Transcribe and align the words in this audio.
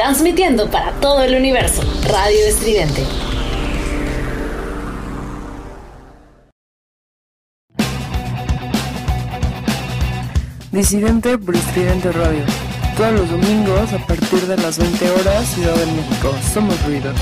transmitiendo 0.00 0.70
para 0.70 0.92
todo 0.92 1.22
el 1.22 1.34
universo, 1.34 1.82
Radio 2.08 2.46
Estridente. 2.48 3.04
Disidente 10.72 11.36
por 11.36 11.54
Estridente 11.54 12.12
Radio. 12.12 12.44
Todos 12.96 13.12
los 13.12 13.30
domingos 13.30 13.92
a 13.92 13.98
partir 14.06 14.40
de 14.46 14.56
las 14.56 14.78
20 14.78 15.10
horas, 15.10 15.46
Ciudad 15.48 15.74
de 15.74 15.84
México. 15.92 16.34
Somos 16.50 16.82
ruido. 16.86 17.12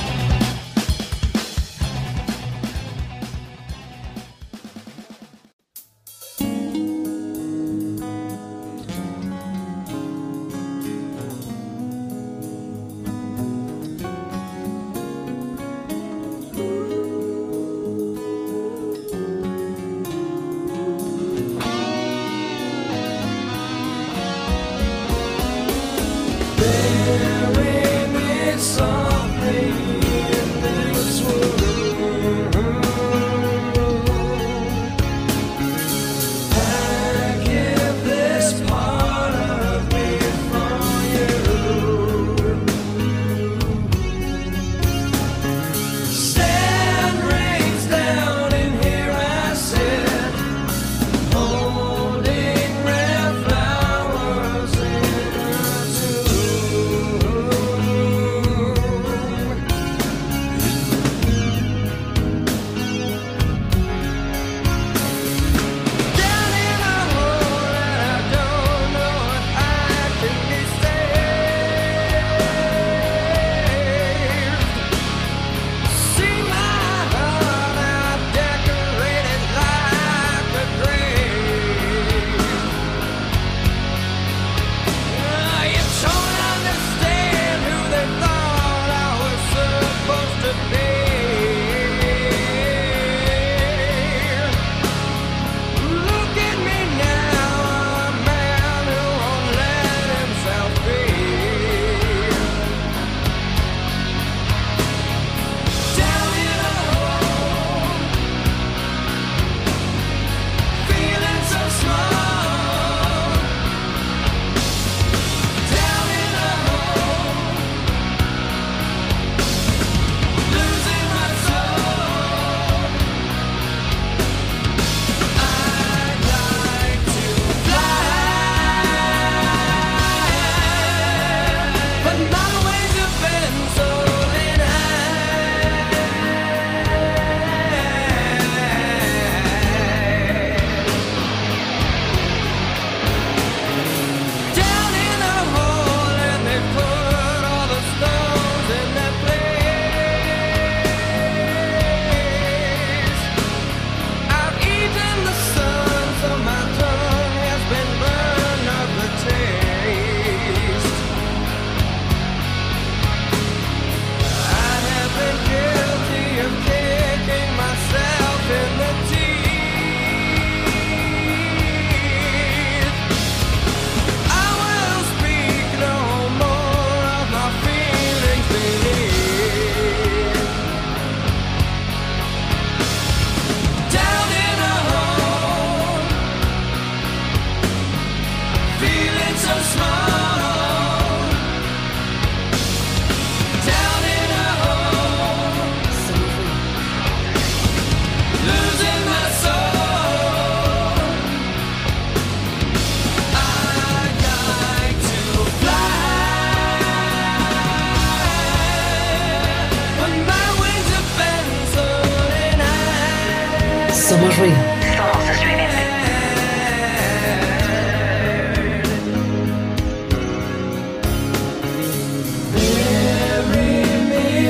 Somos 213.99 214.35
Ruido. 214.37 214.57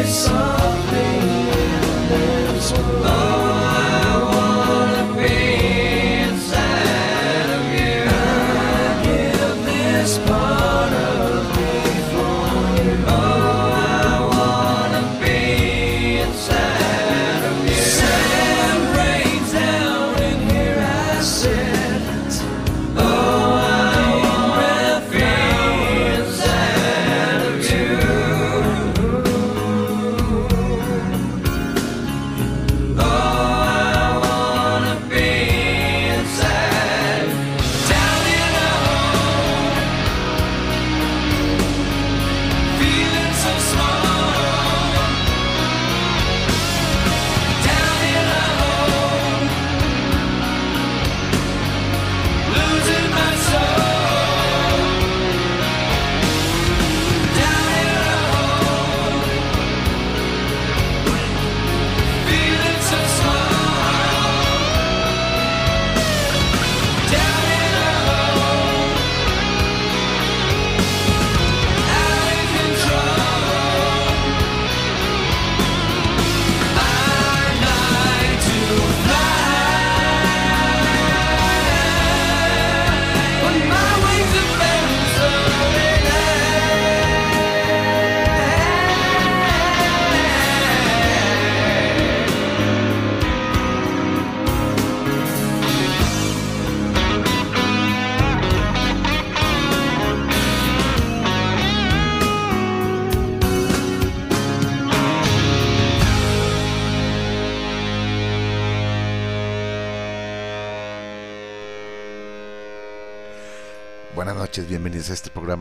Somos 0.06 0.57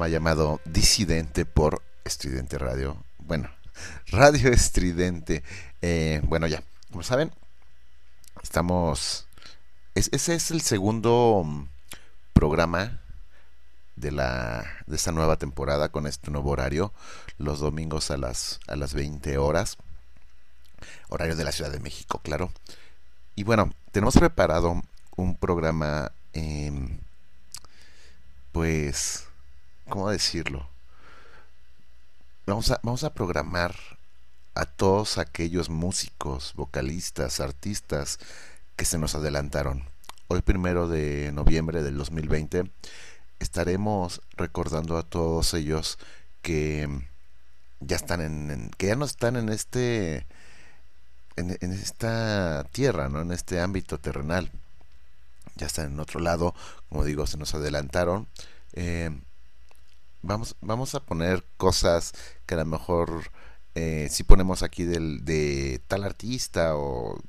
llamado 0.08 0.62
Disidente 0.66 1.46
por 1.46 1.82
Estridente 2.04 2.58
Radio. 2.58 3.04
Bueno, 3.20 3.50
Radio 4.08 4.52
Estridente. 4.52 5.44
Eh, 5.82 6.22
bueno, 6.24 6.48
ya, 6.48 6.64
como 6.92 7.04
saben, 7.04 7.32
estamos... 8.42 9.28
ese 9.96 10.36
es 10.36 10.52
el 10.52 10.62
segundo 10.62 11.44
mm, 11.46 11.68
programa 12.34 13.02
de 13.96 14.12
la 14.12 14.64
de 14.86 14.96
esta 14.96 15.12
nueva 15.12 15.38
temporada 15.38 15.90
con 15.90 16.06
este 16.06 16.30
nuevo 16.30 16.52
horario 16.52 16.94
los 17.40 17.60
domingos 17.60 18.12
a 18.12 18.18
las 18.18 18.60
a 18.68 18.76
las 18.76 18.94
20 18.94 19.40
horas 19.40 19.78
horario 21.10 21.36
de 21.36 21.44
la 21.44 21.52
Ciudad 21.52 21.72
de 21.72 21.80
México 21.80 22.20
claro 22.22 22.52
y 23.36 23.44
bueno 23.44 23.74
tenemos 23.92 24.16
preparado 24.16 24.84
un 25.16 25.36
programa 25.36 26.12
eh, 26.34 26.72
pues, 28.58 29.27
¿cómo 29.90 30.10
decirlo? 30.10 30.68
Vamos 32.46 32.72
a, 32.72 32.80
vamos 32.84 33.04
a 33.04 33.14
programar 33.14 33.76
a 34.56 34.66
todos 34.66 35.18
aquellos 35.18 35.70
músicos, 35.70 36.54
vocalistas, 36.56 37.40
artistas 37.40 38.20
que 38.76 38.86
se 38.86 38.98
nos 38.98 39.16
adelantaron. 39.16 39.84
Hoy 40.28 40.42
primero 40.42 40.88
de 40.88 41.32
noviembre 41.32 41.84
del 41.84 41.98
2020 41.98 42.70
estaremos 43.40 44.22
recordando 44.36 44.98
a 44.98 45.04
todos 45.04 45.54
ellos 45.54 46.00
que 46.42 46.90
ya 47.80 47.96
están 47.96 48.22
en, 48.22 48.72
que 48.78 48.88
ya 48.88 48.96
no 48.96 49.06
están 49.06 49.36
en 49.36 49.50
este 49.50 50.26
en, 51.36 51.72
esta 51.72 52.66
tierra, 52.72 53.10
¿no? 53.10 53.22
En 53.22 53.32
este 53.32 53.60
ámbito 53.60 54.00
terrenal 54.00 54.50
ya 55.56 55.68
están 55.68 55.94
en 55.94 56.00
otro 56.00 56.20
lado, 56.20 56.56
como 56.90 57.04
digo, 57.04 57.28
se 57.28 57.38
nos 57.38 57.54
adelantaron. 57.54 58.28
Eh, 58.74 59.12
vamos, 60.28 60.56
vamos 60.62 60.94
a 60.94 61.00
poner 61.00 61.44
cosas 61.58 62.14
que 62.46 62.56
a 62.56 62.58
lo 62.58 62.66
mejor 62.66 63.32
eh, 63.76 64.08
si 64.12 64.24
ponemos 64.24 64.62
aquí 64.62 64.84
del, 64.84 65.24
de 65.26 65.82
tal 65.88 66.04
artista 66.04 66.76
o 66.76 67.20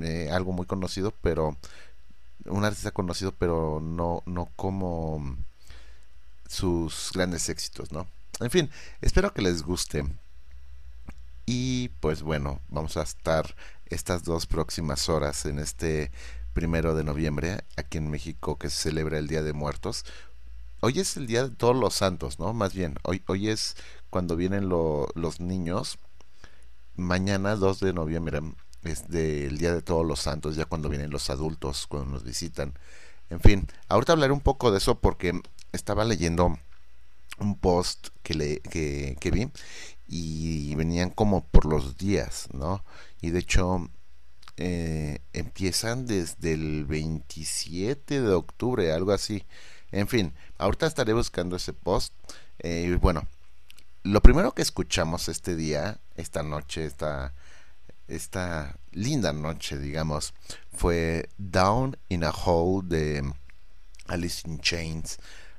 eh, 0.00 0.28
algo 0.30 0.52
muy 0.52 0.66
conocido, 0.66 1.12
pero 1.22 1.56
un 2.44 2.64
artista 2.64 2.90
conocido, 2.90 3.32
pero 3.32 3.80
no, 3.80 4.22
no 4.26 4.50
como 4.56 5.36
sus 6.48 7.10
grandes 7.14 7.48
éxitos, 7.48 7.92
¿no? 7.92 8.06
En 8.40 8.50
fin, 8.50 8.70
espero 9.00 9.32
que 9.32 9.42
les 9.42 9.62
guste. 9.62 10.04
Y 11.46 11.88
pues 12.00 12.22
bueno, 12.22 12.60
vamos 12.68 12.96
a 12.96 13.02
estar 13.02 13.54
estas 13.86 14.24
dos 14.24 14.46
próximas 14.46 15.08
horas 15.08 15.46
en 15.46 15.58
este 15.58 16.10
primero 16.52 16.94
de 16.94 17.04
noviembre, 17.04 17.64
aquí 17.76 17.98
en 17.98 18.10
México, 18.10 18.58
que 18.58 18.70
se 18.70 18.90
celebra 18.90 19.18
el 19.18 19.28
Día 19.28 19.42
de 19.42 19.52
Muertos. 19.52 20.04
Hoy 20.84 20.98
es 20.98 21.16
el 21.16 21.28
Día 21.28 21.44
de 21.44 21.54
Todos 21.54 21.76
los 21.76 21.94
Santos, 21.94 22.40
¿no? 22.40 22.52
Más 22.54 22.74
bien, 22.74 22.96
hoy, 23.04 23.22
hoy 23.28 23.48
es 23.48 23.76
cuando 24.10 24.34
vienen 24.34 24.68
los 24.68 25.38
niños. 25.38 25.96
Mañana, 26.96 27.54
2 27.54 27.78
de 27.78 27.92
noviembre, 27.92 28.40
es 28.82 29.06
del 29.06 29.58
Día 29.58 29.72
de 29.72 29.80
Todos 29.80 30.04
los 30.04 30.18
Santos, 30.18 30.56
ya 30.56 30.64
cuando 30.64 30.88
vienen 30.88 31.12
los 31.12 31.30
adultos, 31.30 31.86
cuando 31.86 32.10
nos 32.10 32.24
visitan. 32.24 32.76
En 33.30 33.38
fin, 33.38 33.68
ahorita 33.88 34.14
hablaré 34.14 34.32
un 34.32 34.40
poco 34.40 34.72
de 34.72 34.78
eso 34.78 34.98
porque 34.98 35.40
estaba 35.70 36.04
leyendo 36.04 36.58
un 37.38 37.60
post 37.60 38.08
que, 38.24 38.34
le, 38.34 38.58
que, 38.58 39.16
que 39.20 39.30
vi 39.30 39.52
y 40.08 40.74
venían 40.74 41.10
como 41.10 41.44
por 41.44 41.64
los 41.64 41.96
días, 41.96 42.48
¿no? 42.52 42.84
Y 43.20 43.30
de 43.30 43.38
hecho 43.38 43.88
eh, 44.56 45.20
empiezan 45.32 46.06
desde 46.06 46.54
el 46.54 46.86
27 46.86 48.20
de 48.20 48.34
octubre, 48.34 48.92
algo 48.92 49.12
así. 49.12 49.46
En 49.92 50.08
fin, 50.08 50.32
ahorita 50.58 50.86
estaré 50.86 51.12
buscando 51.12 51.56
ese 51.56 51.74
post. 51.74 52.14
Eh, 52.58 52.98
bueno, 53.00 53.26
lo 54.02 54.22
primero 54.22 54.52
que 54.52 54.62
escuchamos 54.62 55.28
este 55.28 55.54
día, 55.54 56.00
esta 56.16 56.42
noche, 56.42 56.86
esta, 56.86 57.34
esta 58.08 58.76
linda 58.90 59.34
noche, 59.34 59.78
digamos, 59.78 60.32
fue 60.72 61.28
Down 61.36 61.98
in 62.08 62.24
a 62.24 62.30
Hole 62.30 62.88
de 62.88 63.32
Alice 64.06 64.48
in 64.48 64.60
Chains, 64.60 65.18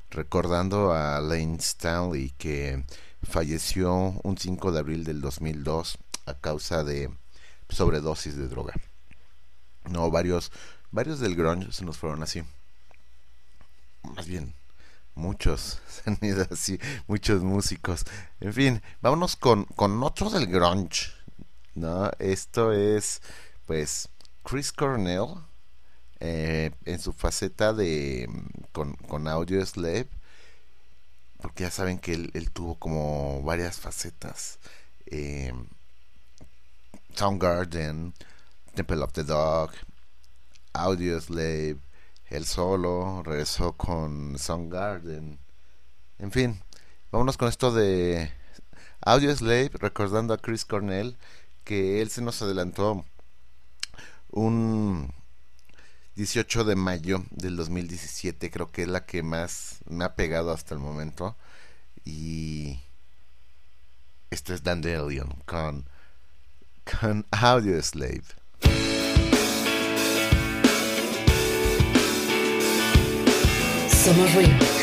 recordando 0.10 0.94
a 0.94 1.22
Lane 1.22 1.58
Stanley 1.60 2.34
que 2.38 2.84
falleció 3.22 3.94
un 4.24 4.38
5 4.38 4.72
de 4.72 4.80
abril 4.80 5.04
del 5.04 5.22
2002 5.22 6.00
a 6.26 6.34
causa 6.34 6.84
de 6.84 7.12
sobredosis 7.70 8.36
de 8.36 8.48
droga. 8.48 8.74
No, 9.90 10.10
varios, 10.10 10.52
varios 10.92 11.20
del 11.20 11.36
grunge 11.36 11.72
se 11.72 11.86
nos 11.86 11.98
fueron 11.98 12.24
así. 12.24 12.44
Más 14.04 14.28
bien, 14.28 14.54
muchos 15.16 15.80
han 16.06 16.18
ido 16.22 16.46
así, 16.52 16.80
muchos 17.08 17.42
músicos. 17.44 18.06
En 18.40 18.54
fin, 18.54 18.82
vámonos 19.02 19.36
con, 19.36 19.66
con 19.66 20.01
otro 20.04 20.30
del 20.30 20.48
grunge. 20.48 21.12
¿no? 21.75 22.12
Esto 22.20 22.72
es, 22.72 23.22
pues, 23.66 24.10
Chris 24.44 24.72
Cornell 24.72 25.36
eh, 26.20 26.72
en 26.86 27.00
su 27.00 27.13
faceta 27.13 27.74
de 27.74 28.30
con, 28.72 28.96
con 28.96 29.27
Audio 29.27 29.66
Slave. 29.66 30.08
Porque 31.42 31.63
ya 31.63 31.72
saben 31.72 32.00
que 32.00 32.13
él, 32.13 32.51
tuvo 32.54 32.75
como 32.75 33.42
varias 33.44 33.80
facetas. 33.80 34.60
Eh, 35.08 35.54
Soundgarden, 37.16 38.13
Temple 38.75 39.04
of 39.04 39.12
the 39.13 39.24
Dog, 39.24 39.72
Audio 40.72 41.20
Slave, 41.20 41.77
El 42.34 42.46
Solo, 42.46 43.22
regresó 43.24 43.74
con 43.74 44.40
Soundgarden. 44.40 45.38
En 46.18 46.32
fin, 46.32 46.60
vámonos 47.12 47.38
con 47.38 47.48
esto 47.48 47.72
de 47.72 48.32
Audio 49.02 49.36
Slave, 49.36 49.70
recordando 49.75 50.34
a 50.34 50.40
Chris 50.40 50.66
Cornell, 50.66 51.16
que 51.63 52.02
él 52.02 52.10
se 52.10 52.24
nos 52.24 52.42
adelantó 52.42 53.06
un 54.32 55.13
18 56.16 56.63
de 56.63 56.75
mayo 56.75 57.24
del 57.30 57.56
2017, 57.56 58.50
creo 58.50 58.72
que 58.72 58.82
es 58.82 58.88
la 58.88 59.06
que 59.06 59.22
más 59.22 59.82
me 59.88 60.04
ha 60.04 60.16
pegado 60.16 60.52
hasta 60.52 60.74
el 60.74 60.80
momento. 60.80 61.38
Y 62.04 62.80
esto 64.32 64.56
es 64.56 64.63
Dandelion 64.63 65.30
con 65.46 65.86
con 67.00 67.28
Audio 67.30 67.82
Slave. 67.82 68.43
Somos 74.03 74.83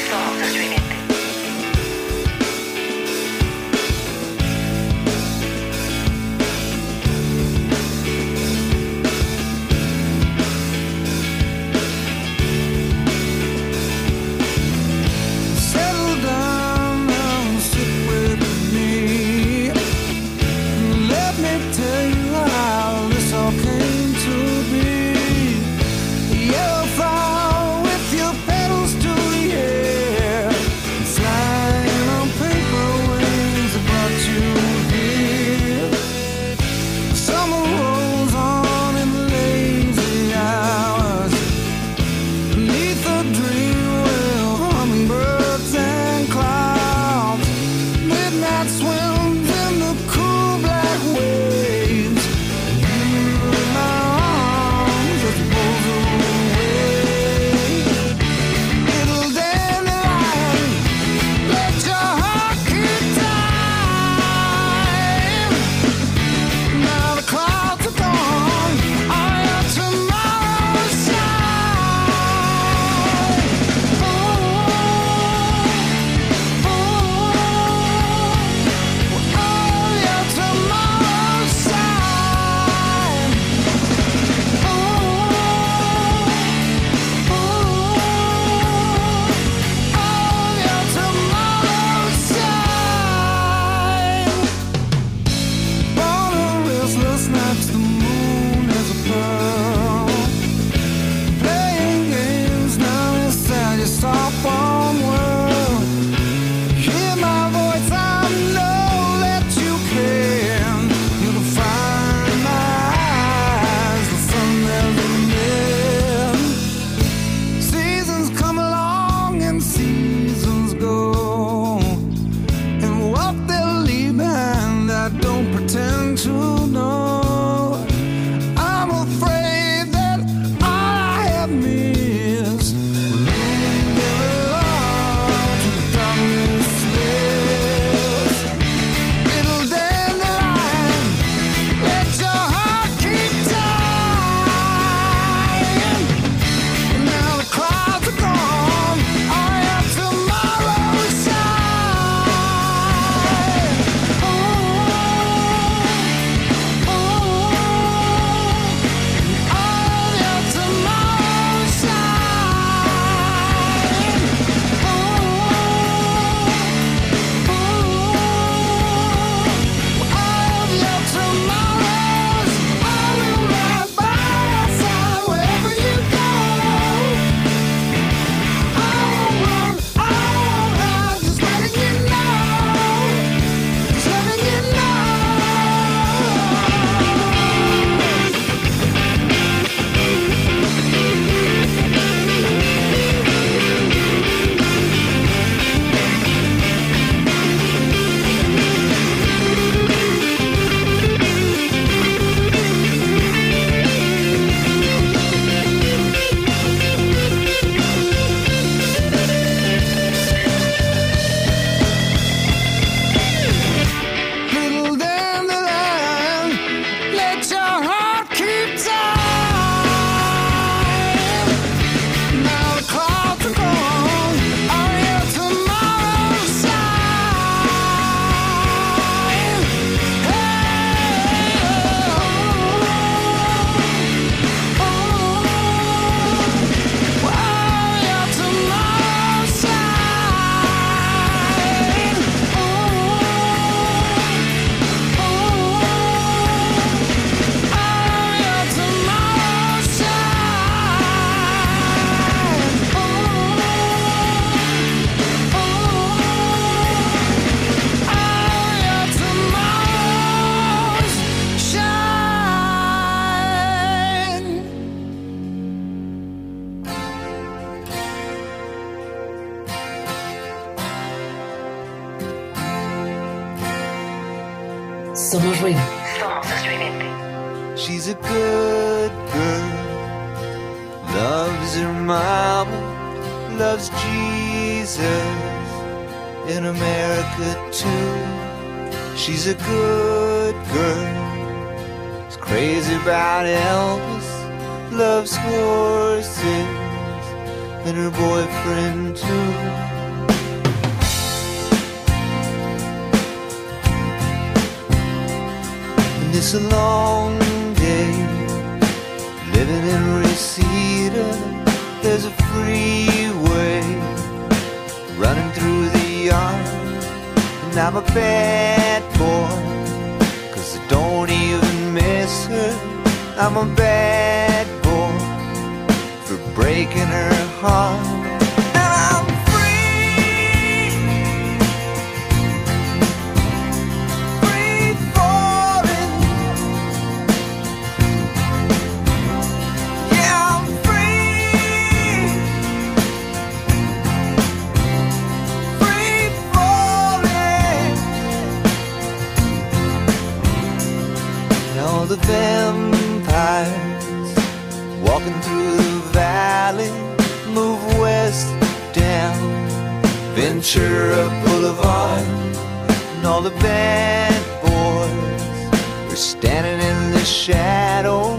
standing 366.21 366.87
in 366.87 367.13
the 367.13 367.25
shadow, 367.25 368.35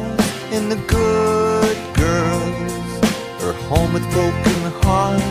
and 0.51 0.71
the 0.71 0.75
good 0.85 1.77
girls 1.95 3.43
are 3.43 3.53
home 3.69 3.91
with 3.93 4.03
broken 4.11 4.71
hearts. 4.83 5.30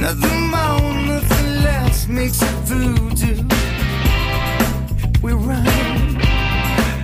Nothing 0.00 0.46
more, 0.48 0.94
nothing 1.04 1.62
less 1.62 2.08
makes 2.08 2.40
a 2.40 2.46
voodoo. 2.64 3.44
We 5.22 5.32
run, 5.32 6.16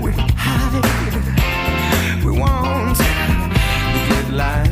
we 0.01 0.13
hide 0.35 0.83
it, 0.83 2.25
we 2.25 2.33
want 2.33 2.99
we 2.99 4.09
get 4.09 4.31
life. 4.33 4.66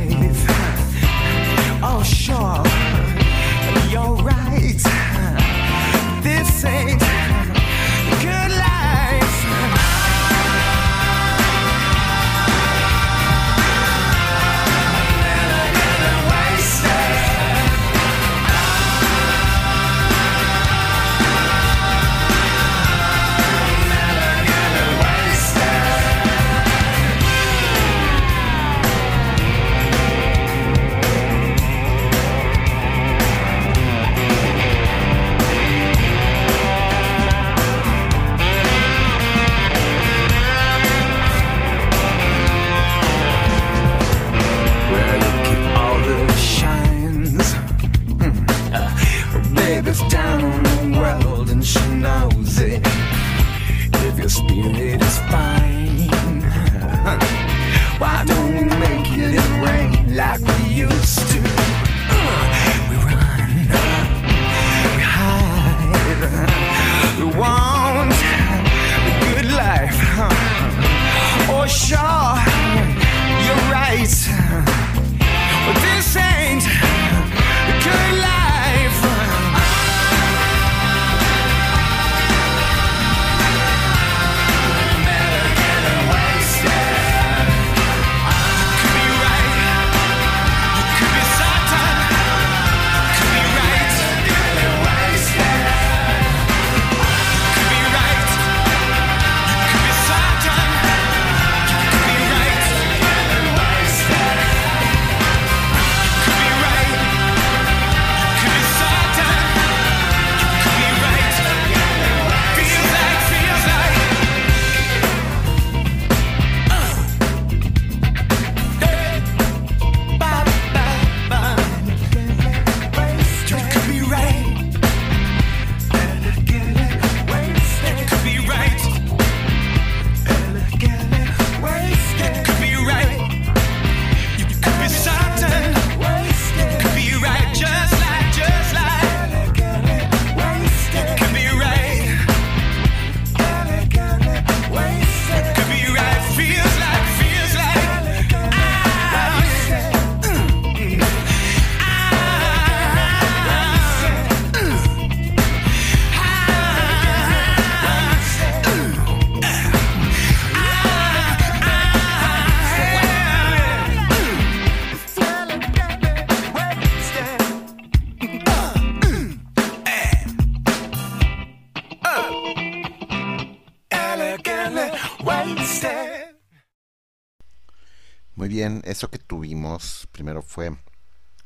Fue 180.55 180.71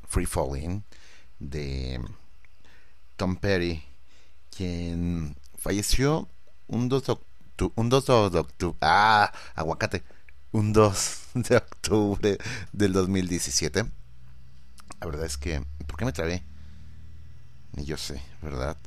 Free 0.08 0.28
Falling 0.28 0.84
de 1.40 2.00
Tom 3.16 3.38
Perry, 3.38 3.84
quien 4.56 5.36
falleció 5.58 6.30
un 6.68 6.90
2 6.90 7.06
de 7.08 7.12
octubre, 7.14 7.74
un 7.76 7.90
2 7.90 8.06
de 8.06 8.40
octubre, 8.40 8.78
ah, 8.82 9.34
aguacate, 9.56 10.04
un 10.52 10.74
2 10.74 11.22
de 11.34 11.58
octubre 11.58 12.38
del 12.72 12.94
2017. 12.94 13.84
La 15.00 15.08
verdad 15.08 15.26
es 15.26 15.38
que, 15.38 15.66
¿por 15.88 15.98
qué 15.98 16.06
me 16.06 16.14
trabé? 16.14 16.44
Ni 17.72 17.86
yo 17.86 17.98
sé, 17.98 18.22
¿verdad? 18.44 18.78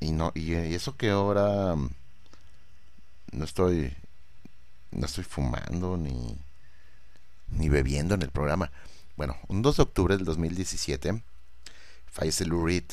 Y 0.00 0.12
no, 0.12 0.32
y, 0.34 0.54
eso 0.54 0.96
que 0.96 1.10
ahora 1.10 1.76
no 3.32 3.44
estoy, 3.44 3.94
no 4.90 5.04
estoy 5.04 5.24
fumando 5.24 5.98
ni 5.98 6.38
ni 7.48 7.68
bebiendo 7.68 8.14
en 8.14 8.22
el 8.22 8.30
programa. 8.30 8.70
Bueno, 9.16 9.38
un 9.46 9.62
2 9.62 9.76
de 9.76 9.82
octubre 9.84 10.16
del 10.16 10.24
2017 10.24 11.22
fallece 12.06 12.46
Lou 12.46 12.66
Reed, 12.66 12.84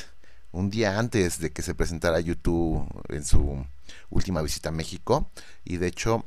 un 0.51 0.69
día 0.69 0.99
antes 0.99 1.39
de 1.39 1.51
que 1.51 1.63
se 1.63 1.73
presentara 1.73 2.19
YouTube 2.19 2.87
en 3.09 3.25
su 3.25 3.65
última 4.11 4.43
visita 4.43 4.69
a 4.69 4.71
México 4.71 5.31
y 5.63 5.77
de 5.77 5.87
hecho 5.87 6.23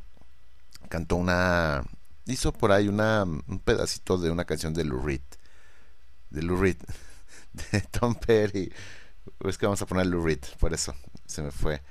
cantó 0.88 1.14
una 1.14 1.85
hizo 2.26 2.52
por 2.52 2.72
ahí 2.72 2.88
una 2.88 3.22
un 3.22 3.61
pedacito 3.64 4.18
de 4.18 4.33
una 4.33 4.44
canción 4.44 4.74
de 4.74 4.85
Lou 4.85 5.00
Reed, 5.00 5.22
de 6.30 6.42
Lou 6.42 6.61
Reed, 6.61 6.78
de 7.70 7.80
Tom 7.83 8.16
Petty. 8.16 8.72
Es 9.44 9.59
que 9.59 9.66
vamos 9.66 9.80
a 9.80 9.87
poner 9.87 10.07
Lou 10.07 10.24
Reed, 10.24 10.40
por 10.59 10.74
eso 10.74 10.92
se 11.24 11.40
me 11.40 11.52
fue. 11.52 11.83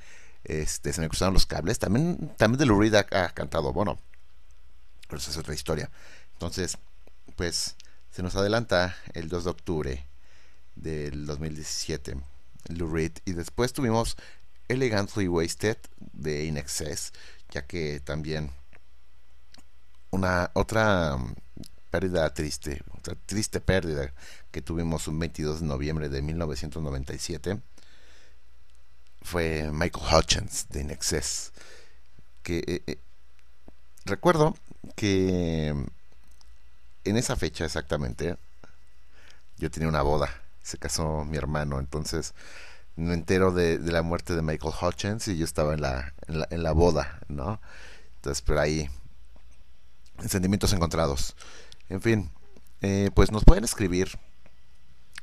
Este, 0.43 0.91
se 0.91 0.99
me 0.99 1.07
cruzaron 1.07 1.33
los 1.33 1.45
cables. 1.45 1.79
También, 1.79 2.33
también 2.35 2.59
de 2.59 2.65
Lou 2.65 2.81
Reed 2.81 2.95
ha, 2.95 3.07
ha 3.11 3.29
cantado 3.29 3.71
Bono. 3.71 3.97
Pero 5.07 5.21
esa 5.21 5.31
es 5.31 5.37
otra 5.37 5.53
historia. 5.53 5.89
Entonces, 6.33 6.77
pues 7.37 7.77
se 8.13 8.21
nos 8.21 8.35
adelanta 8.35 8.95
el 9.15 9.27
2 9.27 9.43
de 9.43 9.49
octubre 9.49 10.07
del 10.75 11.25
2017, 11.25 12.15
Lou 12.67 12.93
Reed. 12.93 13.13
Y 13.25 13.31
después 13.31 13.73
tuvimos 13.73 14.17
Elegantly 14.67 15.27
Wasted 15.27 15.77
de 15.97 16.45
In 16.45 16.57
Excess, 16.57 17.11
ya 17.49 17.65
que 17.65 17.99
también 18.01 18.51
una 20.11 20.51
otra 20.53 21.17
mm, 21.17 21.33
pérdida 21.89 22.31
triste, 22.35 22.83
otra 22.95 23.15
triste 23.25 23.59
pérdida 23.59 24.13
que 24.51 24.61
tuvimos 24.61 25.07
un 25.07 25.17
22 25.17 25.61
de 25.61 25.65
noviembre 25.65 26.07
de 26.07 26.21
1997 26.21 27.59
fue 29.23 29.71
Michael 29.71 30.05
Hutchins 30.13 30.67
de 30.69 30.81
In 30.81 30.91
Excess. 30.91 31.51
Que 32.43 32.59
eh, 32.59 32.83
eh, 32.85 32.99
recuerdo 34.05 34.55
que 34.95 35.73
en 37.03 37.17
esa 37.17 37.35
fecha 37.35 37.65
exactamente 37.65 38.37
yo 39.57 39.71
tenía 39.71 39.89
una 39.89 40.01
boda, 40.01 40.29
se 40.61 40.77
casó 40.77 41.25
mi 41.25 41.37
hermano, 41.37 41.79
entonces 41.79 42.33
me 42.95 43.13
entero 43.13 43.51
de, 43.51 43.77
la 43.79 44.01
muerte 44.01 44.35
de 44.35 44.41
Michael 44.41 44.73
Hutchins 44.79 45.27
y 45.27 45.37
yo 45.37 45.45
estaba 45.45 45.73
en 45.73 45.81
la, 45.81 46.13
en 46.27 46.39
la, 46.39 46.47
en 46.49 46.63
la 46.63 46.71
boda, 46.73 47.19
¿no? 47.27 47.59
Entonces, 48.17 48.41
pero 48.41 48.61
ahí, 48.61 48.89
sentimientos 50.27 50.73
encontrados. 50.73 51.35
En 51.89 52.01
fin, 52.01 52.31
eh, 52.81 53.11
pues 53.13 53.31
nos 53.31 53.45
pueden 53.45 53.63
escribir 53.63 54.09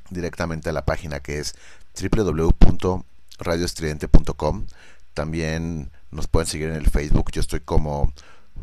directamente 0.09 0.69
a 0.69 0.73
la 0.73 0.85
página 0.85 1.19
que 1.19 1.39
es 1.39 1.55
www.radioestridente.com. 1.99 4.67
También 5.13 5.91
nos 6.11 6.27
pueden 6.27 6.47
seguir 6.47 6.69
en 6.69 6.75
el 6.75 6.89
Facebook. 6.89 7.31
Yo 7.31 7.41
estoy 7.41 7.59
como 7.61 8.13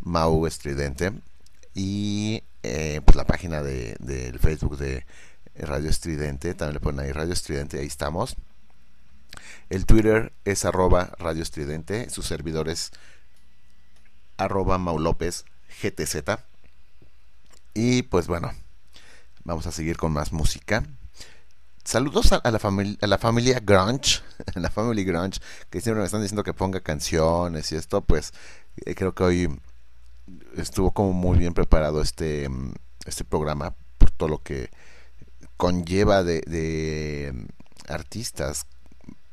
Mau 0.03 0.47
Estridente. 0.47 1.13
Y 1.75 2.43
eh, 2.63 3.01
pues 3.05 3.17
la 3.17 3.25
página 3.27 3.63
de- 3.63 3.97
del 4.01 4.39
Facebook 4.39 4.77
de 4.79 5.07
Radio 5.57 5.91
Estridente. 5.91 6.55
También 6.55 6.75
le 6.75 6.81
ponen 6.81 7.01
ahí 7.07 7.13
Radio 7.13 7.33
Estridente. 7.33 7.79
Ahí 7.79 7.87
estamos. 7.87 8.37
El 9.71 9.87
Twitter 9.87 10.33
es 10.45 10.65
arroba 10.65 11.13
Radio 11.19 11.43
Estridente. 11.43 12.11
Su 12.11 12.23
servidor 12.23 12.69
es 12.69 12.91
arroba 14.37 14.79
Mau 14.79 14.99
López 14.99 15.45
GTZ. 15.83 16.17
Y 17.75 18.03
pues 18.03 18.27
bueno, 18.27 18.53
vamos 19.45 19.67
a 19.67 19.73
seguir 19.73 19.97
con 19.97 20.13
más 20.13 20.33
música. 20.33 20.85
Saludos 21.85 22.33
a, 22.33 22.51
la 22.51 22.59
familia 22.59 22.97
a 23.01 23.07
la 23.07 23.17
familia 23.19 23.61
Grunge, 23.65 24.21
que 25.71 25.81
siempre 25.81 26.01
me 26.01 26.05
están 26.07 26.21
diciendo 26.21 26.45
que 26.45 26.53
ponga 26.53 26.81
canciones 26.81 27.73
y 27.73 27.77
esto, 27.77 28.03
pues 28.03 28.33
eh, 28.85 28.95
creo 28.95 29.15
que 29.15 29.23
hoy 29.23 29.61
estuvo 30.63 30.91
como 30.93 31.13
muy 31.13 31.39
bien 31.39 31.55
preparado 31.55 32.03
este, 32.03 32.49
mm, 32.49 32.75
este 33.07 33.25
programa 33.25 33.75
por 33.99 34.11
todo 34.11 34.29
lo 34.29 34.43
que 34.43 34.71
conlleva 35.57 36.23
de, 36.23 37.33
mm, 37.33 37.93
artistas, 37.93 38.67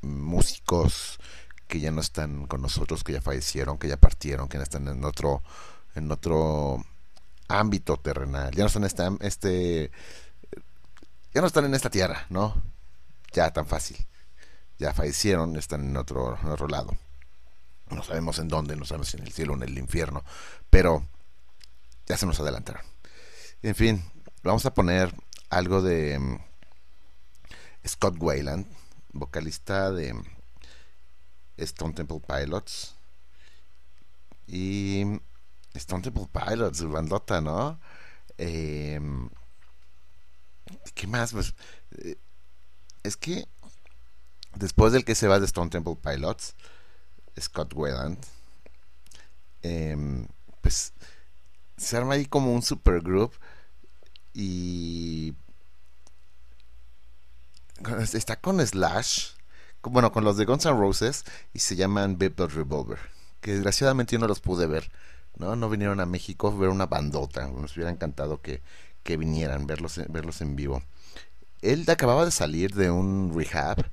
músicos 0.02 1.20
que 1.68 1.80
ya 1.80 1.92
no 1.92 2.02
están 2.02 2.48
con 2.48 2.62
nosotros, 2.62 3.04
que 3.04 3.14
ya 3.14 3.22
fallecieron, 3.22 3.78
que 3.78 3.88
ya 3.88 3.98
partieron, 3.98 4.48
que 4.48 4.58
ya 4.58 4.64
están 4.64 4.88
en 4.88 5.04
otro, 5.04 5.42
en 5.96 6.12
otro 6.12 6.84
ámbito 7.48 7.98
terrenal, 7.98 8.52
ya 8.54 8.68
no 8.68 8.86
están 8.86 9.18
este, 9.22 9.92
ya 11.34 11.42
no 11.42 11.48
están 11.48 11.66
en 11.66 11.74
esta 11.76 11.90
tierra, 11.90 12.26
¿no? 12.30 12.62
Ya 13.34 13.52
tan 13.52 13.66
fácil. 13.66 13.98
Ya 14.80 14.94
fallecieron, 14.94 15.56
están 15.58 15.84
en 15.84 15.98
otro, 15.98 16.38
en 16.42 16.50
otro 16.50 16.68
lado. 16.68 16.96
No 17.90 18.04
sabemos 18.04 18.40
en 18.40 18.48
dónde, 18.48 18.76
no 18.76 18.86
sabemos 18.86 19.10
si 19.10 19.18
en 19.18 19.24
el 19.24 19.34
cielo 19.34 19.54
o 19.54 19.56
en 19.58 19.64
el 19.64 19.78
infierno, 19.78 20.24
pero 20.70 21.04
ya 22.08 22.18
se 22.18 22.26
nos 22.26 22.40
adelantaron. 22.40 22.84
En 23.62 23.76
fin, 23.76 24.04
vamos 24.44 24.66
a 24.66 24.74
poner 24.74 25.14
algo 25.50 25.82
de 25.82 26.20
mm, 26.20 26.38
Scott 27.88 28.16
Wayland, 28.20 28.66
vocalista 29.14 29.92
de 29.92 30.14
mm, 30.14 30.24
Stone 31.58 31.94
Temple 31.94 32.22
Pilots. 32.28 32.96
Y 34.48 35.04
Stone 35.74 36.04
Temple 36.04 36.28
Pilots, 36.32 36.84
bandota, 36.84 37.42
¿no? 37.42 37.80
Em, 38.38 39.30
¿Qué 40.94 41.08
más? 41.08 41.34
Pues, 41.34 41.54
eh, 41.98 42.18
es 43.04 43.18
que 43.18 43.48
después 44.56 44.94
del 44.94 45.06
que 45.06 45.16
se 45.16 45.28
va 45.28 45.40
de 45.40 45.46
Stone 45.46 45.70
Temple 45.70 45.98
Pilots, 46.02 46.56
Scott 47.40 47.74
Wayland, 47.74 48.20
em, 49.62 50.28
pues 50.62 50.94
se 51.78 51.98
arma 51.98 52.16
ahí 52.16 52.26
como 52.26 52.54
un 52.54 52.62
supergroup 52.62 53.34
y 54.34 55.34
está 58.14 58.36
con 58.38 58.66
Slash, 58.66 59.32
bueno, 59.84 60.12
con 60.12 60.24
los 60.24 60.38
de 60.38 60.46
Guns 60.46 60.66
N' 60.66 60.78
Roses 60.78 61.24
y 61.54 61.60
se 61.60 61.76
llaman 61.76 62.18
Dot 62.18 62.52
Revolver, 62.52 63.00
que 63.42 63.54
desgraciadamente 63.54 64.14
yo 64.14 64.20
no 64.20 64.28
los 64.28 64.40
pude 64.40 64.68
ver, 64.68 64.92
¿no? 65.38 65.56
No 65.56 65.70
vinieron 65.70 66.00
a 66.00 66.06
México 66.06 66.48
a 66.48 66.56
ver 66.56 66.70
una 66.70 66.88
bandota, 66.88 67.48
nos 67.48 67.76
hubiera 67.76 67.92
encantado 67.92 68.42
que, 68.42 68.62
que 69.04 69.18
vinieran, 69.18 69.68
verlos, 69.68 70.00
verlos 70.10 70.42
en 70.42 70.56
vivo. 70.56 70.82
Él 71.62 71.86
acababa 71.88 72.26
de 72.26 72.32
salir 72.32 72.74
de 72.74 72.92
un 72.92 73.34
rehab 73.36 73.90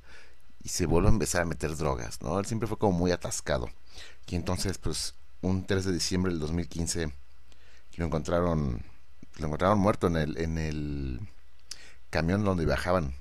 y 0.62 0.68
se 0.68 0.87
vuelve 0.87 1.09
a 1.09 1.12
empezar 1.12 1.42
a 1.42 1.47
meter 1.47 1.77
drogas, 1.77 2.23
¿no? 2.23 2.38
Él 2.38 2.47
siempre 2.47 2.68
fue 2.68 2.79
como 2.79 2.97
muy 2.97 3.11
atascado. 3.11 3.68
Y 4.29 4.37
entonces, 4.37 4.79
pues, 4.79 5.14
un 5.40 5.66
3 5.66 5.85
de 5.85 5.92
diciembre 5.92 6.33
del 6.33 6.40
2015 6.40 7.12
lo 7.96 8.07
encontraron 8.07 8.83
lo 9.38 9.46
encontraron 9.46 9.78
muerto 9.78 10.07
en 10.07 10.16
el 10.16 10.38
en 10.38 10.59
el 10.59 11.20
camión 12.11 12.44
donde 12.44 12.66
viajaban. 12.66 13.14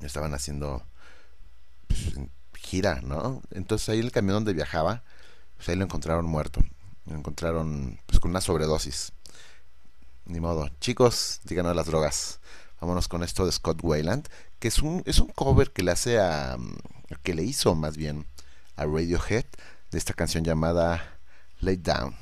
Estaban 0.00 0.34
haciendo 0.34 0.82
pues, 1.86 2.14
gira, 2.54 3.00
¿no? 3.02 3.42
Entonces 3.50 3.88
ahí 3.88 3.98
en 3.98 4.06
el 4.06 4.12
camión 4.12 4.36
donde 4.36 4.54
viajaba, 4.54 5.02
pues 5.56 5.68
ahí 5.68 5.76
lo 5.76 5.84
encontraron 5.84 6.24
muerto. 6.24 6.60
Lo 7.06 7.16
encontraron 7.16 8.00
pues 8.06 8.18
con 8.18 8.30
una 8.30 8.40
sobredosis. 8.40 9.12
Ni 10.24 10.40
modo. 10.40 10.68
Chicos, 10.80 11.40
díganos 11.44 11.76
las 11.76 11.86
drogas. 11.86 12.40
Vámonos 12.80 13.08
con 13.08 13.22
esto 13.22 13.46
de 13.46 13.52
Scott 13.52 13.80
Wayland, 13.82 14.28
que 14.58 14.68
es 14.68 14.78
un, 14.78 15.02
es 15.06 15.18
un 15.18 15.28
cover 15.28 15.70
que 15.72 15.82
le 15.82 15.92
hace 15.92 16.18
a. 16.18 16.56
que 17.22 17.34
le 17.34 17.44
hizo 17.44 17.74
más 17.74 17.96
bien 17.96 18.26
a 18.76 18.84
Radiohead 18.86 19.44
de 19.90 19.98
esta 19.98 20.14
canción 20.14 20.44
llamada 20.44 21.18
Lay 21.60 21.76
Down. 21.76 22.21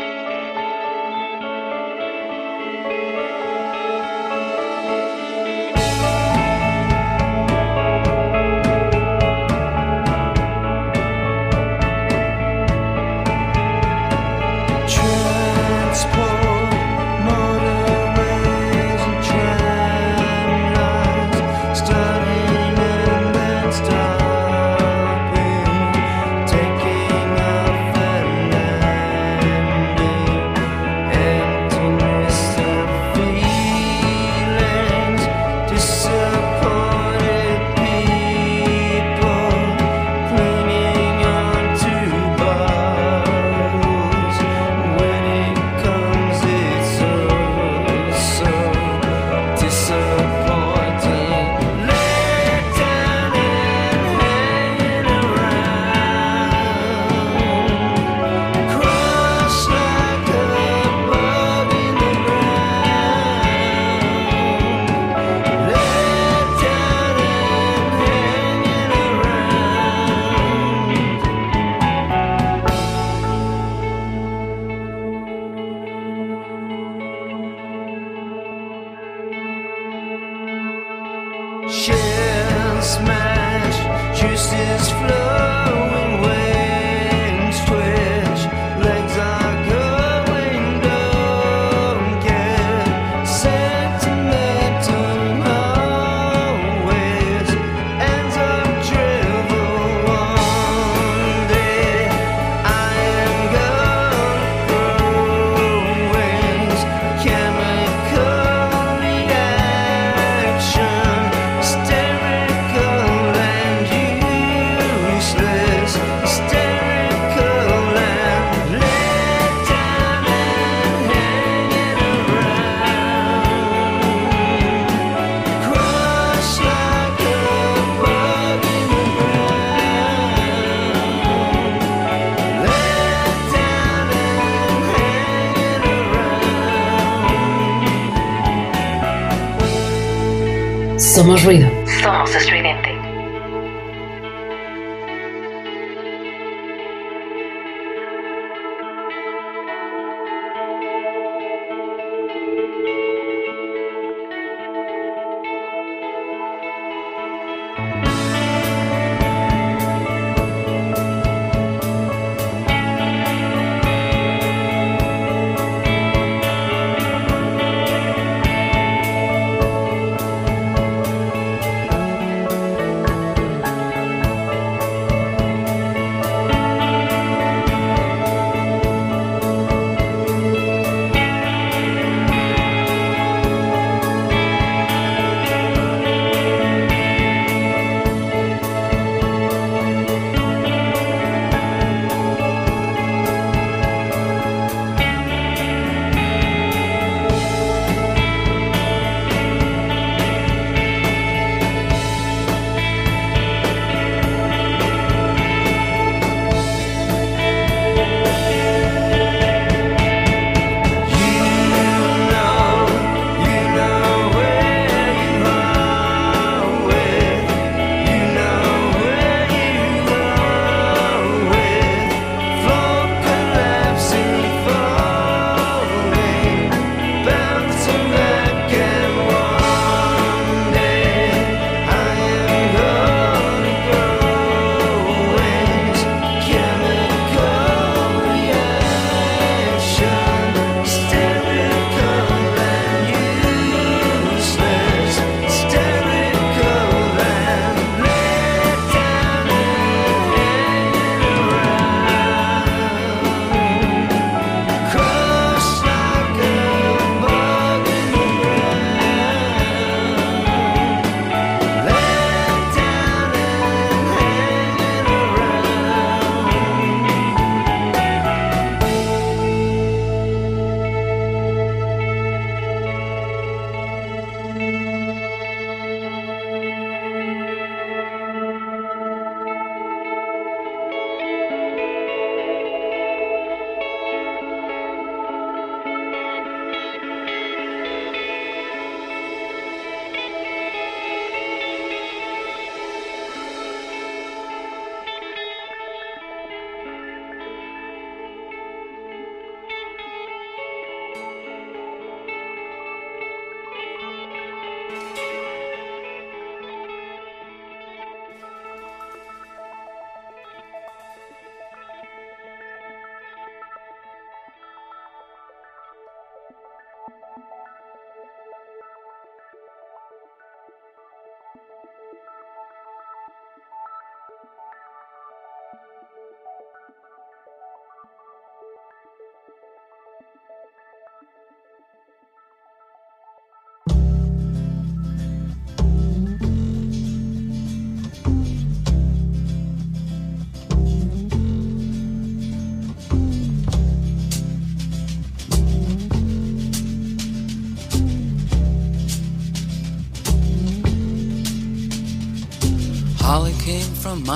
Somos 141.21 141.43
ruido. 141.43 141.70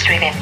Streaming. 0.00 0.39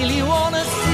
Really 0.00 0.22
wanna 0.22 0.64
see 0.64 0.89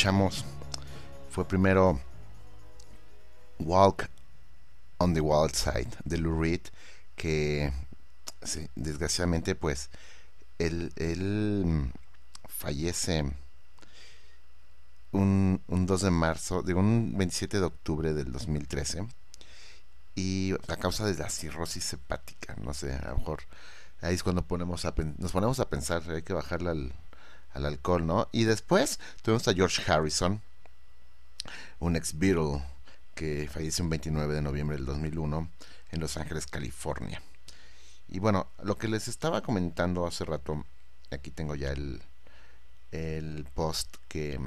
escuchamos 0.00 0.46
fue 1.28 1.46
primero 1.46 2.00
Walk 3.58 4.08
on 4.96 5.12
the 5.12 5.20
Wild 5.20 5.52
Side 5.52 5.90
de 6.06 6.16
Lou 6.16 6.40
Reed, 6.40 6.62
que 7.16 7.70
desgraciadamente 8.76 9.54
pues 9.54 9.90
él, 10.58 10.90
él 10.96 11.64
mm, 11.66 11.92
fallece 12.48 13.30
un, 15.12 15.60
un 15.66 15.84
2 15.84 16.00
de 16.00 16.10
marzo, 16.10 16.62
digo 16.62 16.80
un 16.80 17.12
27 17.18 17.58
de 17.58 17.66
octubre 17.66 18.14
del 18.14 18.32
2013 18.32 19.06
y 20.14 20.54
a 20.68 20.76
causa 20.76 21.04
de 21.04 21.14
la 21.14 21.28
cirrosis 21.28 21.92
hepática, 21.92 22.56
no 22.56 22.72
sé, 22.72 22.94
a 22.94 23.10
lo 23.10 23.18
mejor 23.18 23.42
ahí 24.00 24.14
es 24.14 24.22
cuando 24.22 24.46
ponemos 24.46 24.86
a, 24.86 24.94
nos 25.18 25.32
ponemos 25.32 25.60
a 25.60 25.68
pensar, 25.68 26.10
hay 26.10 26.22
que 26.22 26.32
bajarle 26.32 26.70
al, 26.70 26.94
al 27.60 27.66
alcohol, 27.66 28.06
¿no? 28.06 28.28
Y 28.32 28.44
después 28.44 28.98
tuvimos 29.22 29.46
a 29.48 29.54
George 29.54 29.90
Harrison, 29.90 30.42
un 31.78 31.96
ex 31.96 32.18
Beatle 32.18 32.62
que 33.14 33.48
falleció 33.52 33.84
un 33.84 33.90
29 33.90 34.34
de 34.34 34.42
noviembre 34.42 34.76
del 34.76 34.86
2001 34.86 35.50
en 35.92 36.00
Los 36.00 36.16
Ángeles, 36.16 36.46
California. 36.46 37.22
Y 38.08 38.18
bueno, 38.18 38.48
lo 38.62 38.76
que 38.76 38.88
les 38.88 39.08
estaba 39.08 39.42
comentando 39.42 40.06
hace 40.06 40.24
rato, 40.24 40.64
aquí 41.10 41.30
tengo 41.30 41.54
ya 41.54 41.70
el, 41.70 42.02
el 42.90 43.46
post 43.54 43.96
que, 44.08 44.40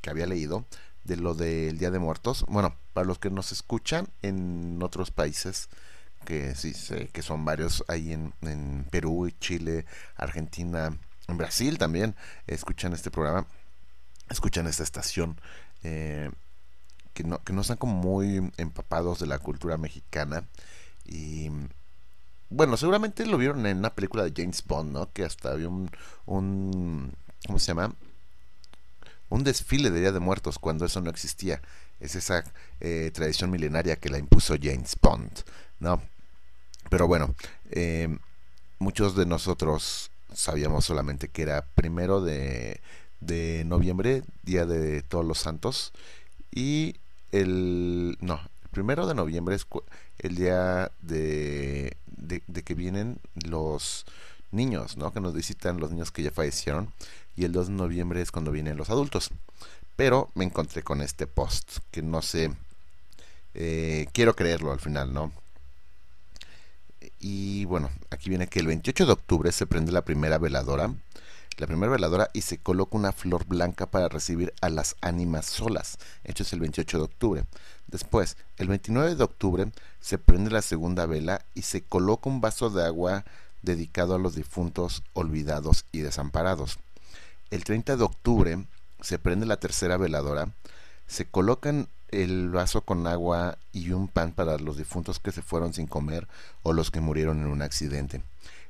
que 0.00 0.10
había 0.10 0.26
leído 0.26 0.64
de 1.04 1.16
lo 1.16 1.34
del 1.34 1.78
Día 1.78 1.90
de 1.90 1.98
Muertos. 1.98 2.44
Bueno, 2.48 2.74
para 2.92 3.06
los 3.06 3.18
que 3.18 3.30
nos 3.30 3.52
escuchan 3.52 4.08
en 4.22 4.80
otros 4.82 5.10
países, 5.10 5.68
que 6.24 6.54
sí 6.54 6.74
sé 6.74 7.08
que 7.08 7.22
son 7.22 7.44
varios 7.44 7.84
ahí 7.88 8.12
en, 8.12 8.34
en 8.42 8.86
Perú, 8.90 9.30
Chile, 9.40 9.86
Argentina, 10.16 10.96
en 11.30 11.38
Brasil 11.38 11.78
también, 11.78 12.14
escuchan 12.46 12.92
este 12.92 13.10
programa, 13.10 13.46
escuchan 14.28 14.66
esta 14.66 14.82
estación. 14.82 15.40
eh, 15.82 16.30
que 17.14 17.24
no, 17.24 17.42
que 17.42 17.52
no 17.52 17.62
están 17.62 17.76
como 17.76 17.94
muy 17.94 18.52
empapados 18.56 19.18
de 19.18 19.26
la 19.26 19.40
cultura 19.40 19.76
mexicana 19.76 20.44
y 21.04 21.50
bueno, 22.50 22.76
seguramente 22.76 23.24
lo 23.26 23.38
vieron 23.38 23.64
en 23.66 23.78
una 23.78 23.94
película 23.94 24.24
de 24.24 24.32
James 24.36 24.64
Bond, 24.64 24.92
¿no? 24.92 25.12
Que 25.12 25.24
hasta 25.24 25.52
había 25.52 25.68
un, 25.68 25.90
¿cómo 27.46 27.58
se 27.60 27.66
llama? 27.68 27.94
Un 29.28 29.44
desfile 29.44 29.90
de 29.90 30.00
Día 30.00 30.12
de 30.12 30.18
Muertos 30.18 30.58
cuando 30.58 30.84
eso 30.84 31.00
no 31.00 31.10
existía. 31.10 31.62
Es 32.00 32.16
esa 32.16 32.42
eh, 32.80 33.12
tradición 33.14 33.50
milenaria 33.50 33.96
que 33.96 34.08
la 34.08 34.18
impuso 34.18 34.56
James 34.60 34.96
Bond, 35.00 35.30
¿no? 35.78 36.02
Pero 36.90 37.06
bueno, 37.06 37.36
eh, 37.70 38.18
muchos 38.80 39.14
de 39.14 39.26
nosotros 39.26 40.09
sabíamos 40.34 40.84
solamente 40.84 41.28
que 41.28 41.42
era 41.42 41.64
primero 41.74 42.20
de, 42.20 42.80
de 43.20 43.64
noviembre, 43.66 44.22
Día 44.42 44.66
de 44.66 45.02
Todos 45.02 45.24
los 45.24 45.38
Santos, 45.38 45.92
y 46.50 46.96
el... 47.32 48.16
no, 48.20 48.40
primero 48.70 49.06
de 49.06 49.14
noviembre 49.14 49.54
es 49.54 49.66
el 50.18 50.36
día 50.36 50.90
de, 51.00 51.96
de, 52.06 52.42
de 52.46 52.62
que 52.62 52.74
vienen 52.74 53.18
los 53.34 54.04
niños, 54.50 54.96
¿no? 54.96 55.12
Que 55.12 55.20
nos 55.20 55.34
visitan 55.34 55.78
los 55.78 55.90
niños 55.90 56.10
que 56.10 56.22
ya 56.22 56.30
fallecieron, 56.30 56.92
y 57.36 57.44
el 57.44 57.52
2 57.52 57.68
de 57.68 57.74
noviembre 57.74 58.20
es 58.20 58.30
cuando 58.32 58.52
vienen 58.52 58.76
los 58.76 58.90
adultos. 58.90 59.30
Pero 59.96 60.30
me 60.34 60.44
encontré 60.44 60.82
con 60.82 61.00
este 61.02 61.26
post, 61.26 61.78
que 61.90 62.02
no 62.02 62.22
sé, 62.22 62.52
eh, 63.54 64.06
quiero 64.12 64.34
creerlo 64.34 64.72
al 64.72 64.80
final, 64.80 65.12
¿no? 65.12 65.32
Y 67.20 67.66
bueno, 67.66 67.90
aquí 68.10 68.30
viene 68.30 68.46
que 68.46 68.60
el 68.60 68.66
28 68.66 69.04
de 69.04 69.12
octubre 69.12 69.52
se 69.52 69.66
prende 69.66 69.92
la 69.92 70.04
primera 70.06 70.38
veladora, 70.38 70.94
la 71.58 71.66
primera 71.66 71.92
veladora 71.92 72.30
y 72.32 72.40
se 72.40 72.56
coloca 72.56 72.96
una 72.96 73.12
flor 73.12 73.44
blanca 73.44 73.90
para 73.90 74.08
recibir 74.08 74.54
a 74.62 74.70
las 74.70 74.96
ánimas 75.02 75.44
solas. 75.44 75.98
Hecho 76.24 76.42
es 76.42 76.52
el 76.54 76.60
28 76.60 76.96
de 76.96 77.04
octubre. 77.04 77.44
Después, 77.88 78.38
el 78.56 78.68
29 78.68 79.16
de 79.16 79.24
octubre 79.24 79.70
se 80.00 80.16
prende 80.16 80.50
la 80.50 80.62
segunda 80.62 81.04
vela 81.04 81.44
y 81.54 81.62
se 81.62 81.82
coloca 81.82 82.30
un 82.30 82.40
vaso 82.40 82.70
de 82.70 82.86
agua 82.86 83.26
dedicado 83.60 84.14
a 84.14 84.18
los 84.18 84.34
difuntos 84.34 85.02
olvidados 85.12 85.84
y 85.92 85.98
desamparados. 85.98 86.78
El 87.50 87.64
30 87.64 87.96
de 87.96 88.04
octubre 88.04 88.64
se 89.02 89.18
prende 89.18 89.44
la 89.44 89.58
tercera 89.58 89.98
veladora, 89.98 90.54
se 91.10 91.24
colocan 91.26 91.88
el 92.10 92.50
vaso 92.50 92.82
con 92.82 93.06
agua 93.08 93.58
y 93.72 93.90
un 93.90 94.06
pan 94.08 94.32
para 94.32 94.58
los 94.58 94.76
difuntos 94.76 95.18
que 95.18 95.32
se 95.32 95.42
fueron 95.42 95.74
sin 95.74 95.86
comer 95.88 96.28
o 96.62 96.72
los 96.72 96.90
que 96.92 97.00
murieron 97.00 97.40
en 97.40 97.48
un 97.48 97.62
accidente. 97.62 98.22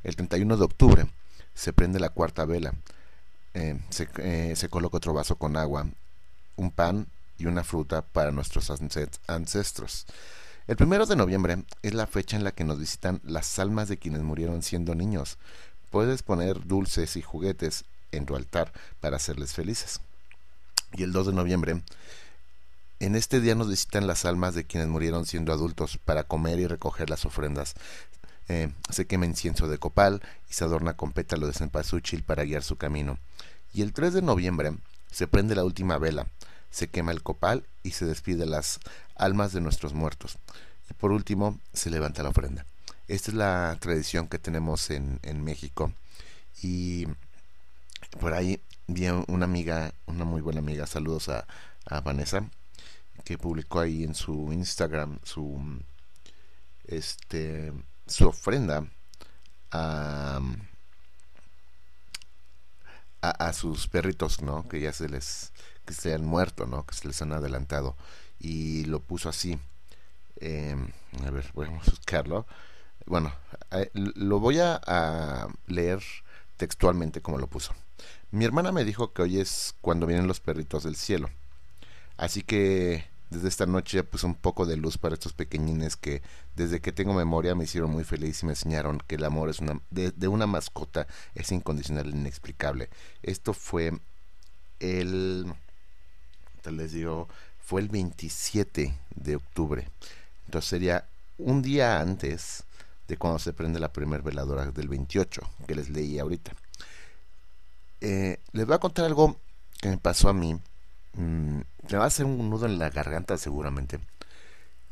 El 0.03 0.17
31 0.17 0.57
de 0.57 0.65
octubre 0.65 1.07
se 1.55 1.75
prende 1.75 2.01
la 2.01 2.09
cuarta 2.09 2.47
vela, 2.47 2.73
eh, 3.53 3.79
se, 3.91 4.09
eh, 4.19 4.55
se 4.57 4.69
coloca 4.71 4.97
otro 4.97 5.13
vaso 5.13 5.37
con 5.37 5.57
agua, 5.59 5.87
un 6.57 6.71
pan 6.71 7.07
y 7.39 7.45
una 7.45 7.63
fruta 7.63 8.01
para 8.03 8.31
nuestros 8.31 8.71
ancest- 8.71 9.19
ancestros. 9.27 10.07
El 10.67 10.77
primero 10.77 11.05
de 11.05 11.17
noviembre 11.17 11.65
es 11.83 11.93
la 11.93 12.07
fecha 12.07 12.37
en 12.39 12.45
la 12.45 12.53
que 12.53 12.65
nos 12.65 12.79
visitan 12.79 13.21
las 13.25 13.59
almas 13.59 13.89
de 13.89 13.99
quienes 13.99 14.23
murieron 14.23 14.63
siendo 14.63 14.95
niños. 14.95 15.37
Puedes 15.91 16.23
poner 16.23 16.67
dulces 16.67 17.17
y 17.17 17.23
juguetes 17.23 17.85
en 18.13 18.25
tu 18.25 18.35
altar 18.37 18.73
para 19.01 19.17
hacerles 19.17 19.53
felices. 19.53 20.01
Y 20.93 21.03
el 21.03 21.13
2 21.13 21.29
de 21.29 21.33
noviembre, 21.33 21.83
en 23.01 23.17
este 23.17 23.41
día 23.41 23.55
nos 23.55 23.69
visitan 23.69 24.07
las 24.07 24.27
almas 24.27 24.55
de 24.55 24.65
quienes 24.65 24.89
murieron 24.89 25.25
siendo 25.25 25.53
adultos 25.53 25.99
para 26.05 26.25
comer 26.25 26.61
y 26.61 26.67
recoger 26.67 27.09
las 27.09 27.25
ofrendas. 27.25 27.75
Eh, 28.49 28.71
se 28.91 29.07
quema 29.07 29.25
incienso 29.25 29.69
de 29.69 29.79
copal 29.79 30.21
y 30.51 30.53
se 30.53 30.65
adorna 30.65 30.95
con 30.95 31.13
pétalo 31.13 31.47
de 31.47 31.55
cempasúchil 31.55 32.23
para 32.23 32.45
guiar 32.45 32.63
su 32.63 32.77
camino. 32.77 33.19
Y 33.73 33.83
el 33.83 33.95
3 33.95 34.13
de 34.13 34.23
noviembre 34.23 34.75
se 35.11 35.27
prende 35.27 35.55
la 35.55 35.65
última 35.65 35.97
vela, 35.97 36.27
se 36.71 36.89
quema 36.89 37.13
el 37.13 37.23
copal 37.23 37.65
y 37.83 37.93
se 37.93 38.05
despide 38.05 38.45
las 38.45 38.81
almas 39.17 39.55
de 39.55 39.63
nuestros 39.63 39.95
muertos. 39.95 40.37
Y 40.91 40.95
por 40.95 41.11
último, 41.11 41.59
se 41.73 41.89
levanta 41.89 42.23
la 42.23 42.29
ofrenda. 42.29 42.67
Esta 43.09 43.31
es 43.31 43.37
la 43.37 43.77
tradición 43.81 44.29
que 44.29 44.39
tenemos 44.39 44.91
en, 44.91 45.21
México. 45.43 45.93
Y 46.63 47.07
por 48.21 48.35
ahí 48.35 48.61
vi 48.89 49.09
una 49.09 49.47
amiga, 49.47 49.95
una 50.07 50.25
muy 50.25 50.43
buena 50.43 50.61
amiga, 50.61 50.87
saludos 50.87 51.29
a, 51.29 51.47
a 51.87 52.01
Vanessa, 52.01 52.45
que 53.25 53.39
publicó 53.39 53.81
ahí 53.81 54.05
en 54.05 54.15
su 54.15 54.53
Instagram 54.53 55.19
su 55.23 55.81
este 56.87 57.73
su 58.07 58.29
ofrenda 58.29 58.87
a, 59.71 60.41
a, 63.23 63.53
sus 63.53 63.87
perritos, 63.87 64.43
¿no? 64.43 64.69
Que 64.69 64.81
ya 64.81 64.93
se 64.93 65.09
les 65.09 65.53
que 65.85 65.95
se 65.95 66.15
han 66.15 66.25
muerto, 66.25 66.67
¿no? 66.67 66.85
Que 66.87 66.95
se 66.95 67.07
les 67.07 67.21
han 67.23 67.33
adelantado 67.33 67.97
y 68.39 68.85
lo 68.87 69.01
puso 69.01 69.29
así. 69.29 69.59
Eh, 70.41 70.77
a 71.25 71.31
ver, 71.31 71.51
vamos 71.55 71.87
a 71.89 71.91
buscarlo. 71.91 72.47
Bueno, 73.07 73.33
lo 73.95 74.41
voy 74.41 74.59
a, 74.61 74.81
a 74.87 75.49
leer 75.67 76.03
textualmente 76.57 77.23
como 77.23 77.39
lo 77.39 77.47
puso. 77.47 77.75
Mi 78.31 78.45
hermana 78.45 78.73
me 78.73 78.85
dijo 78.85 79.13
que 79.13 79.23
hoy 79.23 79.41
es 79.41 79.75
cuando 79.81 80.07
vienen 80.07 80.27
los 80.27 80.41
perritos 80.41 80.85
del 80.85 80.97
cielo. 80.97 81.31
Así 82.17 82.43
que 82.43 83.10
desde 83.31 83.49
esta 83.49 83.65
noche 83.67 83.99
ya 83.99 84.03
puse 84.03 84.27
un 84.27 84.35
poco 84.35 84.67
de 84.67 84.77
luz 84.77 84.99
para 84.99 85.15
estos 85.15 85.33
pequeñines 85.33 85.97
que 85.97 86.21
desde 86.57 86.81
que 86.81 86.93
tengo 86.93 87.15
memoria 87.15 87.55
me 87.55 87.65
hicieron 87.65 87.91
muy 87.91 88.03
feliz 88.03 88.43
y 88.43 88.47
me 88.47 88.53
enseñaron 88.53 89.01
que 89.07 89.15
el 89.15 89.25
amor 89.25 89.49
es 89.49 89.61
una 89.61 89.81
de, 89.91 90.29
una 90.29 90.47
mascota 90.47 91.07
es 91.35 91.53
incondicional 91.53 92.07
e 92.07 92.11
inexplicable. 92.11 92.91
Esto 93.23 93.55
fue 93.55 93.93
el 94.81 95.47
te 96.63 96.73
les 96.73 96.93
digo, 96.93 97.29
fue 97.61 97.81
el 97.81 97.89
27 97.89 98.95
de 99.15 99.37
octubre. 99.37 99.89
Entonces 100.47 100.69
sería 100.69 101.07
un 101.39 101.63
día 101.63 102.01
antes 102.01 102.65
de 103.07 103.17
cuando 103.17 103.39
se 103.39 103.53
prende 103.53 103.79
la 103.81 103.93
primera 103.93 104.23
veladora 104.23 104.67
del 104.67 104.89
28 104.89 105.43
que 105.67 105.75
les 105.77 105.89
leí 105.89 106.19
ahorita. 106.19 106.53
Eh, 108.01 108.41
les 108.53 108.67
voy 108.67 108.75
a 108.75 108.79
contar 108.79 109.05
algo 109.05 109.37
que 109.81 109.89
me 109.89 109.99
pasó 109.99 110.29
a 110.29 110.33
mí. 110.33 110.59
Mm, 111.15 111.61
me 111.91 111.99
va 111.99 112.05
a 112.05 112.07
hacer 112.07 112.27
un 112.27 112.51
nudo 112.51 112.67
en 112.67 112.79
la 112.79 112.91
garganta 112.91 113.37
seguramente. 113.39 114.01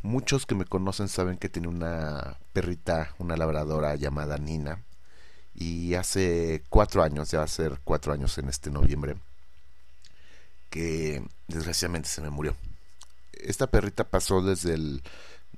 Muchos 0.03 0.47
que 0.47 0.55
me 0.55 0.65
conocen 0.65 1.09
saben 1.09 1.39
que 1.39 1.49
tiene 1.49 1.69
una 1.69 2.37
perrita, 2.53 3.15
una 3.19 3.37
labradora 3.37 3.97
llamada 3.97 4.39
Nina. 4.39 4.83
Y 5.55 5.95
hace 5.95 6.63
cuatro 6.69 7.03
años, 7.03 7.31
ya 7.31 7.39
va 7.39 7.45
a 7.45 7.49
ser 7.49 7.81
cuatro 7.85 8.13
años 8.13 8.39
en 8.39 8.49
este 8.49 8.71
noviembre, 8.71 9.17
que 10.71 11.25
desgraciadamente 11.49 12.09
se 12.09 12.21
me 12.21 12.31
murió. 12.31 12.57
Esta 13.33 13.67
perrita 13.67 14.05
pasó 14.05 14.41
desde 14.41 14.75
el 14.75 15.03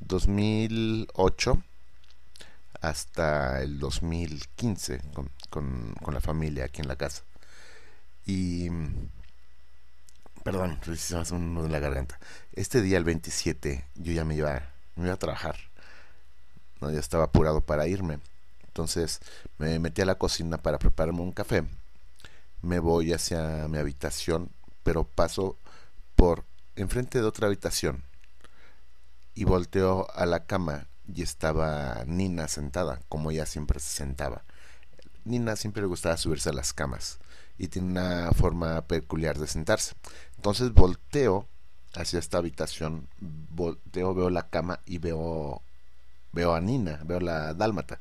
2008 0.01 1.63
hasta 2.81 3.63
el 3.63 3.79
2015 3.79 5.03
con, 5.13 5.31
con, 5.51 5.95
con 6.03 6.15
la 6.15 6.21
familia 6.21 6.65
aquí 6.65 6.81
en 6.81 6.89
la 6.89 6.97
casa. 6.97 7.23
Y 8.27 8.71
perdón, 10.43 10.79
se 10.97 11.15
me 11.15 11.21
hace 11.21 11.35
en 11.35 11.73
la 11.73 11.79
garganta. 11.79 12.19
Este 12.53 12.83
día, 12.83 12.99
el 12.99 13.05
27, 13.05 13.85
yo 13.97 14.13
ya 14.13 14.25
me 14.25 14.35
iba, 14.35 14.63
me 14.97 15.05
iba 15.05 15.15
a 15.15 15.19
trabajar. 15.19 15.57
¿no? 16.81 16.91
Ya 16.91 17.01
estaba 17.01 17.25
apurado 17.25 17.61
para 17.61 17.87
irme. 17.87 18.19
Entonces 18.67 19.21
me 19.59 19.79
metí 19.79 20.03
a 20.03 20.07
la 20.07 20.17
cocina 20.17 20.59
para 20.59 20.79
prepararme 20.79 21.21
un 21.21 21.33
café. 21.33 21.65
me 22.63 22.79
voy 22.79 23.13
hacia 23.13 23.69
mi 23.69 23.79
habitación, 23.79 24.51
pero 24.83 25.05
paso 25.05 25.57
por 26.15 26.45
enfrente 26.77 27.21
de 27.21 27.27
otra 27.27 27.47
habitación 27.47 28.05
y 29.35 29.45
volteo 29.45 30.07
a 30.15 30.27
la 30.27 30.45
cama 30.45 30.87
y 31.07 31.23
estaba 31.23 32.05
Nina 32.07 32.49
sentada, 32.49 33.01
como 33.09 33.31
ella 33.31 33.47
siempre 33.47 33.81
se 33.81 33.89
sentaba. 33.89 34.45
Nina 35.25 35.57
siempre 35.57 35.83
le 35.83 35.89
gustaba 35.89 36.17
subirse 36.17 36.51
a 36.51 36.53
las 36.53 36.73
camas 36.73 37.19
y 37.59 37.69
tiene 37.69 37.89
una 37.89 38.31
forma 38.33 38.83
peculiar 38.83 39.39
de 39.39 39.47
sentarse. 39.47 39.95
Entonces 40.41 40.73
volteo 40.73 41.47
hacia 41.93 42.19
esta 42.19 42.39
habitación, 42.39 43.07
volteo, 43.21 44.15
veo 44.15 44.31
la 44.31 44.49
cama 44.49 44.81
y 44.87 44.97
veo 44.97 45.61
veo 46.33 46.55
a 46.55 46.63
Nina, 46.63 46.99
veo 47.05 47.21
la 47.21 47.53
dálmata. 47.53 48.01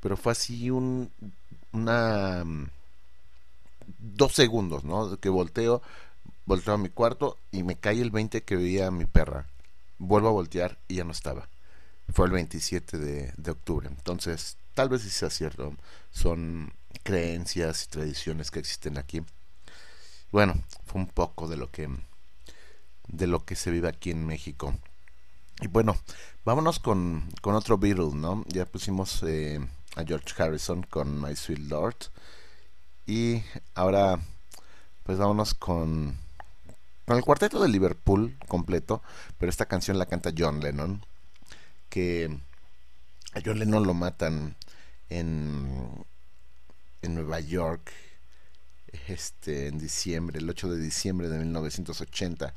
Pero 0.00 0.16
fue 0.16 0.30
así 0.30 0.70
un 0.70 1.10
una 1.72 2.44
mm, 2.44 2.68
dos 3.98 4.32
segundos, 4.32 4.84
¿no? 4.84 5.18
Que 5.18 5.28
volteo, 5.28 5.82
volteo 6.46 6.74
a 6.74 6.78
mi 6.78 6.88
cuarto 6.88 7.36
y 7.50 7.64
me 7.64 7.74
cae 7.74 8.00
el 8.00 8.12
20 8.12 8.44
que 8.44 8.54
veía 8.54 8.86
a 8.86 8.92
mi 8.92 9.04
perra. 9.04 9.48
Vuelvo 9.98 10.28
a 10.28 10.32
voltear 10.32 10.78
y 10.86 10.94
ya 10.94 11.04
no 11.04 11.10
estaba. 11.10 11.48
Fue 12.12 12.26
el 12.26 12.32
27 12.32 12.96
de, 12.96 13.50
octubre. 13.50 13.88
Entonces, 13.88 14.56
tal 14.74 14.88
vez 14.88 15.02
sí 15.02 15.10
sea 15.10 15.30
cierto. 15.30 15.74
Son 16.12 16.72
creencias 17.02 17.86
y 17.86 17.88
tradiciones 17.88 18.52
que 18.52 18.60
existen 18.60 18.98
aquí. 18.98 19.20
Bueno, 20.34 20.54
fue 20.86 21.00
un 21.00 21.06
poco 21.06 21.46
de 21.46 21.56
lo 21.56 21.70
que 21.70 21.88
de 23.06 23.28
lo 23.28 23.44
que 23.44 23.54
se 23.54 23.70
vive 23.70 23.86
aquí 23.86 24.10
en 24.10 24.26
México. 24.26 24.76
Y 25.60 25.68
bueno, 25.68 25.96
vámonos 26.44 26.80
con, 26.80 27.30
con 27.40 27.54
otro 27.54 27.78
Beatle, 27.78 28.16
¿no? 28.16 28.44
Ya 28.48 28.66
pusimos 28.66 29.22
eh, 29.22 29.64
a 29.94 30.02
George 30.02 30.42
Harrison 30.42 30.82
con 30.82 31.22
My 31.22 31.36
Sweet 31.36 31.60
Lord. 31.70 31.94
Y 33.06 33.44
ahora, 33.76 34.18
pues 35.04 35.18
vámonos 35.18 35.54
con, 35.54 36.18
con 37.06 37.16
el 37.16 37.22
cuarteto 37.22 37.62
de 37.62 37.68
Liverpool 37.68 38.36
completo. 38.48 39.04
Pero 39.38 39.50
esta 39.50 39.66
canción 39.66 40.00
la 40.00 40.06
canta 40.06 40.32
John 40.36 40.58
Lennon. 40.58 41.06
Que 41.88 42.36
a 43.34 43.40
John 43.44 43.60
Lennon 43.60 43.86
lo 43.86 43.94
matan 43.94 44.56
en, 45.10 46.04
en 47.02 47.14
Nueva 47.14 47.38
York 47.38 47.92
este, 49.08 49.68
en 49.68 49.78
diciembre, 49.78 50.38
el 50.38 50.48
8 50.48 50.70
de 50.70 50.78
diciembre 50.78 51.28
de 51.28 51.38
1980 51.38 52.54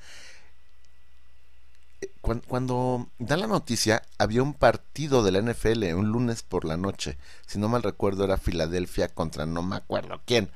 cuando, 2.21 2.47
cuando 2.47 3.09
dan 3.19 3.39
la 3.39 3.47
noticia, 3.47 4.03
había 4.17 4.43
un 4.43 4.53
partido 4.53 5.23
de 5.23 5.31
la 5.31 5.41
NFL 5.41 5.83
un 5.95 6.11
lunes 6.11 6.43
por 6.43 6.65
la 6.65 6.77
noche. 6.77 7.17
Si 7.45 7.57
no 7.57 7.69
mal 7.69 7.83
recuerdo, 7.83 8.23
era 8.25 8.37
Filadelfia 8.37 9.07
contra 9.09 9.45
no 9.45 9.63
me 9.63 9.77
acuerdo 9.77 10.21
quién. 10.25 10.49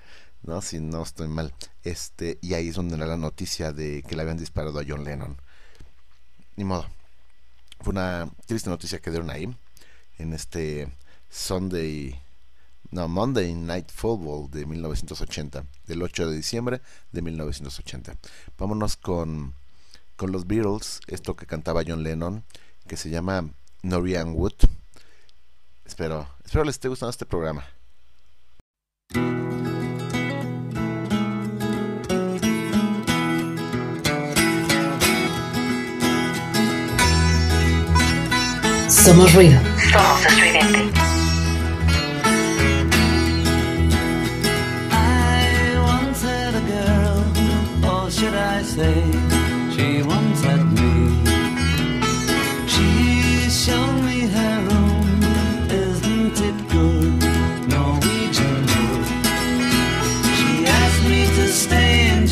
¿no? 0.44 0.62
Si 0.62 0.80
no 0.80 1.04
estoy 1.04 1.28
mal. 1.28 1.54
Este, 1.84 2.38
y 2.42 2.54
ahí 2.54 2.70
es 2.70 2.76
donde 2.76 2.96
era 2.96 3.06
la 3.06 3.18
noticia 3.18 3.72
de 3.72 4.04
que 4.04 4.16
le 4.16 4.22
habían 4.24 4.38
disparado 4.38 4.80
a 4.80 4.84
John 4.88 5.04
Lennon. 5.04 5.38
Ni 6.56 6.64
modo. 6.64 6.88
Fue 7.80 7.92
una 7.92 8.30
triste 8.46 8.70
noticia 8.70 9.00
que 9.00 9.12
dieron 9.12 9.30
ahí. 9.30 9.56
En 10.18 10.34
este 10.34 10.92
Sunday. 11.30 12.20
No, 12.92 13.08
Monday 13.08 13.54
Night 13.54 13.90
Football 13.92 14.52
de 14.52 14.66
1980. 14.66 15.66
Del 15.88 16.04
8 16.04 16.30
de 16.30 16.36
diciembre 16.36 16.82
de 17.12 17.22
1980. 17.22 18.16
Vámonos 18.58 18.98
con 18.98 19.56
con 20.22 20.32
los 20.32 20.46
Beatles, 20.46 21.00
esto 21.08 21.36
que 21.36 21.48
cantaba 21.48 21.82
John 21.84 22.04
Lennon, 22.04 22.44
que 22.88 22.96
se 22.96 23.10
llama 23.10 23.50
Norian 23.82 24.34
Wood. 24.36 24.54
Espero, 25.84 26.28
espero 26.46 26.64
les 26.64 26.76
esté 26.76 26.90
gustando 26.90 27.10
este 27.10 27.26
programa. 27.26 27.66
Somos 38.88 39.34
ruido. 39.34 39.60
Somos 39.92 40.26
estridente. 40.28 41.11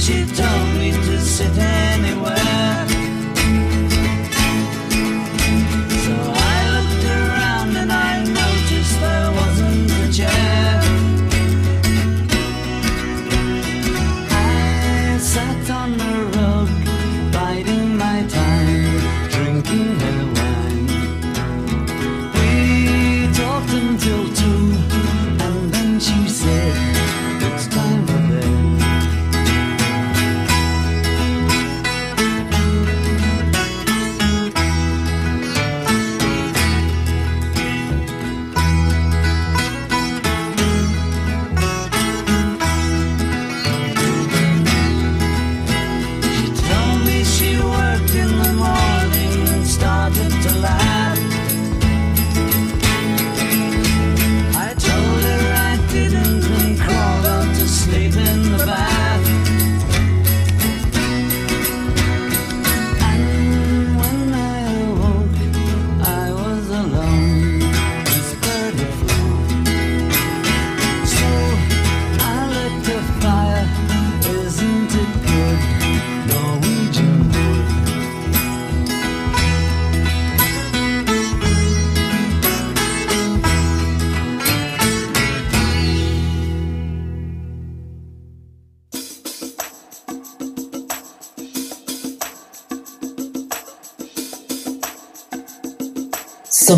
She 0.10 0.26
told 0.26 0.74
me 0.80 0.92
to 0.92 1.22
sit 1.22 1.56
anywhere. 1.56 1.89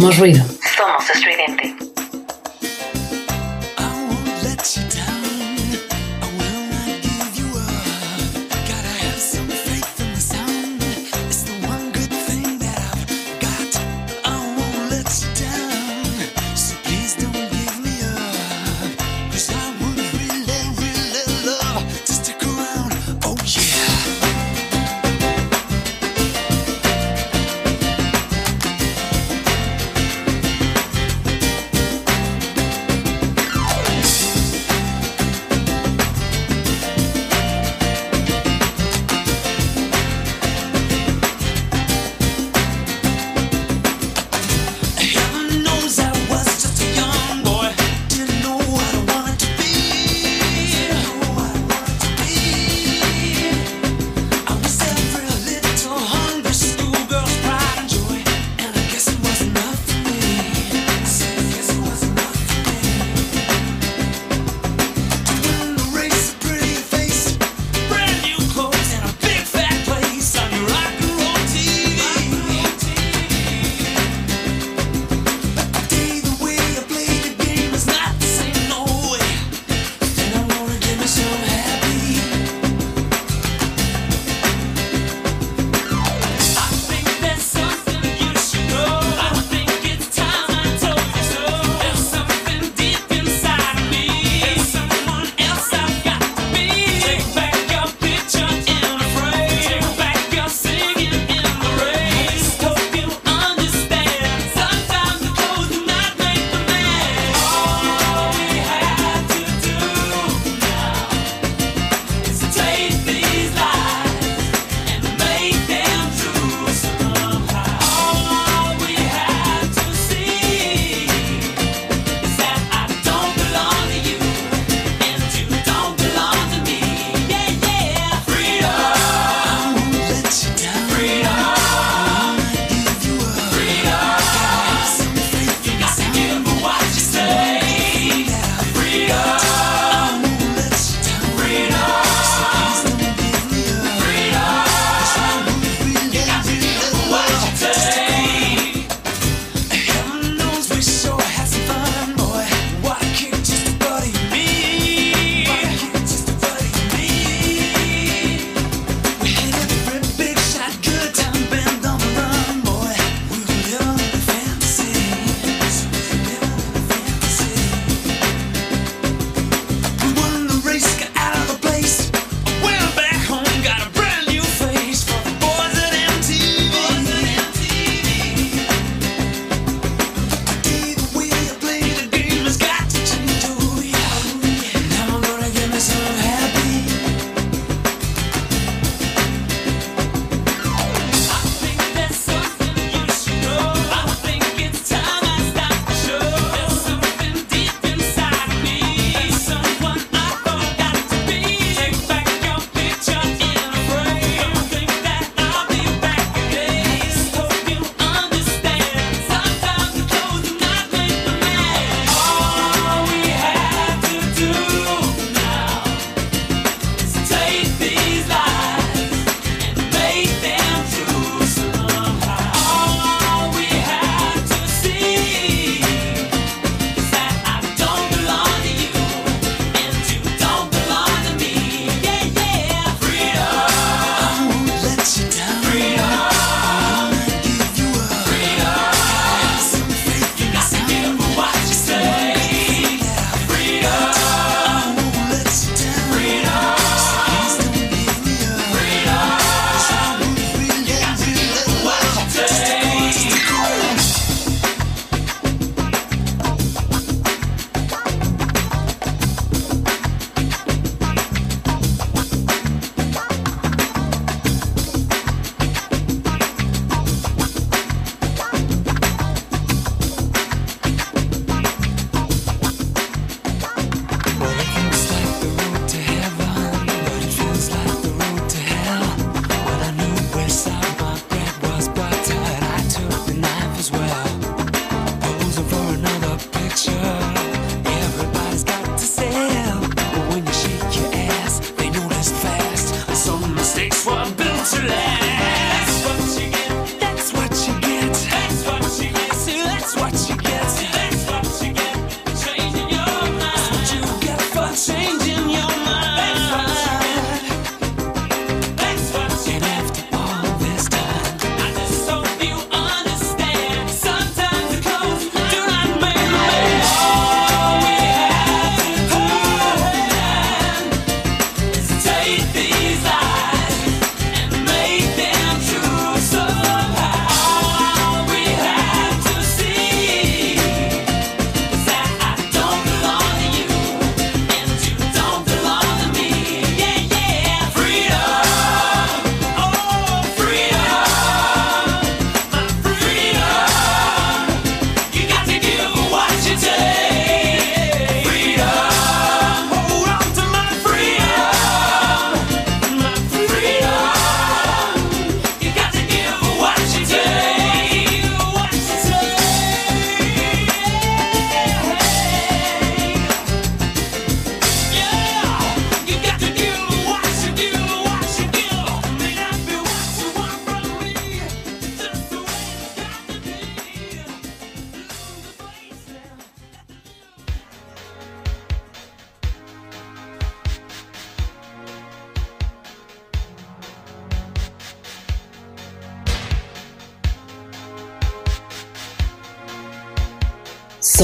Somos 0.01 0.17
ruido. 0.17 0.60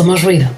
Somos 0.08 0.24
ruido. 0.24 0.57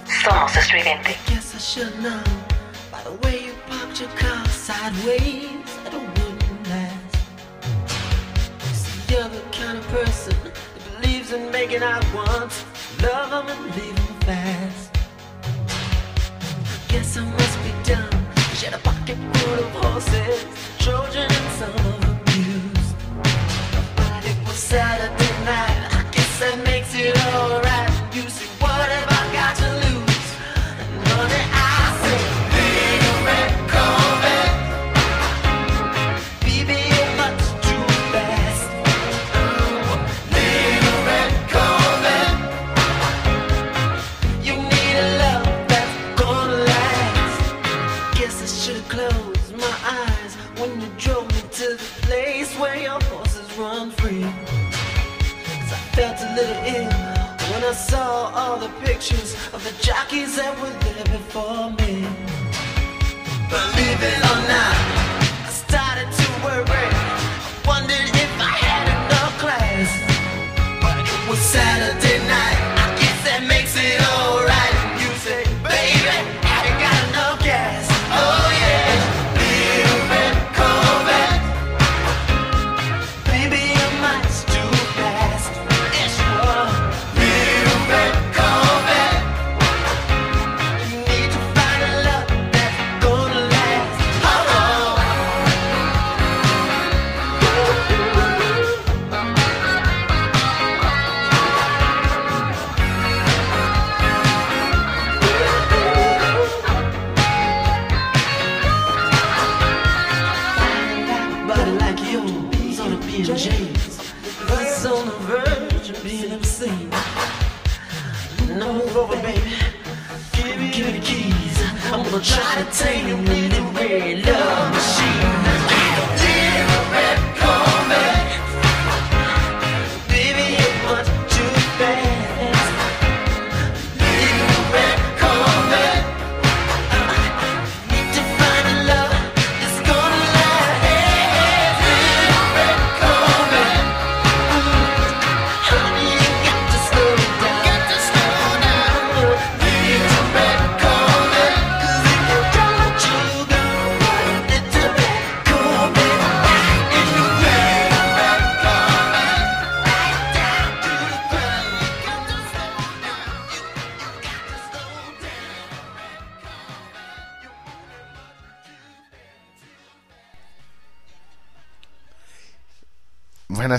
that 60.40 60.58
would 60.62 60.80
be 60.80 60.89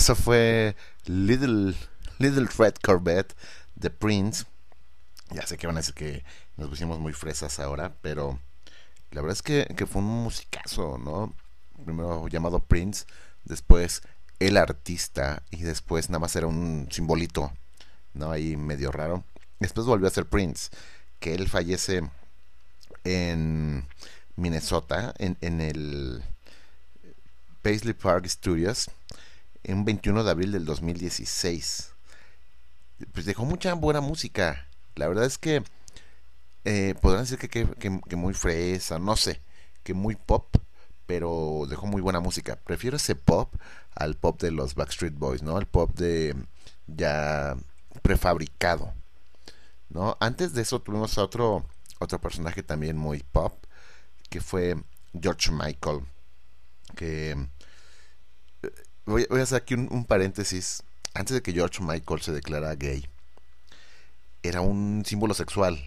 eso 0.01 0.15
fue 0.15 0.77
Little, 1.05 1.75
Little 2.19 2.49
Red 2.57 2.77
Corvette 2.83 3.37
de 3.75 3.91
Prince. 3.91 4.47
Ya 5.31 5.47
sé 5.47 5.59
que 5.59 5.67
van 5.67 5.77
a 5.77 5.81
decir 5.81 5.95
que 5.95 6.25
nos 6.57 6.71
pusimos 6.71 6.99
muy 6.99 7.13
fresas 7.13 7.61
ahora, 7.61 7.93
pero 8.01 8.41
la 9.11 9.21
verdad 9.21 9.37
es 9.37 9.43
que, 9.43 9.75
que 9.77 9.85
fue 9.85 10.01
un 10.01 10.09
musicazo, 10.09 10.97
¿no? 10.97 11.35
Primero 11.85 12.27
llamado 12.29 12.61
Prince, 12.61 13.05
después 13.45 14.01
el 14.39 14.57
artista 14.57 15.43
y 15.51 15.65
después 15.65 16.09
nada 16.09 16.21
más 16.21 16.35
era 16.35 16.47
un 16.47 16.89
simbolito, 16.91 17.53
¿no? 18.15 18.31
Ahí 18.31 18.57
medio 18.57 18.93
raro. 18.93 19.23
Después 19.59 19.87
volvió 19.87 20.09
a 20.09 20.11
ser 20.11 20.25
Prince, 20.25 20.71
que 21.19 21.35
él 21.35 21.47
fallece 21.47 22.09
en 23.05 23.87
Minnesota, 24.37 25.13
en, 25.19 25.37
en 25.43 25.61
el 25.61 26.23
Paisley 27.61 27.93
Park 27.93 28.27
Studios, 28.27 28.91
en 29.65 29.85
21 29.85 30.25
de 30.25 30.31
abril 30.31 30.53
del 30.53 30.65
2016. 30.65 31.93
Pues 33.13 33.27
dejó 33.27 33.45
mucha 33.45 33.75
buena 33.75 34.01
música. 34.01 34.67
La 34.95 35.09
verdad 35.09 35.25
es 35.25 35.39
que 35.39 35.63
eh, 36.65 36.95
podrán 37.01 37.25
decir 37.25 37.39
que, 37.39 38.17
muy 38.17 38.35
fresa, 38.35 38.99
no 38.99 39.17
sé, 39.17 39.41
que 39.83 39.95
muy 39.95 40.17
pop, 40.17 40.55
pero 41.07 41.65
dejó 41.69 41.87
muy 41.87 42.03
buena 42.03 42.21
música. 42.21 42.57
Prefiero 42.57 42.97
ese 42.97 43.15
pop 43.15 43.55
al 43.95 44.17
pop 44.17 44.41
de 44.41 44.51
los 44.51 44.75
Backstreet 44.75 45.15
Boys, 45.15 45.43
¿no? 45.43 45.57
Al 45.57 45.67
pop 45.67 45.91
de 45.95 46.37
ya 46.87 47.57
prefabricado, 48.03 48.93
¿no? 49.89 50.17
Antes 50.21 50.53
de 50.53 50.63
eso 50.63 50.81
tuvimos 50.81 51.17
a 51.19 51.25
otro, 51.25 51.65
otro 51.99 52.21
personaje 52.21 52.63
también 52.63 52.97
muy 52.97 53.23
pop, 53.33 53.65
que 54.29 54.41
fue 54.41 54.77
George 55.19 55.51
Michael, 55.51 56.01
que 56.95 57.37
voy, 59.11 59.27
a 59.31 59.43
hacer 59.43 59.59
aquí 59.63 59.75
un, 59.75 60.05
paréntesis. 60.05 60.83
Antes 61.15 61.35
de 61.35 61.43
que 61.43 61.53
George 61.53 61.83
Michael 61.83 62.23
se 62.23 62.33
declara 62.33 62.75
gay, 62.75 63.07
era 64.43 64.61
un 64.61 65.03
símbolo 65.05 65.35
sexual, 65.35 65.79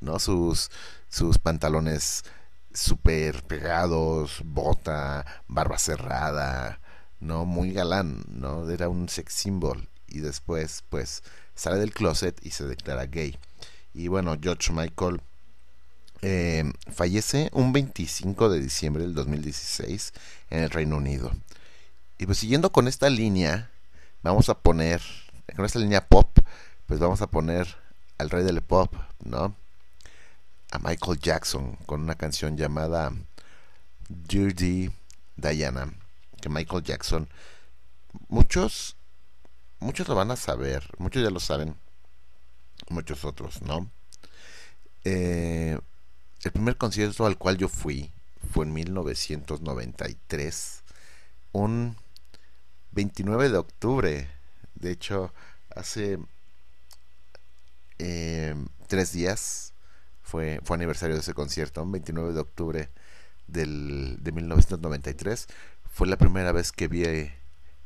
¿no? 0.00 0.18
Sus, 0.18 0.70
sus 1.08 1.38
pantalones 1.38 2.24
súper 2.72 3.42
pegados, 3.44 4.42
bota, 4.44 5.24
barba 5.48 5.78
cerrada, 5.78 6.80
¿no? 7.20 7.44
Muy 7.44 7.72
galán, 7.72 8.22
¿no? 8.28 8.68
Era 8.70 8.88
un 8.88 9.08
sex 9.08 9.32
symbol. 9.32 9.88
Y 10.08 10.20
después, 10.20 10.84
pues, 10.90 11.22
sale 11.54 11.78
del 11.78 11.92
closet 11.92 12.38
y 12.44 12.50
se 12.50 12.64
declara 12.66 13.06
gay. 13.06 13.38
Y 13.94 14.08
bueno, 14.08 14.36
George 14.40 14.72
Michael 14.72 15.20
eh, 16.22 16.64
fallece 16.92 17.50
un 17.52 17.72
25 17.72 18.48
de 18.48 18.60
diciembre 18.60 19.04
del 19.04 19.14
2016 19.14 20.12
en 20.50 20.62
el 20.64 20.70
Reino 20.70 20.96
Unido. 20.96 21.32
Y 22.18 22.26
pues 22.26 22.38
siguiendo 22.38 22.70
con 22.70 22.88
esta 22.88 23.10
línea, 23.10 23.70
vamos 24.22 24.48
a 24.48 24.58
poner, 24.58 25.02
con 25.56 25.64
esta 25.64 25.78
línea 25.78 26.06
pop, 26.06 26.38
pues 26.86 27.00
vamos 27.00 27.22
a 27.22 27.26
poner 27.26 27.76
al 28.18 28.30
rey 28.30 28.44
del 28.44 28.62
pop, 28.62 28.94
¿no? 29.24 29.56
A 30.70 30.78
Michael 30.78 31.18
Jackson 31.18 31.76
con 31.86 32.02
una 32.02 32.14
canción 32.14 32.56
llamada 32.56 33.12
Dirty 34.08 34.90
Diana, 35.36 35.92
que 36.40 36.48
Michael 36.48 36.84
Jackson, 36.84 37.28
muchos, 38.28 38.96
muchos 39.80 40.06
lo 40.08 40.14
van 40.14 40.30
a 40.30 40.36
saber, 40.36 40.88
muchos 40.98 41.22
ya 41.22 41.30
lo 41.30 41.40
saben, 41.40 41.76
muchos 42.88 43.24
otros, 43.24 43.62
¿no? 43.62 43.90
Eh, 45.04 45.78
el 46.42 46.52
primer 46.52 46.76
concierto 46.76 47.26
al 47.26 47.38
cual 47.38 47.58
yo 47.58 47.68
fui 47.68 48.12
fue 48.52 48.66
en 48.66 48.72
1993, 48.72 50.84
un 51.52 51.96
29 52.94 53.50
de 53.50 53.58
octubre. 53.58 54.28
De 54.74 54.90
hecho, 54.90 55.32
hace 55.74 56.18
eh, 57.98 58.54
tres 58.86 59.12
días. 59.12 59.72
Fue, 60.22 60.60
fue 60.64 60.76
aniversario 60.76 61.14
de 61.14 61.20
ese 61.20 61.34
concierto, 61.34 61.82
un 61.82 61.92
29 61.92 62.32
de 62.32 62.40
octubre 62.40 62.88
del, 63.46 64.16
de 64.20 64.32
1993. 64.32 65.48
Fue 65.92 66.06
la 66.06 66.16
primera 66.16 66.50
vez 66.50 66.72
que 66.72 66.88
vi, 66.88 67.30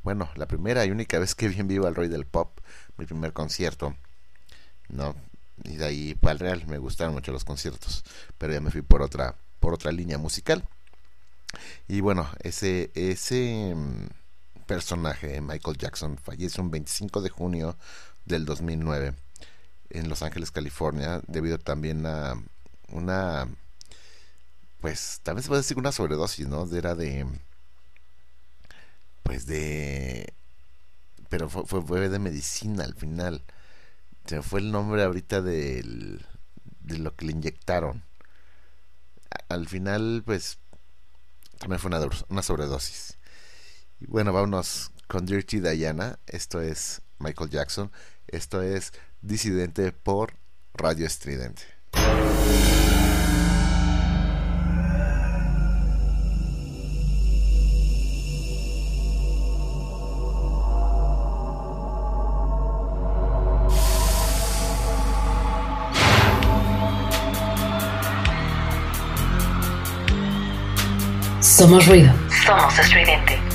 bueno, 0.04 0.30
la 0.36 0.46
primera 0.46 0.84
y 0.86 0.92
única 0.92 1.18
vez 1.18 1.34
que 1.34 1.48
vi 1.48 1.58
en 1.58 1.66
vivo 1.66 1.88
al 1.88 1.96
Rey 1.96 2.08
del 2.08 2.26
Pop, 2.26 2.60
mi 2.96 3.06
primer 3.06 3.32
concierto. 3.32 3.96
No, 4.88 5.16
y 5.64 5.76
de 5.76 5.84
ahí 5.84 6.14
para 6.14 6.32
el 6.34 6.38
Real 6.38 6.66
me 6.68 6.78
gustaron 6.78 7.12
mucho 7.12 7.32
los 7.32 7.44
conciertos, 7.44 8.04
pero 8.38 8.52
ya 8.52 8.60
me 8.60 8.70
fui 8.70 8.82
por 8.82 9.02
otra, 9.02 9.34
por 9.58 9.74
otra 9.74 9.90
línea 9.90 10.16
musical. 10.16 10.64
Y 11.88 12.00
bueno, 12.00 12.28
ese, 12.40 12.92
ese 12.94 13.74
personaje, 14.68 15.40
Michael 15.40 15.78
Jackson, 15.78 16.18
falleció 16.18 16.62
un 16.62 16.70
25 16.70 17.22
de 17.22 17.30
junio 17.30 17.76
del 18.26 18.44
2009 18.44 19.14
en 19.90 20.08
Los 20.08 20.22
Ángeles, 20.22 20.52
California, 20.52 21.22
debido 21.26 21.58
también 21.58 22.06
a 22.06 22.34
una, 22.90 23.48
pues 24.80 25.20
también 25.24 25.42
se 25.42 25.48
puede 25.48 25.62
decir 25.62 25.78
una 25.78 25.90
sobredosis, 25.90 26.46
¿no? 26.46 26.68
Era 26.70 26.94
de, 26.94 27.26
pues 29.22 29.46
de, 29.46 30.34
pero 31.30 31.48
fue, 31.48 31.82
fue, 31.82 32.08
de 32.08 32.18
medicina 32.18 32.84
al 32.84 32.94
final. 32.94 33.42
Se 34.26 34.42
fue 34.42 34.60
el 34.60 34.70
nombre 34.70 35.02
ahorita 35.02 35.40
de 35.40 36.20
lo 36.84 37.16
que 37.16 37.24
le 37.26 37.32
inyectaron. 37.32 38.04
Al 39.48 39.66
final, 39.66 40.22
pues, 40.26 40.58
también 41.58 41.80
fue 41.80 41.90
una 42.28 42.42
sobredosis. 42.42 43.17
Y 44.00 44.06
bueno, 44.06 44.32
vámonos 44.32 44.92
con 45.06 45.26
Dirty 45.26 45.60
Diana. 45.60 46.18
Esto 46.26 46.60
es 46.60 47.02
Michael 47.18 47.50
Jackson. 47.50 47.90
Esto 48.26 48.62
es 48.62 48.92
Disidente 49.20 49.92
por 49.92 50.34
Radio 50.74 51.06
Estridente. 51.06 51.62
Somos 71.40 71.88
ruido. 71.88 72.12
Somos 72.46 72.78
estridente. 72.78 73.47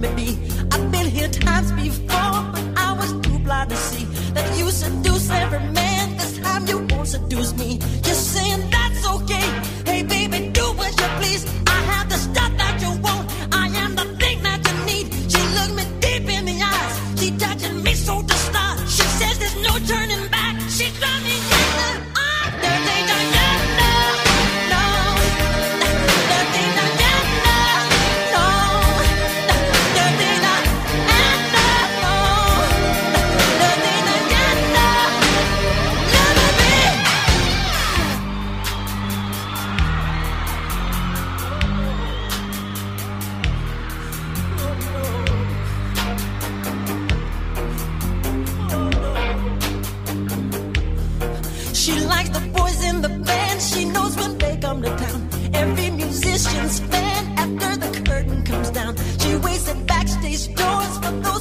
Let 0.00 0.14
me 0.14 0.24
be? 0.24 0.50
I've 0.72 0.90
been 0.90 1.06
here 1.06 1.28
times 1.28 1.72
before, 1.72 2.40
but 2.52 2.64
I 2.76 2.92
was 2.98 3.12
too 3.26 3.38
blind 3.38 3.70
to 3.70 3.76
see 3.76 4.04
that 4.34 4.56
you 4.58 4.70
seduce 4.70 5.30
every 5.30 5.60
man. 5.60 6.16
This 6.16 6.38
time 6.38 6.66
you 6.66 6.78
won't 6.90 7.08
seduce 7.08 7.54
me. 7.56 7.78
You're 8.04 8.14
saying 8.14 8.70
that's 8.70 9.06
okay. 9.08 9.46
Hey, 9.84 10.02
baby, 10.02 10.50
do 10.50 10.64
what 10.72 10.90
you 11.00 11.06
please. 11.18 11.63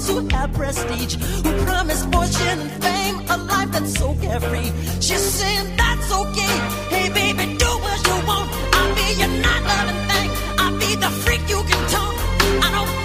Those 0.05 0.21
who 0.21 0.27
have 0.35 0.53
prestige, 0.53 1.15
who 1.15 1.65
promise 1.65 2.03
fortune 2.05 2.59
and 2.59 2.83
fame, 2.83 3.15
a 3.29 3.37
life 3.37 3.71
that's 3.71 3.93
so 3.97 4.15
carefree. 4.21 4.71
She's 4.99 5.21
saying 5.21 5.75
that's 5.77 6.11
okay. 6.11 6.55
Hey, 6.89 7.09
baby, 7.09 7.57
do 7.57 7.65
what 7.65 8.07
you 8.07 8.27
want. 8.27 8.49
I'll 8.73 8.95
be 8.95 9.07
your 9.19 9.33
not 9.41 9.63
loving 9.63 10.01
thing. 10.09 10.29
I'll 10.59 10.77
be 10.79 10.95
the 10.95 11.09
freak 11.23 11.41
you 11.49 11.61
can 11.69 11.81
tone. 11.93 12.15
I 12.65 12.69
don't 12.75 13.02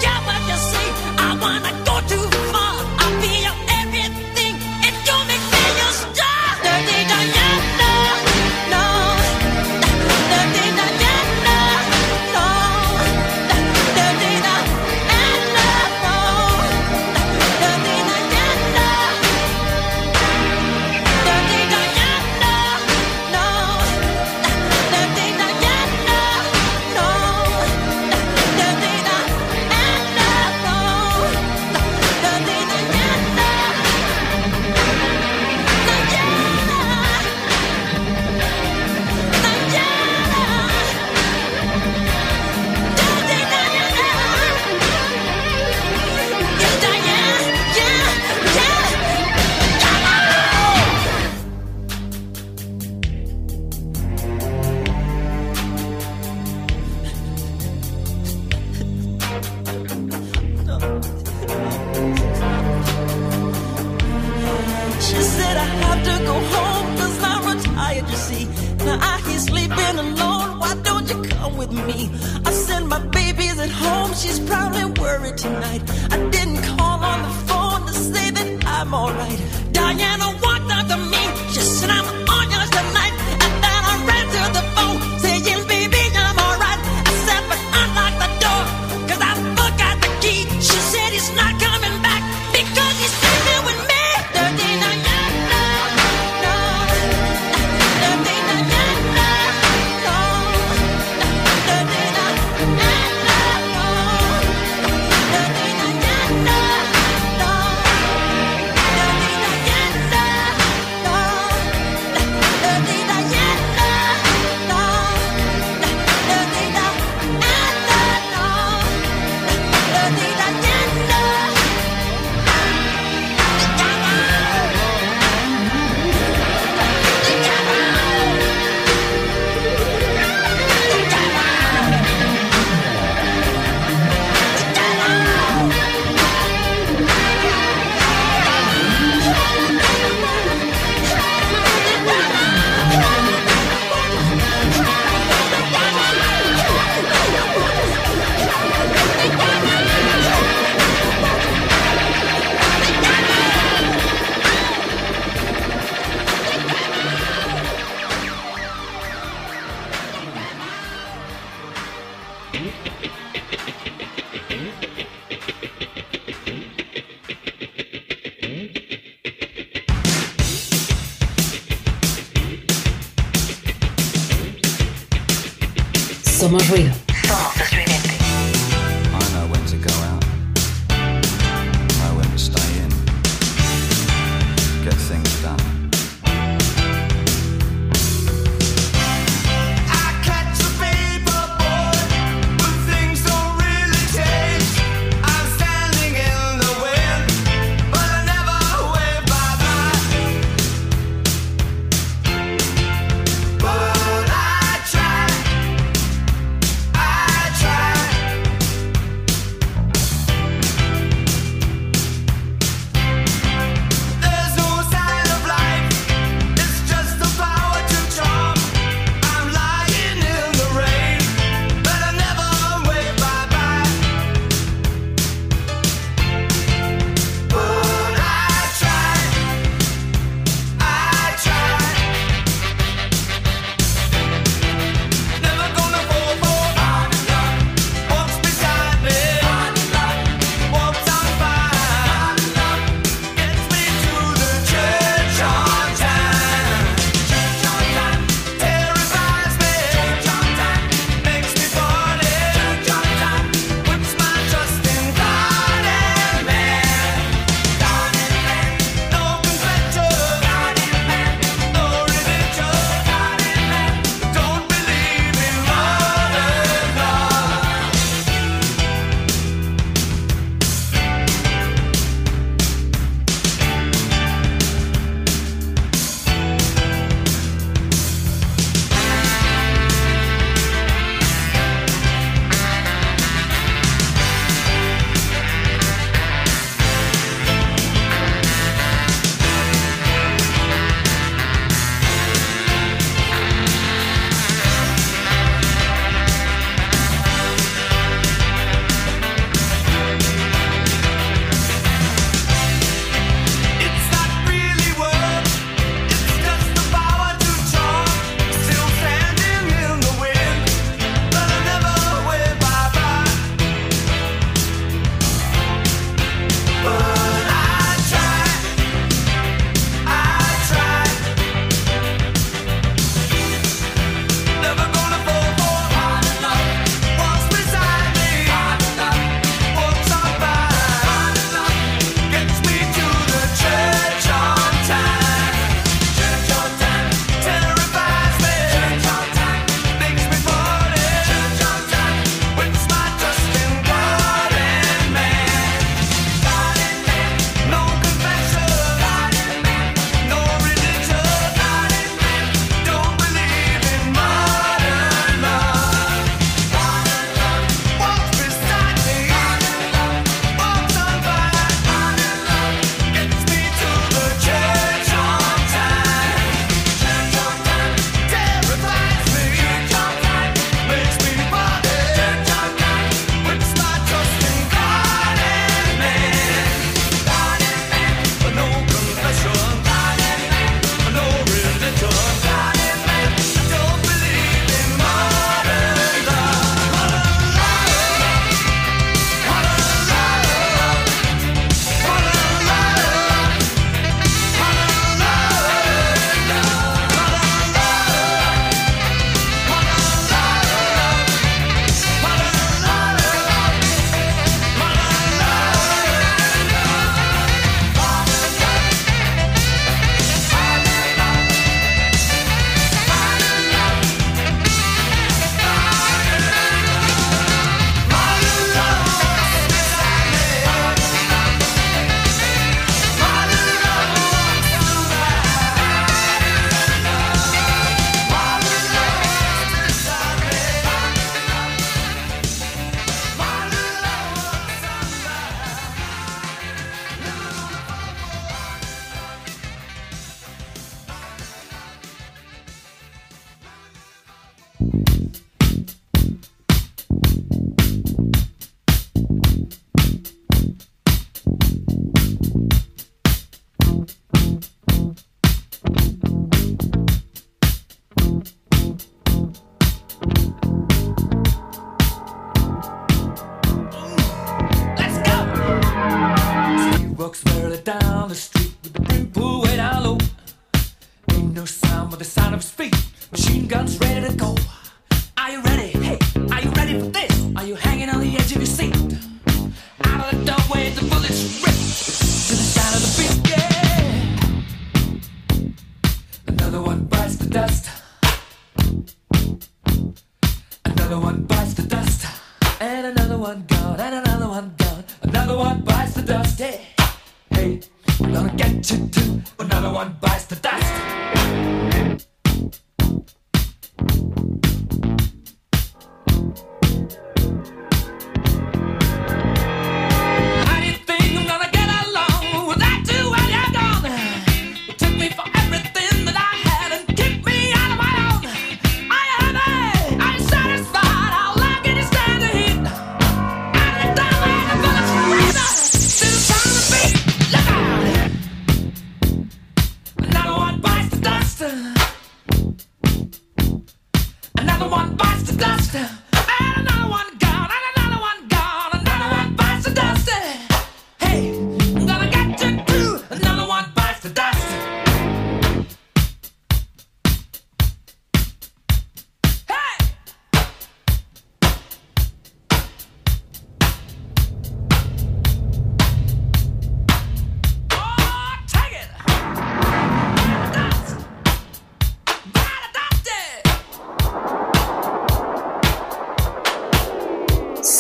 Somos 176.59 176.71
ruido. 176.71 176.98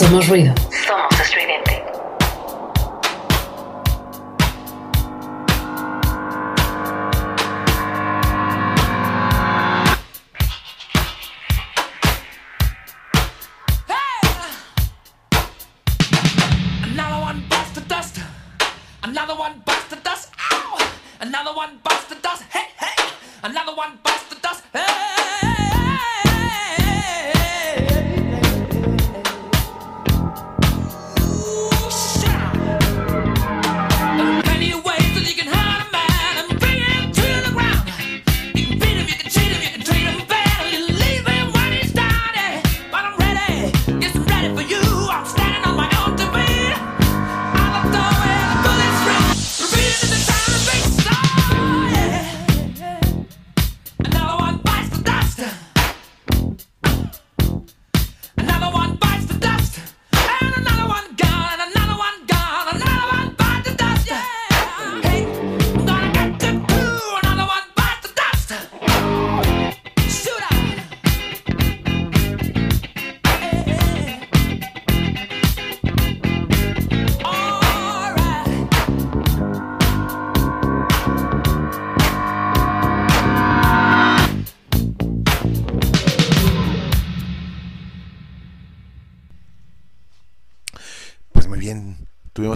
Somos 0.08 0.26
ruido. 0.26 0.67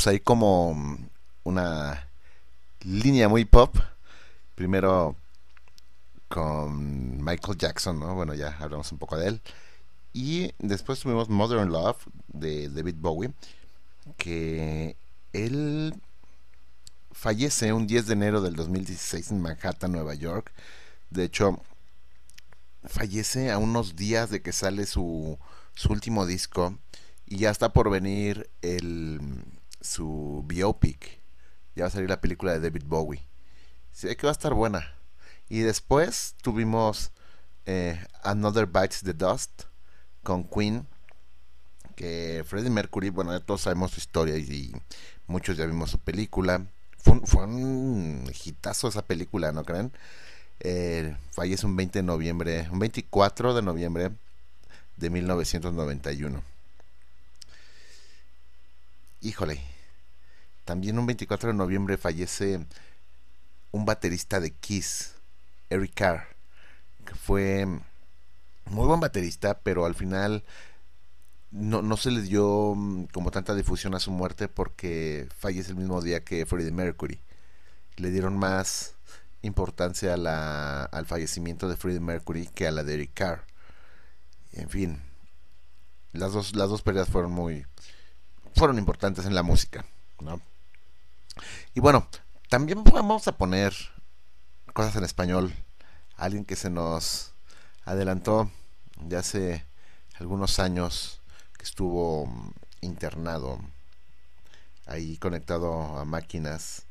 Tuvimos 0.02 0.06
ahí 0.06 0.20
como 0.20 0.74
mm, 0.74 1.08
una 1.44 2.08
línea 2.84 3.28
muy 3.28 3.44
pop. 3.44 3.76
Primero 4.54 5.16
con 6.28 7.22
Michael 7.22 7.58
Jackson, 7.58 8.00
¿no? 8.00 8.14
Bueno, 8.14 8.34
ya 8.34 8.56
hablamos 8.58 8.90
un 8.92 8.98
poco 8.98 9.16
de 9.16 9.28
él. 9.28 9.40
Y 10.12 10.52
después 10.58 11.00
tuvimos 11.00 11.28
Modern 11.28 11.70
Love 11.70 11.98
de 12.28 12.68
David 12.68 12.96
Bowie, 12.98 13.32
que 14.16 14.96
él 15.32 15.94
fallece 17.12 17.72
un 17.72 17.86
10 17.86 18.06
de 18.06 18.12
enero 18.12 18.40
del 18.40 18.56
2016 18.56 19.30
en 19.30 19.40
Manhattan, 19.40 19.92
Nueva 19.92 20.14
York. 20.14 20.52
De 21.10 21.24
hecho, 21.24 21.60
fallece 22.84 23.50
a 23.50 23.58
unos 23.58 23.96
días 23.96 24.30
de 24.30 24.42
que 24.42 24.52
sale 24.52 24.86
su, 24.86 25.38
su 25.74 25.92
último 25.92 26.26
disco 26.26 26.76
y 27.26 27.38
ya 27.38 27.50
está 27.50 27.72
por 27.72 27.90
venir 27.90 28.50
el, 28.62 29.20
su 29.82 30.42
biopic. 30.46 31.20
Ya 31.74 31.84
va 31.84 31.88
a 31.88 31.90
salir 31.90 32.08
la 32.08 32.20
película 32.20 32.52
de 32.52 32.60
David 32.60 32.84
Bowie. 32.86 33.22
Se 33.92 34.16
que 34.16 34.26
va 34.26 34.30
a 34.30 34.32
estar 34.32 34.54
buena. 34.54 34.94
Y 35.48 35.60
después 35.60 36.34
tuvimos 36.42 37.10
eh, 37.66 38.04
Another 38.22 38.66
Bites 38.66 39.02
the 39.02 39.12
Dust 39.12 39.64
con 40.22 40.44
Queen. 40.44 40.86
Que 41.96 42.42
Freddie 42.46 42.70
Mercury, 42.70 43.10
bueno, 43.10 43.32
ya 43.32 43.44
todos 43.44 43.62
sabemos 43.62 43.90
su 43.90 44.00
historia 44.00 44.36
y, 44.36 44.72
muchos 45.26 45.56
ya 45.56 45.66
vimos 45.66 45.90
su 45.90 45.98
película. 45.98 46.66
Fue 46.96 47.14
un, 47.14 47.26
fue 47.26 48.88
esa 48.88 49.02
película, 49.02 49.52
¿no 49.52 49.64
creen? 49.64 49.92
Eh, 50.60 51.16
fallece 51.32 51.66
un 51.66 51.74
20 51.76 51.98
de 51.98 52.02
noviembre, 52.04 52.68
un 52.70 52.78
24 52.78 53.54
de 53.54 53.62
noviembre 53.62 54.12
de 54.96 55.10
1991. 55.10 56.42
Híjole, 59.20 59.60
también 60.64 60.98
un 60.98 61.06
24 61.06 61.48
de 61.48 61.54
noviembre 61.54 61.96
fallece 61.96 62.64
un 63.70 63.84
baterista 63.84 64.40
de 64.40 64.52
Kiss, 64.52 65.14
Eric 65.70 65.92
Carr, 65.94 66.26
que 67.04 67.14
fue 67.14 67.66
muy 68.66 68.86
buen 68.86 69.00
baterista, 69.00 69.58
pero 69.60 69.86
al 69.86 69.94
final 69.94 70.44
no, 71.50 71.82
no 71.82 71.96
se 71.96 72.10
le 72.10 72.22
dio 72.22 72.74
mm, 72.76 73.04
como 73.12 73.30
tanta 73.30 73.54
difusión 73.54 73.94
a 73.94 74.00
su 74.00 74.10
muerte 74.10 74.48
porque 74.48 75.28
fallece 75.38 75.70
el 75.70 75.76
mismo 75.76 76.00
día 76.00 76.24
que 76.24 76.46
Freddie 76.46 76.72
Mercury. 76.72 77.20
Le 77.96 78.10
dieron 78.10 78.36
más 78.38 78.94
importancia 79.42 80.14
a 80.14 80.16
la- 80.16 80.84
al 80.84 81.06
fallecimiento 81.06 81.68
de 81.68 81.76
Freddie 81.76 82.00
Mercury 82.00 82.46
que 82.54 82.66
a 82.66 82.70
la 82.70 82.84
de 82.84 82.94
Eric 82.94 83.10
Carr. 83.14 83.44
En 84.52 84.68
fin, 84.68 85.00
las 86.12 86.32
dos, 86.32 86.54
las 86.54 86.68
dos 86.68 86.82
pérdidas 86.82 87.08
fueron 87.08 87.32
muy 87.32 87.66
fueron 88.54 88.78
importantes 88.78 89.24
en 89.24 89.34
la 89.34 89.42
música, 89.42 89.84
¿no? 90.20 90.40
Y 91.74 91.80
bueno, 91.80 92.06
también 92.48 92.84
vamos 92.84 93.28
a 93.28 93.36
poner 93.36 93.74
cosas 94.72 94.96
en 94.96 95.04
español. 95.04 95.54
Alguien 96.16 96.44
que 96.44 96.56
se 96.56 96.70
nos 96.70 97.32
adelantó 97.84 98.50
de 99.00 99.16
hace 99.16 99.64
algunos 100.18 100.58
años 100.58 101.20
que 101.56 101.64
estuvo 101.64 102.26
mm, 102.26 102.52
internado 102.82 103.58
ahí 104.86 105.16
conectado 105.16 105.98
a 105.98 106.04
máquinas 106.04 106.84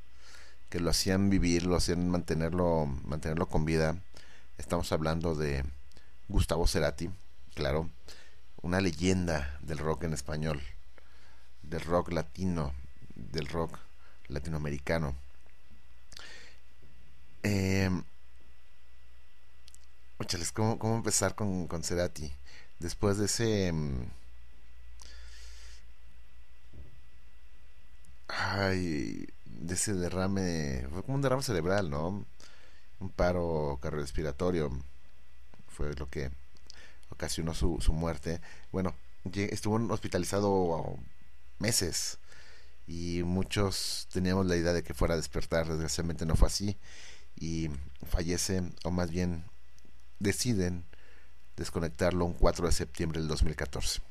que 0.69 0.79
lo 0.79 0.89
hacían 0.89 1.29
vivir, 1.29 1.65
lo 1.65 1.75
hacían 1.75 2.09
mantenerlo 2.09 2.85
mantenerlo 3.03 3.47
con 3.47 3.65
vida. 3.65 3.97
Estamos 4.57 4.91
hablando 4.91 5.35
de 5.35 5.65
Gustavo 6.27 6.65
Cerati, 6.65 7.09
claro, 7.55 7.89
una 8.61 8.79
leyenda 8.79 9.59
del 9.61 9.79
rock 9.79 10.03
en 10.03 10.13
español, 10.13 10.61
del 11.61 11.81
rock 11.81 12.11
latino, 12.11 12.73
del 13.15 13.47
rock 13.47 13.77
latinoamericano. 14.31 15.15
Eh, 17.43 17.89
óchales, 20.17 20.51
¿cómo, 20.51 20.79
cómo 20.79 20.95
empezar 20.95 21.35
con, 21.35 21.67
con 21.67 21.83
Cerati? 21.83 22.31
Después 22.79 23.17
de 23.17 23.25
ese... 23.25 23.71
mm, 23.71 24.03
ay, 28.27 29.27
de 29.45 29.73
ese 29.73 29.93
derrame, 29.93 30.87
fue 30.91 31.03
como 31.03 31.15
un 31.15 31.21
derrame 31.21 31.43
cerebral, 31.43 31.89
¿no? 31.89 32.25
Un 32.99 33.09
paro 33.09 33.79
cardiorrespiratorio 33.81 34.71
fue 35.69 35.93
lo 35.95 36.09
que 36.09 36.31
ocasionó 37.09 37.53
su, 37.53 37.79
su 37.81 37.93
muerte. 37.93 38.41
Bueno, 38.71 38.95
estuvo 39.33 39.75
hospitalizado 39.93 40.97
meses 41.59 42.17
y 42.91 43.23
muchos 43.23 44.09
teníamos 44.11 44.45
la 44.47 44.57
idea 44.57 44.73
de 44.73 44.83
que 44.83 44.93
fuera 44.93 45.13
a 45.13 45.17
despertar, 45.17 45.65
desgraciadamente 45.65 46.25
no 46.25 46.35
fue 46.35 46.49
así 46.49 46.77
y 47.37 47.69
fallece, 48.05 48.63
o 48.83 48.91
más 48.91 49.09
bien 49.09 49.45
deciden 50.19 50.85
desconectarlo 51.55 52.25
un 52.25 52.33
4 52.33 52.65
de 52.65 52.73
septiembre 52.73 53.19
del 53.19 53.29
2014. 53.29 54.01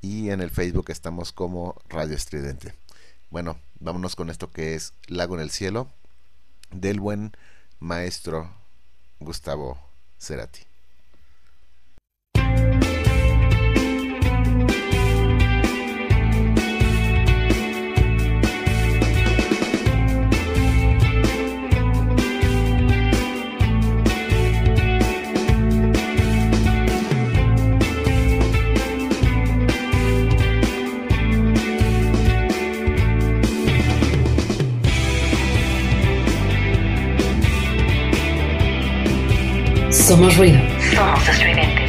Y 0.00 0.30
en 0.30 0.40
el 0.40 0.50
Facebook 0.50 0.90
estamos 0.90 1.32
como 1.32 1.76
Radio 1.88 2.14
Estridente. 2.14 2.74
Bueno, 3.30 3.58
vámonos 3.80 4.16
con 4.16 4.30
esto 4.30 4.50
que 4.50 4.74
es 4.74 4.92
Lago 5.08 5.34
en 5.34 5.40
el 5.40 5.50
Cielo 5.50 5.88
del 6.70 7.00
buen 7.00 7.32
maestro 7.80 8.50
Gustavo 9.20 9.78
Cerati. 10.18 10.73
Somos 40.06 40.36
ruido. 40.36 40.60
Somos 40.94 41.28
estridente. 41.30 41.86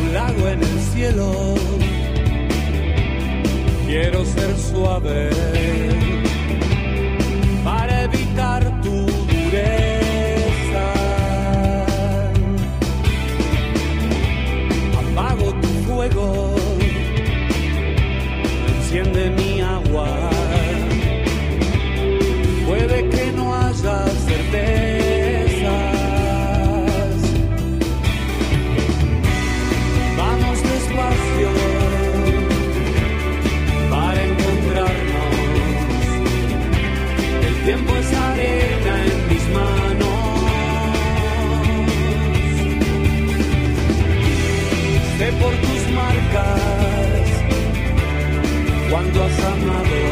un 0.00 0.14
lago 0.14 0.48
en 0.48 0.62
el 0.62 0.80
cielo. 0.92 1.54
Quiero 3.84 4.24
ser 4.24 4.56
suave 4.56 5.30
cuando 49.12 49.24
has 49.24 49.44
amado 49.44 50.11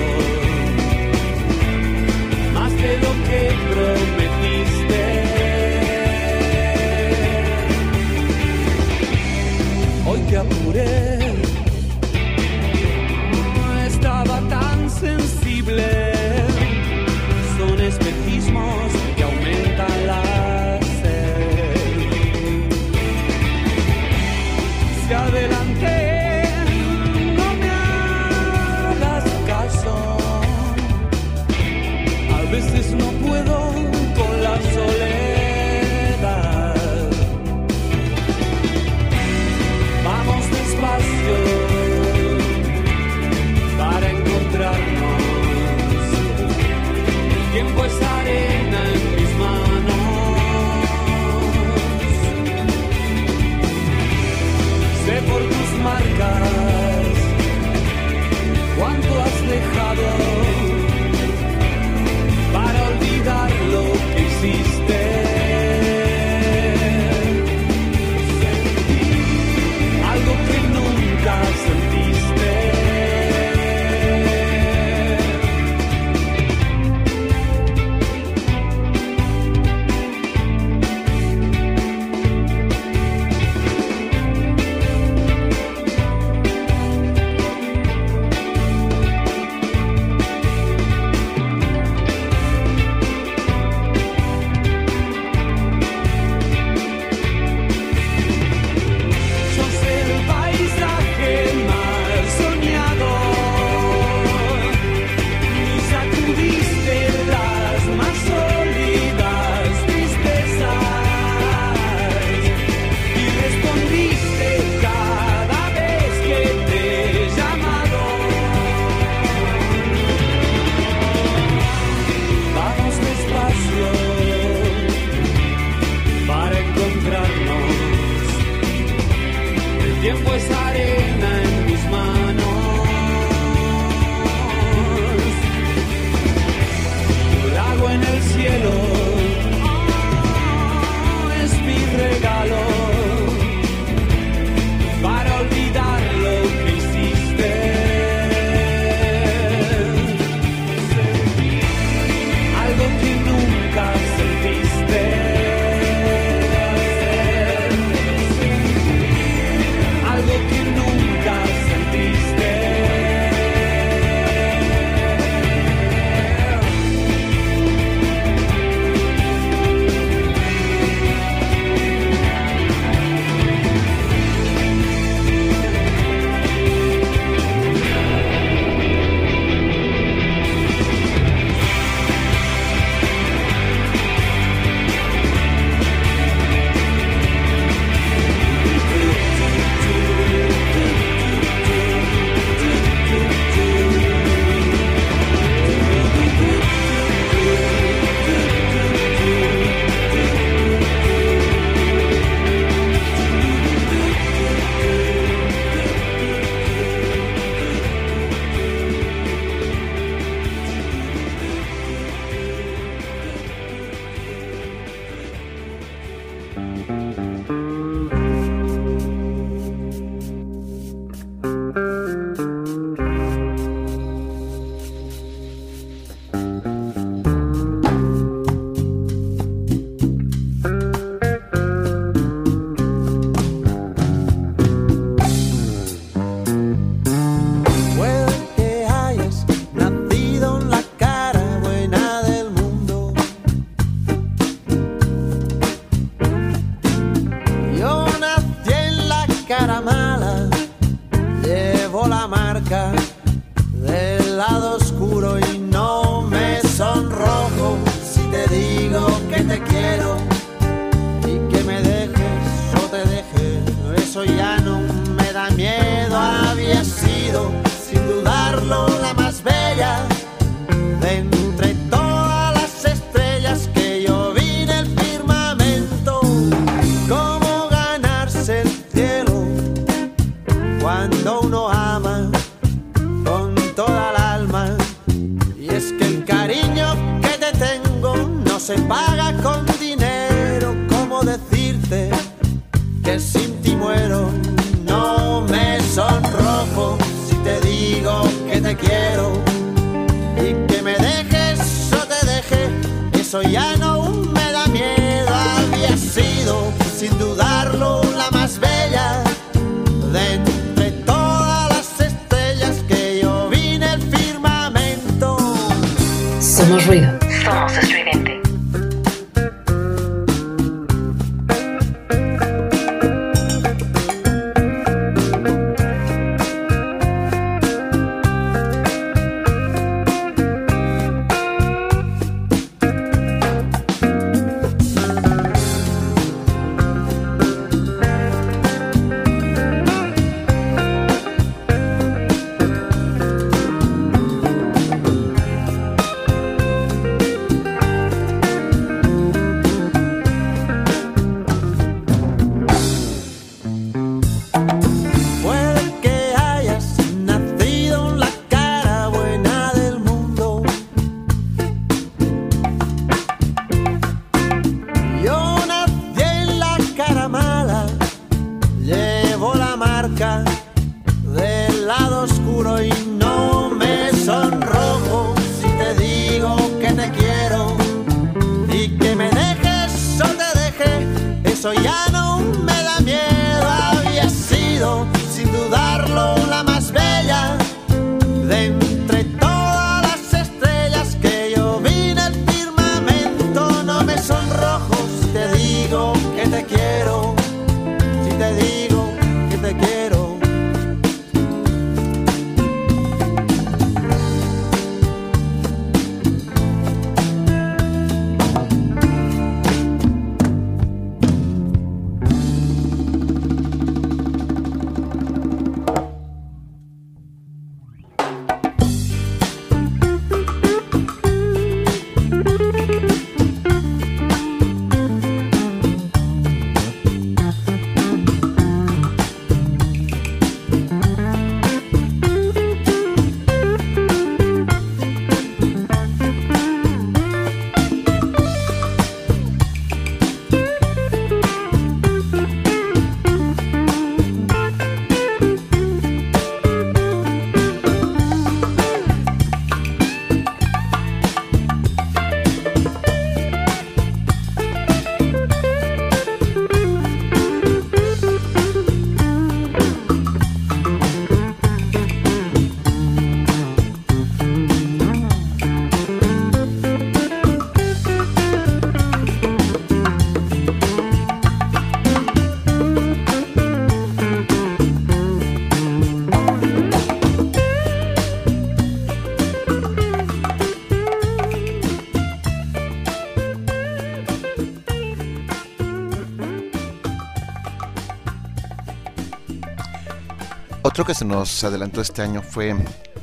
otro 491.00 491.14
que 491.14 491.18
se 491.18 491.24
nos 491.24 491.64
adelantó 491.64 492.02
este 492.02 492.20
año 492.20 492.42
fue 492.42 492.76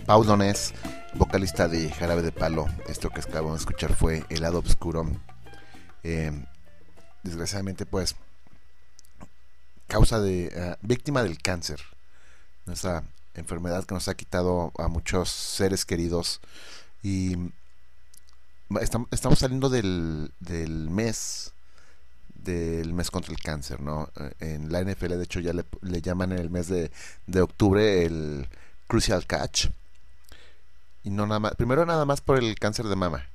Pau 0.07 0.23
Donés, 0.23 0.73
vocalista 1.13 1.67
de 1.67 1.91
Jarabe 1.91 2.23
de 2.23 2.31
Palo. 2.31 2.65
Esto 2.87 3.11
que 3.11 3.21
acabamos 3.21 3.51
de 3.51 3.57
escuchar 3.59 3.95
fue 3.95 4.25
El 4.29 4.41
lado 4.41 4.57
oscuro. 4.65 5.05
Eh, 6.01 6.31
desgraciadamente, 7.21 7.85
pues, 7.85 8.15
causa 9.85 10.19
de. 10.19 10.49
Eh, 10.51 10.75
víctima 10.81 11.21
del 11.21 11.37
cáncer. 11.37 11.79
Esa 12.65 13.03
enfermedad 13.35 13.85
que 13.85 13.93
nos 13.93 14.07
ha 14.07 14.15
quitado 14.15 14.71
a 14.79 14.87
muchos 14.87 15.29
seres 15.29 15.85
queridos. 15.85 16.41
Y 17.03 17.37
estamos 18.81 19.37
saliendo 19.37 19.69
del, 19.69 20.31
del 20.39 20.89
mes 20.89 21.53
del 22.51 22.93
mes 22.93 23.11
contra 23.11 23.31
el 23.33 23.39
cáncer, 23.39 23.81
¿no? 23.81 24.09
Eh, 24.19 24.55
En 24.55 24.71
la 24.71 24.81
NFL, 24.81 25.17
de 25.17 25.23
hecho, 25.23 25.39
ya 25.39 25.53
le, 25.53 26.01
llaman 26.01 26.31
en 26.31 26.39
el 26.39 26.49
mes 26.49 26.67
de, 26.67 26.91
de 27.27 27.41
octubre 27.41 28.05
el 28.05 28.47
Crucial 28.87 29.25
Catch. 29.25 29.67
Y 31.03 31.09
no 31.09 31.25
nada 31.27 31.39
más, 31.39 31.55
primero 31.55 31.85
nada 31.85 32.05
más 32.05 32.21
por 32.21 32.37
el 32.39 32.57
cáncer 32.59 32.87
de 32.87 32.95
mama. 32.95 33.25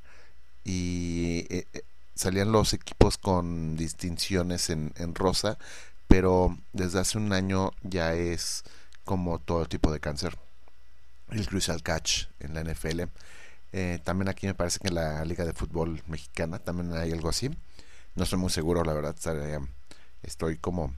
Y 0.65 1.47
eh, 1.51 1.67
eh, 1.73 1.83
salían 2.15 2.53
los 2.53 2.73
equipos 2.73 3.19
con 3.19 3.77
distinciones 3.77 4.71
en, 4.71 4.93
en 4.97 5.15
rosa, 5.15 5.59
pero 6.09 6.57
desde 6.73 7.01
hace 7.01 7.19
un 7.19 7.33
año 7.33 7.73
ya 7.83 8.15
es 8.15 8.65
como 9.05 9.39
todo 9.39 9.67
tipo 9.67 9.93
de 9.93 10.01
cáncer. 10.01 10.39
El 11.31 11.47
Crucial 11.47 11.83
Catch 11.83 12.27
en 12.41 12.55
la 12.55 12.63
NFL. 12.63 13.03
Eh, 13.73 13.99
también 14.05 14.29
aquí 14.29 14.47
me 14.47 14.55
parece 14.55 14.79
que 14.81 14.89
en 14.89 14.97
la 14.97 15.25
Liga 15.25 15.45
de 15.45 15.55
Fútbol 15.55 16.03
Mexicana 16.07 16.59
también 16.59 16.93
hay 16.95 17.13
algo 17.13 17.29
así. 17.31 17.51
No 18.15 18.25
estoy 18.25 18.39
muy 18.39 18.51
seguro, 18.51 18.85
la 18.85 18.93
verdad. 18.93 19.17
Estoy 20.23 20.59
como 20.59 20.95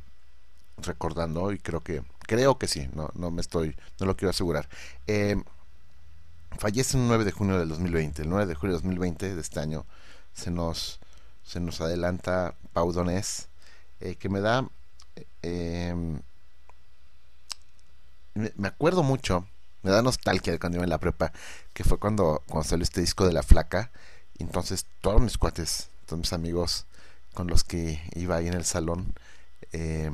recordando 0.78 1.52
y 1.52 1.58
creo 1.58 1.80
que 1.80 2.02
creo 2.20 2.58
que 2.58 2.68
sí. 2.68 2.88
No, 2.94 3.10
no 3.14 3.30
me 3.30 3.40
estoy, 3.40 3.76
no 4.00 4.06
lo 4.06 4.16
quiero 4.16 4.30
asegurar. 4.30 4.68
Eh, 5.06 5.36
fallece 6.58 6.96
el 6.96 7.06
9 7.06 7.24
de 7.24 7.32
junio 7.32 7.58
del 7.58 7.68
2020. 7.68 8.22
El 8.22 8.30
9 8.30 8.46
de 8.46 8.54
junio 8.54 8.74
del 8.74 8.82
2020 8.82 9.34
de 9.34 9.40
este 9.40 9.60
año 9.60 9.86
se 10.34 10.50
nos 10.50 11.00
se 11.44 11.60
nos 11.60 11.80
adelanta 11.80 12.54
Pau 12.72 12.90
Donés, 12.92 13.48
eh, 14.00 14.16
que 14.16 14.28
me 14.28 14.40
da 14.40 14.66
eh, 15.42 15.94
me, 18.34 18.68
acuerdo 18.68 19.02
mucho, 19.02 19.46
me 19.82 19.90
da 19.90 20.02
nostalgia 20.02 20.52
de 20.52 20.58
cuando 20.58 20.76
iba 20.76 20.84
en 20.84 20.90
la 20.90 20.98
prepa, 20.98 21.32
que 21.72 21.84
fue 21.84 21.98
cuando, 21.98 22.42
cuando 22.46 22.68
salió 22.68 22.82
este 22.82 23.00
disco 23.00 23.26
de 23.26 23.32
La 23.32 23.42
Flaca. 23.42 23.90
Entonces 24.38 24.86
todos 25.00 25.20
mis 25.20 25.38
cuates, 25.38 25.88
todos 26.06 26.18
mis 26.18 26.32
amigos 26.32 26.86
con 27.34 27.48
los 27.48 27.64
que 27.64 28.00
iba 28.14 28.36
ahí 28.36 28.48
en 28.48 28.54
el 28.54 28.64
salón, 28.64 29.14
eh, 29.72 30.10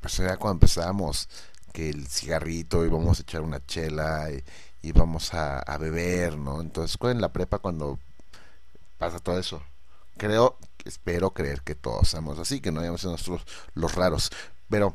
pues 0.00 0.18
era 0.20 0.36
cuando 0.36 0.54
empezábamos 0.56 1.28
que 1.72 1.90
el 1.90 2.06
cigarrito, 2.08 2.84
íbamos 2.84 3.18
a 3.18 3.22
echar 3.22 3.42
una 3.42 3.64
chela, 3.66 4.30
y, 4.30 4.42
íbamos 4.82 5.34
a, 5.34 5.76
beber, 5.78 6.38
¿no? 6.38 6.60
Entonces 6.60 6.96
en 7.02 7.20
la 7.20 7.32
prepa 7.32 7.58
cuando 7.58 7.98
pasa 8.98 9.18
todo 9.18 9.38
eso. 9.38 9.62
Creo, 10.16 10.56
espero 10.84 11.30
creer 11.30 11.62
que 11.62 11.74
todos 11.74 12.08
somos 12.08 12.38
así, 12.38 12.60
que 12.60 12.72
no 12.72 12.80
hayamos 12.80 13.00
sido 13.00 13.12
nosotros 13.12 13.46
los 13.74 13.94
raros. 13.94 14.30
Pero 14.68 14.94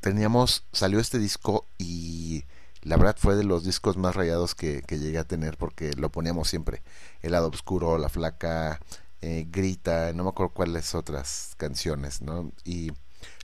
teníamos, 0.00 0.64
salió 0.72 0.98
este 1.00 1.18
disco 1.18 1.66
y 1.78 2.44
la 2.82 2.96
verdad 2.96 3.16
fue 3.18 3.36
de 3.36 3.44
los 3.44 3.64
discos 3.64 3.96
más 3.96 4.16
rayados 4.16 4.54
que, 4.54 4.82
que 4.82 4.98
llegué 4.98 5.18
a 5.18 5.24
tener 5.24 5.56
porque 5.56 5.92
lo 5.96 6.10
poníamos 6.10 6.48
siempre. 6.48 6.82
El 7.22 7.32
lado 7.32 7.48
oscuro, 7.48 7.98
La 7.98 8.08
Flaca, 8.08 8.80
eh, 9.20 9.46
Grita, 9.50 10.12
no 10.12 10.24
me 10.24 10.30
acuerdo 10.30 10.54
cuáles 10.54 10.94
otras 10.94 11.54
canciones, 11.56 12.22
¿no? 12.22 12.52
Y 12.64 12.92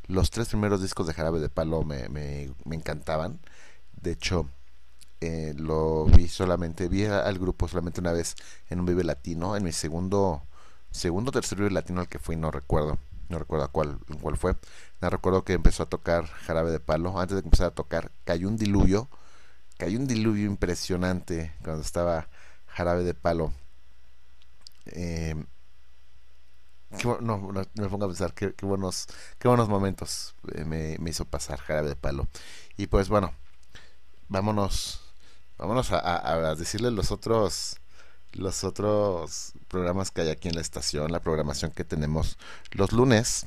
los 0.07 0.31
tres 0.31 0.49
primeros 0.49 0.83
discos 0.83 1.07
de 1.07 1.15
Jarabe 1.15 1.41
de 1.41 1.49
Palo 1.49 1.83
me, 1.83 2.09
me, 2.09 2.55
encantaban. 2.71 3.41
De 4.01 4.13
hecho, 4.13 4.49
eh, 5.21 5.55
lo 5.57 6.05
vi 6.07 6.29
solamente, 6.29 6.89
vi 6.89 7.05
al 7.07 7.39
grupo 7.39 7.69
solamente 7.69 8.01
una 8.01 8.13
vez 8.13 8.37
en 8.71 8.81
un 8.81 8.87
Vive 8.87 9.05
Latino, 9.05 9.57
en 9.57 9.65
mi 9.65 9.73
segundo, 9.73 10.43
segundo 10.91 11.33
tercer 11.33 11.59
Vive 11.59 11.71
Latino 11.71 12.01
al 12.01 12.09
que 12.09 12.19
fui, 12.19 12.37
no 12.37 12.51
recuerdo, 12.51 12.99
no 13.29 13.39
recuerdo 13.39 13.71
cuál, 13.73 13.99
cuál 14.21 14.37
fue. 14.37 14.57
No 15.01 15.11
recuerdo 15.11 15.45
que 15.45 15.55
empezó 15.55 15.85
a 15.85 15.87
tocar 15.87 16.27
Jarabe 16.27 16.71
de 16.71 16.81
Palo, 16.81 17.19
antes 17.19 17.37
de 17.37 17.43
que 17.43 17.49
empezara 17.49 17.71
a 17.71 17.75
tocar, 17.75 18.13
cayó 18.25 18.49
un 18.49 18.57
diluvio, 18.57 19.09
cayó 19.79 19.99
un 19.99 20.07
diluvio 20.07 20.47
impresionante 20.47 21.53
cuando 21.63 21.83
estaba 21.83 22.29
Jarabe 22.67 23.05
de 23.05 23.15
Palo. 23.15 23.53
Eh, 24.87 25.35
no, 27.03 27.21
no, 27.21 27.53
me 27.75 27.89
pongo 27.89 28.05
a 28.05 28.09
pensar 28.09 28.35
qué, 28.35 28.55
buenos, 28.63 29.07
qué 29.39 29.49
buenos 29.49 29.69
momentos 29.69 30.35
eh, 30.55 30.65
me, 30.65 30.97
me 30.99 31.11
hizo 31.11 31.25
pasar 31.25 31.59
Jarabe 31.61 31.91
de 31.91 31.97
Palo. 31.97 32.29
Y 32.77 32.87
pues 32.87 33.09
bueno, 33.09 33.33
vámonos 34.29 35.01
vámonos 35.57 35.93
a 35.93 36.55
decirles 36.57 36.93
los 36.93 37.13
otros 37.13 37.77
los 38.33 38.65
otros 38.65 39.53
programas 39.69 40.11
que 40.11 40.23
hay 40.23 40.31
aquí 40.31 40.49
en 40.49 40.57
la 40.57 40.61
estación 40.61 41.13
la 41.13 41.21
programación 41.21 41.71
que 41.71 41.85
tenemos 41.85 42.39
los 42.73 42.93
lunes 42.93 43.47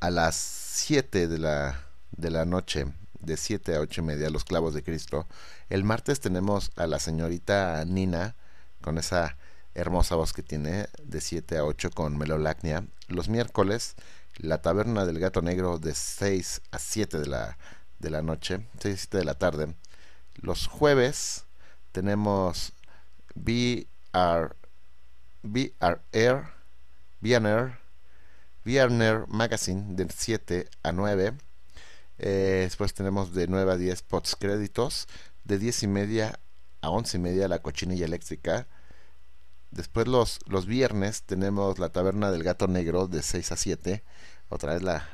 a 0.00 0.10
las 0.10 0.34
7 0.36 1.28
de 1.28 1.38
la 1.38 1.86
de 2.10 2.30
la 2.30 2.44
noche 2.44 2.86
de 3.20 3.36
7 3.36 3.76
a 3.76 3.80
8 3.80 4.00
y 4.00 4.04
media 4.04 4.30
los 4.30 4.44
clavos 4.44 4.74
de 4.74 4.82
Cristo 4.82 5.26
el 5.68 5.84
martes 5.84 6.20
tenemos 6.20 6.72
a 6.76 6.86
la 6.86 6.98
señorita 6.98 7.84
Nina 7.84 8.34
con 8.80 8.98
esa 8.98 9.36
hermosa 9.74 10.16
voz 10.16 10.32
que 10.32 10.42
tiene 10.42 10.88
de 11.02 11.20
7 11.20 11.58
a 11.58 11.64
8 11.64 11.90
con 11.90 12.18
Melolacnia 12.18 12.86
los 13.08 13.28
miércoles 13.28 13.94
la 14.36 14.62
taberna 14.62 15.04
del 15.06 15.18
gato 15.18 15.42
negro 15.42 15.78
de 15.78 15.94
6 15.94 16.62
a 16.70 16.78
7 16.78 17.18
de 17.18 17.26
la 17.26 17.58
de 17.98 18.10
la 18.10 18.22
noche 18.22 18.66
6 18.80 18.94
a 18.94 18.98
7 18.98 19.18
de 19.18 19.24
la 19.24 19.34
tarde 19.34 19.74
los 20.42 20.66
jueves 20.66 21.44
tenemos 21.92 22.72
VR, 23.34 24.56
VRR, 25.42 26.50
VNR, 27.20 27.78
VNR 28.64 29.26
Magazine 29.28 29.94
de 29.94 30.06
7 30.08 30.68
a 30.82 30.92
9. 30.92 31.34
Eh, 32.18 32.60
después 32.64 32.94
tenemos 32.94 33.32
de 33.34 33.46
9 33.48 33.72
a 33.72 33.76
10 33.76 34.02
pots 34.02 34.36
créditos. 34.36 35.08
De 35.44 35.58
10 35.58 35.84
y 35.84 35.86
media 35.88 36.40
a 36.80 36.90
11 36.90 37.16
y 37.16 37.20
media 37.20 37.48
la 37.48 37.60
cochinilla 37.60 38.04
eléctrica. 38.04 38.66
Después 39.70 40.08
los, 40.08 40.40
los 40.46 40.66
viernes 40.66 41.22
tenemos 41.22 41.78
la 41.78 41.90
taberna 41.90 42.30
del 42.30 42.42
gato 42.42 42.66
negro 42.66 43.06
de 43.06 43.22
6 43.22 43.52
a 43.52 43.56
7. 43.56 44.02
Otra 44.48 44.74
vez 44.74 44.82
la 44.82 45.08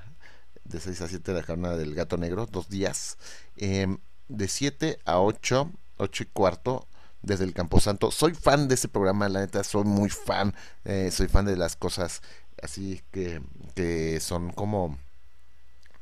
de 0.64 0.80
6 0.80 1.00
a 1.02 1.08
7 1.08 1.32
la 1.32 1.42
taberna 1.42 1.76
del 1.76 1.94
gato 1.94 2.16
negro, 2.16 2.46
dos 2.46 2.68
días. 2.68 3.18
Em, 3.56 3.98
de 4.28 4.48
7 4.48 4.98
a 5.04 5.20
8, 5.20 5.70
8 5.98 6.22
y 6.22 6.26
cuarto, 6.26 6.86
desde 7.22 7.44
el 7.44 7.52
Camposanto. 7.54 8.10
Soy 8.10 8.34
fan 8.34 8.68
de 8.68 8.74
ese 8.74 8.88
programa, 8.88 9.28
la 9.28 9.40
neta, 9.40 9.62
soy 9.64 9.84
muy 9.84 10.08
fan. 10.10 10.54
eh, 10.84 11.10
soy 11.12 11.28
fan 11.28 11.44
de 11.46 11.56
las 11.56 11.76
cosas 11.76 12.22
así 12.62 13.02
que, 13.12 13.42
que 13.74 14.20
son 14.20 14.50
como 14.52 14.98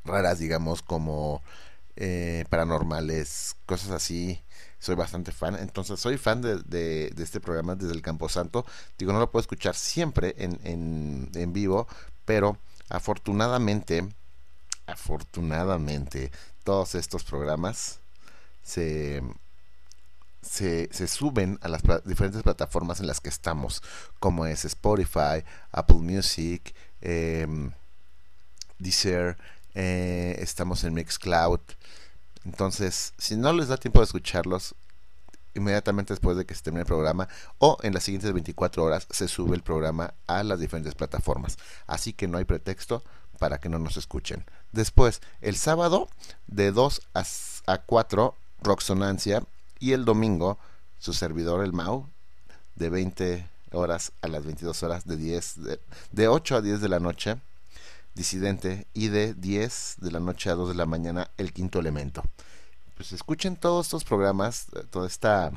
raras, 0.05 0.39
digamos, 0.39 0.82
como 0.82 1.43
eh, 1.97 2.45
paranormales, 2.51 3.57
cosas 3.66 3.91
así. 3.91 4.41
Soy 4.79 4.95
bastante 4.97 5.33
fan. 5.33 5.57
Entonces, 5.57 5.99
soy 6.01 6.19
fan 6.19 6.43
de, 6.43 6.59
de- 6.65 7.12
este 7.23 7.41
programa 7.41 7.75
desde 7.75 7.95
el 7.95 8.03
Camposanto. 8.03 8.66
Digo, 8.99 9.12
no 9.12 9.19
lo 9.19 9.31
puedo 9.31 9.41
escuchar 9.43 9.75
siempre 9.75 10.35
en, 10.39 10.59
en, 10.65 11.31
en 11.35 11.53
vivo, 11.53 11.87
pero 12.25 12.59
afortunadamente, 12.91 14.07
afortunadamente, 14.87 16.31
todos 16.65 16.95
estos 16.95 17.25
programas 17.25 18.01
se, 18.62 19.23
se, 20.43 20.89
se 20.93 21.07
suben 21.07 21.59
a 21.62 21.69
las 21.69 21.83
diferentes 22.05 22.43
plataformas 22.43 23.01
en 23.01 23.07
las 23.07 23.21
que 23.21 23.29
estamos, 23.31 23.83
como 24.21 24.47
es 24.47 24.65
Spotify, 24.65 25.43
Apple 25.73 25.97
Music, 25.99 26.75
em, 27.01 27.73
Deezer, 28.79 29.37
eh, 29.74 30.36
estamos 30.40 30.84
en 30.84 30.94
Mixcloud. 30.94 31.60
Entonces, 32.44 33.14
si 33.18 33.36
no 33.36 33.52
les 33.52 33.68
da 33.68 33.76
tiempo 33.76 34.01
de 34.01 34.05
escucharlos, 34.05 34.74
inmediatamente 35.55 36.12
después 36.12 36.36
de 36.36 36.44
que 36.44 36.55
se 36.55 36.62
termine 36.62 36.80
el 36.82 36.86
programa 36.86 37.28
o 37.59 37.78
en 37.82 37.94
las 37.94 38.02
siguientes 38.05 38.32
24 38.32 38.82
horas 38.82 39.06
se 39.10 39.28
sube 39.28 39.55
el 39.56 39.62
programa 39.62 40.14
a 40.26 40.42
las 40.42 40.59
diferentes 40.60 40.94
plataformas. 40.94 41.56
Así 41.86 42.12
que 42.12 42.26
no 42.28 42.38
hay 42.38 42.44
pretexto 42.44 43.02
para 43.38 43.59
que 43.59 43.68
no 43.68 43.78
nos 43.78 43.96
escuchen. 43.96 44.44
Después, 44.72 45.20
el 45.40 45.56
sábado 45.56 46.09
de 46.46 46.70
2 46.72 47.02
a, 47.14 47.20
s- 47.20 47.62
a 47.66 47.78
4, 47.78 48.34
Roxonancia. 48.62 49.42
Y 49.80 49.92
el 49.92 50.05
domingo, 50.05 50.59
su 50.98 51.12
servidor, 51.12 51.62
el 51.64 51.72
Mau, 51.72 52.09
de 52.76 52.88
20 52.90 53.46
horas 53.72 54.12
a 54.22 54.28
las 54.28 54.44
22 54.44 54.82
horas, 54.82 55.06
de, 55.06 55.16
10, 55.16 55.62
de, 55.64 55.80
de 56.12 56.28
8 56.28 56.56
a 56.56 56.60
10 56.62 56.80
de 56.80 56.88
la 56.88 57.01
noche, 57.01 57.36
Disidente. 58.15 58.86
Y 58.95 59.09
de 59.09 59.35
10 59.35 59.97
de 59.99 60.11
la 60.12 60.20
noche 60.20 60.51
a 60.51 60.55
2 60.55 60.69
de 60.70 60.74
la 60.74 60.86
mañana, 60.86 61.31
El 61.36 61.53
Quinto 61.53 61.81
Elemento. 61.81 62.23
Pues 62.97 63.12
escuchen 63.12 63.57
todos 63.57 63.86
estos 63.86 64.05
programas, 64.05 64.66
eh, 64.77 64.85
toda 64.91 65.07
esta 65.09 65.51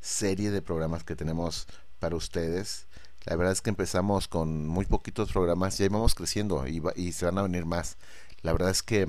serie 0.00 0.50
de 0.50 0.62
programas 0.62 1.04
que 1.04 1.16
tenemos 1.16 1.66
para 1.98 2.16
ustedes. 2.16 2.86
La 3.24 3.36
verdad 3.36 3.52
es 3.52 3.60
que 3.60 3.68
empezamos 3.70 4.26
con 4.28 4.66
muy 4.66 4.86
poquitos 4.86 5.30
programas 5.32 5.78
y 5.78 5.82
ahí 5.82 5.88
vamos 5.90 6.14
creciendo 6.14 6.66
y, 6.66 6.80
va- 6.80 6.92
y 6.96 7.12
se 7.12 7.26
van 7.26 7.36
a 7.38 7.42
venir 7.42 7.66
más. 7.66 7.96
La 8.42 8.52
verdad 8.52 8.70
es 8.70 8.82
que 8.82 9.08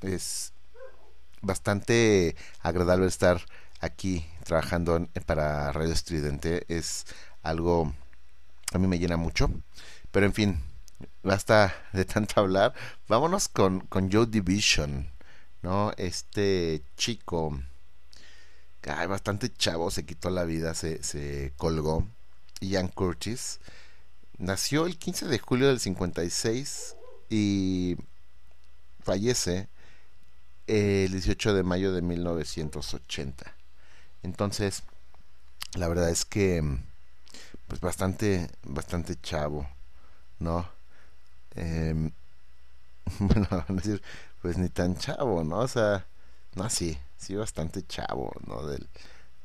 es 0.00 0.52
bastante 1.42 2.34
agradable 2.60 3.06
estar 3.06 3.40
aquí 3.80 4.26
trabajando 4.44 4.96
en- 4.96 5.06
para 5.26 5.70
Radio 5.70 5.92
Estridente. 5.92 6.64
Es 6.68 7.04
algo 7.42 7.92
a 8.72 8.78
mí 8.78 8.86
me 8.88 8.98
llena 8.98 9.16
mucho. 9.16 9.50
Pero 10.10 10.26
en 10.26 10.32
fin, 10.32 10.64
basta 11.22 11.74
de 11.92 12.04
tanto 12.04 12.40
hablar. 12.40 12.74
Vámonos 13.08 13.48
con, 13.48 13.80
con 13.80 14.10
Joe 14.10 14.26
Division, 14.26 15.10
¿no? 15.62 15.92
Este 15.96 16.82
chico, 16.96 17.60
ay, 18.86 19.06
bastante 19.06 19.52
chavo, 19.52 19.90
se 19.90 20.04
quitó 20.06 20.30
la 20.30 20.44
vida, 20.44 20.74
se, 20.74 21.02
se 21.02 21.52
colgó. 21.56 22.06
Ian 22.60 22.88
Curtis, 22.88 23.58
nació 24.38 24.86
el 24.86 24.98
15 24.98 25.26
de 25.26 25.38
julio 25.38 25.68
del 25.68 25.80
56 25.80 26.96
y 27.30 27.96
fallece 29.02 29.68
el 30.66 31.10
18 31.12 31.54
de 31.54 31.62
mayo 31.62 31.92
de 31.92 32.02
1980. 32.02 33.54
Entonces, 34.22 34.82
la 35.74 35.88
verdad 35.88 36.10
es 36.10 36.24
que 36.24 36.62
pues 37.66 37.80
bastante 37.80 38.50
bastante 38.64 39.16
chavo, 39.20 39.68
¿no? 40.38 40.68
Em, 41.54 42.10
bueno, 43.18 43.46
van 43.50 43.64
a 43.68 43.72
decir, 43.74 44.02
pues 44.42 44.58
ni 44.58 44.68
tan 44.68 44.96
chavo, 44.96 45.44
¿no? 45.44 45.58
O 45.58 45.68
sea, 45.68 46.06
no, 46.54 46.68
sí, 46.70 46.98
sí 47.16 47.34
bastante 47.34 47.86
chavo, 47.86 48.32
¿no? 48.46 48.66
Del, 48.66 48.88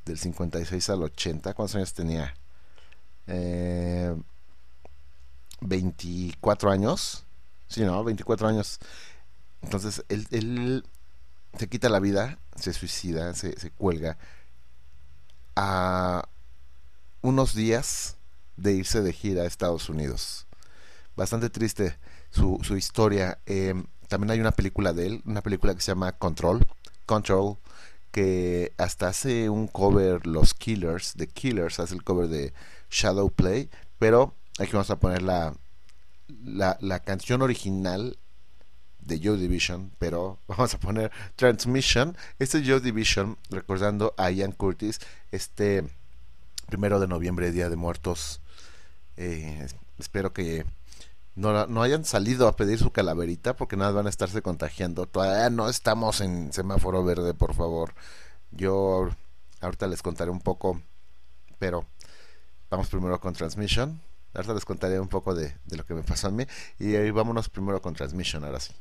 del 0.05 0.17
56 0.17 0.89
al 0.89 1.03
80, 1.03 1.53
¿cuántos 1.53 1.75
años 1.75 1.93
tenía? 1.93 2.33
Eh, 3.27 4.15
24 5.61 6.71
años, 6.71 7.25
sí, 7.67 7.81
¿no? 7.83 8.03
24 8.03 8.47
años. 8.47 8.79
Entonces, 9.61 10.03
él, 10.09 10.27
él 10.31 10.85
se 11.57 11.67
quita 11.67 11.89
la 11.89 11.99
vida, 11.99 12.37
se 12.55 12.73
suicida, 12.73 13.33
se, 13.33 13.59
se 13.59 13.71
cuelga 13.71 14.17
a 15.55 16.27
unos 17.21 17.55
días 17.55 18.17
de 18.57 18.73
irse 18.73 19.01
de 19.01 19.13
gira 19.13 19.43
a 19.43 19.45
Estados 19.45 19.89
Unidos. 19.89 20.44
Bastante 21.15 21.49
triste 21.49 21.97
su, 22.29 22.59
su 22.63 22.77
historia. 22.77 23.39
Eh, 23.45 23.73
también 24.07 24.31
hay 24.31 24.39
una 24.39 24.51
película 24.51 24.93
de 24.93 25.07
él, 25.07 25.21
una 25.25 25.41
película 25.41 25.73
que 25.73 25.81
se 25.81 25.91
llama 25.91 26.13
Control, 26.13 26.65
Control, 27.05 27.57
que 28.11 28.73
hasta 28.77 29.07
hace 29.07 29.49
un 29.49 29.67
cover 29.67 30.25
los 30.25 30.53
Killers, 30.53 31.13
The 31.17 31.27
Killers, 31.27 31.79
hace 31.79 31.95
el 31.95 32.03
cover 32.03 32.27
de 32.27 32.53
Shadow 32.89 33.29
Play, 33.29 33.69
pero 33.99 34.33
aquí 34.59 34.71
vamos 34.73 34.89
a 34.89 34.99
poner 34.99 35.21
la, 35.21 35.53
la, 36.43 36.77
la 36.79 36.99
canción 36.99 37.41
original 37.41 38.17
de 38.99 39.19
Joe 39.23 39.37
Division, 39.37 39.91
pero 39.99 40.39
vamos 40.47 40.73
a 40.73 40.79
poner 40.79 41.11
Transmission. 41.35 42.17
Este 42.39 42.59
es 42.59 42.67
Joe 42.67 42.79
Division, 42.79 43.37
recordando 43.49 44.13
a 44.17 44.31
Ian 44.31 44.51
Curtis, 44.51 44.99
este 45.31 45.83
primero 46.67 46.99
de 46.99 47.07
noviembre, 47.07 47.51
Día 47.51 47.69
de 47.69 47.75
Muertos. 47.75 48.41
Eh, 49.17 49.67
espero 49.97 50.33
que 50.33 50.65
no, 51.35 51.67
no 51.67 51.81
hayan 51.81 52.05
salido 52.05 52.47
a 52.47 52.55
pedir 52.55 52.79
su 52.79 52.91
calaverita 52.91 53.55
porque 53.55 53.75
nada 53.75 53.91
van 53.91 54.07
a 54.07 54.09
estarse 54.09 54.41
contagiando. 54.41 55.05
Todavía 55.05 55.49
no 55.49 55.69
estamos 55.69 56.21
en 56.21 56.53
semáforo 56.53 57.03
verde, 57.03 57.33
por 57.33 57.53
favor. 57.53 57.93
Yo 58.51 59.09
ahorita 59.61 59.87
les 59.87 60.01
contaré 60.01 60.31
un 60.31 60.39
poco, 60.39 60.81
pero 61.59 61.85
vamos 62.69 62.87
primero 62.87 63.19
con 63.19 63.33
Transmission. 63.33 64.01
Ahorita 64.33 64.53
les 64.53 64.65
contaré 64.65 64.99
un 64.99 65.07
poco 65.09 65.35
de, 65.35 65.55
de 65.65 65.77
lo 65.77 65.85
que 65.85 65.93
me 65.93 66.03
pasó 66.03 66.27
a 66.27 66.31
mí. 66.31 66.45
Y 66.79 66.95
ahí 66.95 67.11
vámonos 67.11 67.49
primero 67.49 67.81
con 67.81 67.93
Transmission, 67.93 68.43
ahora 68.45 68.59
sí. 68.59 68.73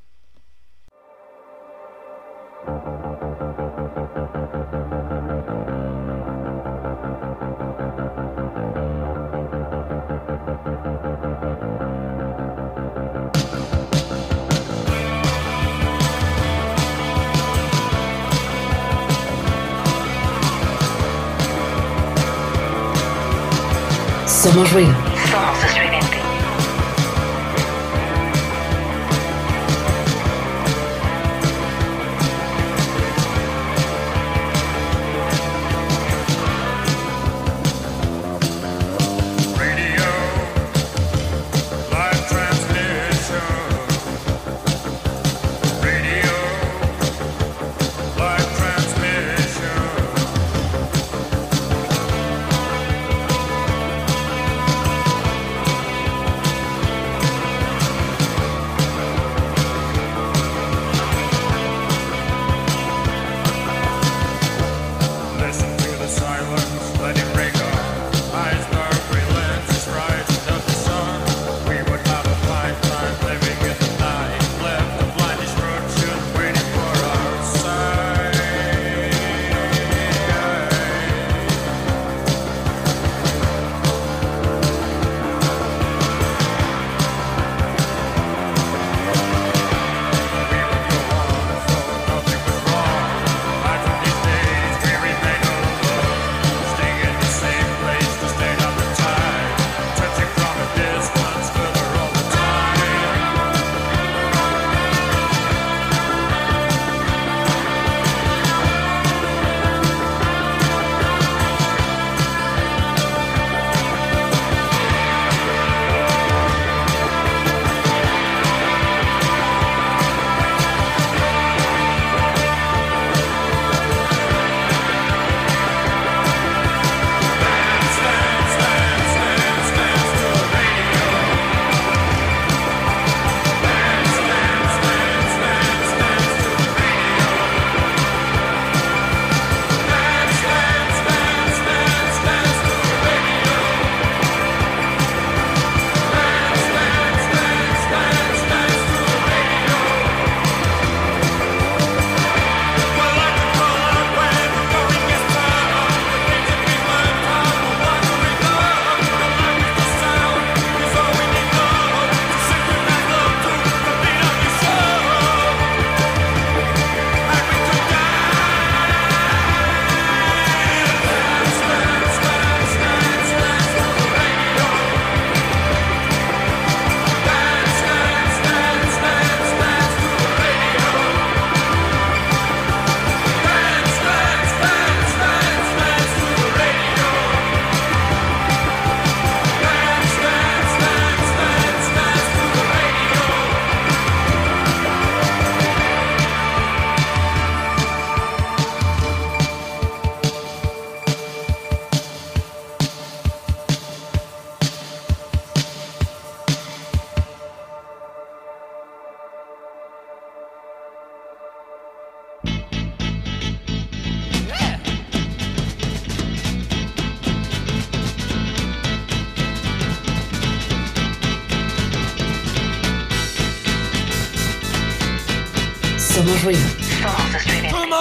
Somos 24.45 24.71
ruido. 24.73 24.95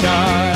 sky. 0.00 0.49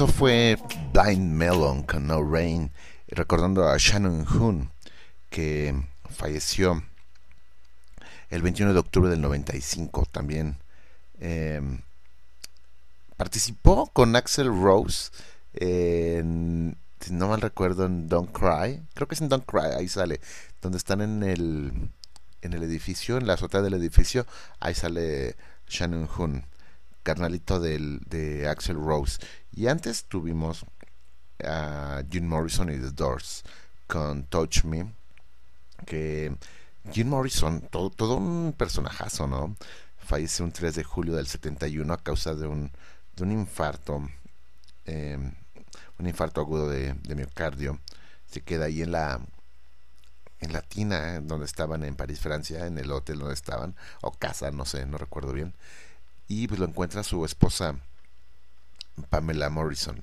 Eso 0.00 0.08
fue 0.08 0.56
Blind 0.94 1.30
Melon 1.34 1.82
con 1.82 2.06
No 2.06 2.22
Rain, 2.22 2.70
recordando 3.08 3.68
a 3.68 3.76
Shannon 3.76 4.24
Hoon, 4.26 4.70
que 5.28 5.74
falleció 6.08 6.82
el 8.30 8.40
21 8.40 8.72
de 8.72 8.78
octubre 8.78 9.10
del 9.10 9.20
95 9.20 10.06
también. 10.10 10.56
eh, 11.18 11.60
participó 13.18 13.88
con 13.92 14.16
Axel 14.16 14.46
Rose 14.46 15.10
en, 15.52 16.78
si 16.98 17.12
no 17.12 17.28
mal 17.28 17.42
recuerdo, 17.42 17.84
en 17.84 18.08
Don't 18.08 18.32
Cry. 18.32 18.80
Creo 18.94 19.06
que 19.06 19.16
es 19.16 19.20
en 19.20 19.28
Don't 19.28 19.44
Cry, 19.44 19.76
ahí 19.76 19.88
sale. 19.88 20.22
Donde 20.62 20.78
están 20.78 21.02
en 21.02 21.22
el, 21.22 21.90
en 22.40 22.54
el 22.54 22.62
edificio, 22.62 23.18
en 23.18 23.26
la 23.26 23.34
azotea 23.34 23.60
del 23.60 23.74
edificio, 23.74 24.24
ahí 24.60 24.74
sale 24.74 25.36
Shannon 25.68 26.08
Hoon, 26.16 26.46
carnalito 27.02 27.60
del, 27.60 28.00
de 28.06 28.48
Axel 28.48 28.76
Rose. 28.76 29.18
Y 29.52 29.66
antes 29.66 30.04
tuvimos 30.04 30.64
a 31.44 32.02
Jim 32.10 32.26
Morrison 32.26 32.70
y 32.70 32.78
The 32.78 32.90
Doors 32.90 33.42
con 33.86 34.24
Touch 34.24 34.64
Me, 34.64 34.92
que 35.86 36.34
Jim 36.92 37.08
Morrison, 37.08 37.60
todo, 37.70 37.90
todo 37.90 38.16
un 38.16 38.54
personajazo, 38.56 39.26
¿no? 39.26 39.56
Falleció 39.98 40.44
un 40.44 40.52
3 40.52 40.74
de 40.76 40.84
julio 40.84 41.14
del 41.16 41.26
71 41.26 41.92
a 41.92 41.98
causa 41.98 42.34
de 42.34 42.46
un, 42.46 42.70
de 43.16 43.22
un 43.22 43.32
infarto, 43.32 44.08
eh, 44.86 45.18
un 45.98 46.06
infarto 46.06 46.40
agudo 46.40 46.68
de, 46.68 46.94
miocardio. 47.14 47.80
Se 48.26 48.42
queda 48.42 48.66
ahí 48.66 48.82
en 48.82 48.92
la 48.92 49.20
en 50.40 50.54
la 50.54 50.62
tina 50.62 51.20
donde 51.20 51.44
estaban 51.44 51.84
en 51.84 51.96
París, 51.96 52.18
Francia, 52.20 52.66
en 52.66 52.78
el 52.78 52.90
hotel 52.92 53.18
donde 53.18 53.34
estaban, 53.34 53.76
o 54.00 54.12
casa, 54.12 54.50
no 54.50 54.64
sé, 54.64 54.86
no 54.86 54.96
recuerdo 54.96 55.34
bien. 55.34 55.54
Y 56.28 56.48
pues 56.48 56.58
lo 56.58 56.66
encuentra 56.66 57.02
su 57.02 57.26
esposa 57.26 57.76
Pamela 59.02 59.50
Morrison. 59.50 60.00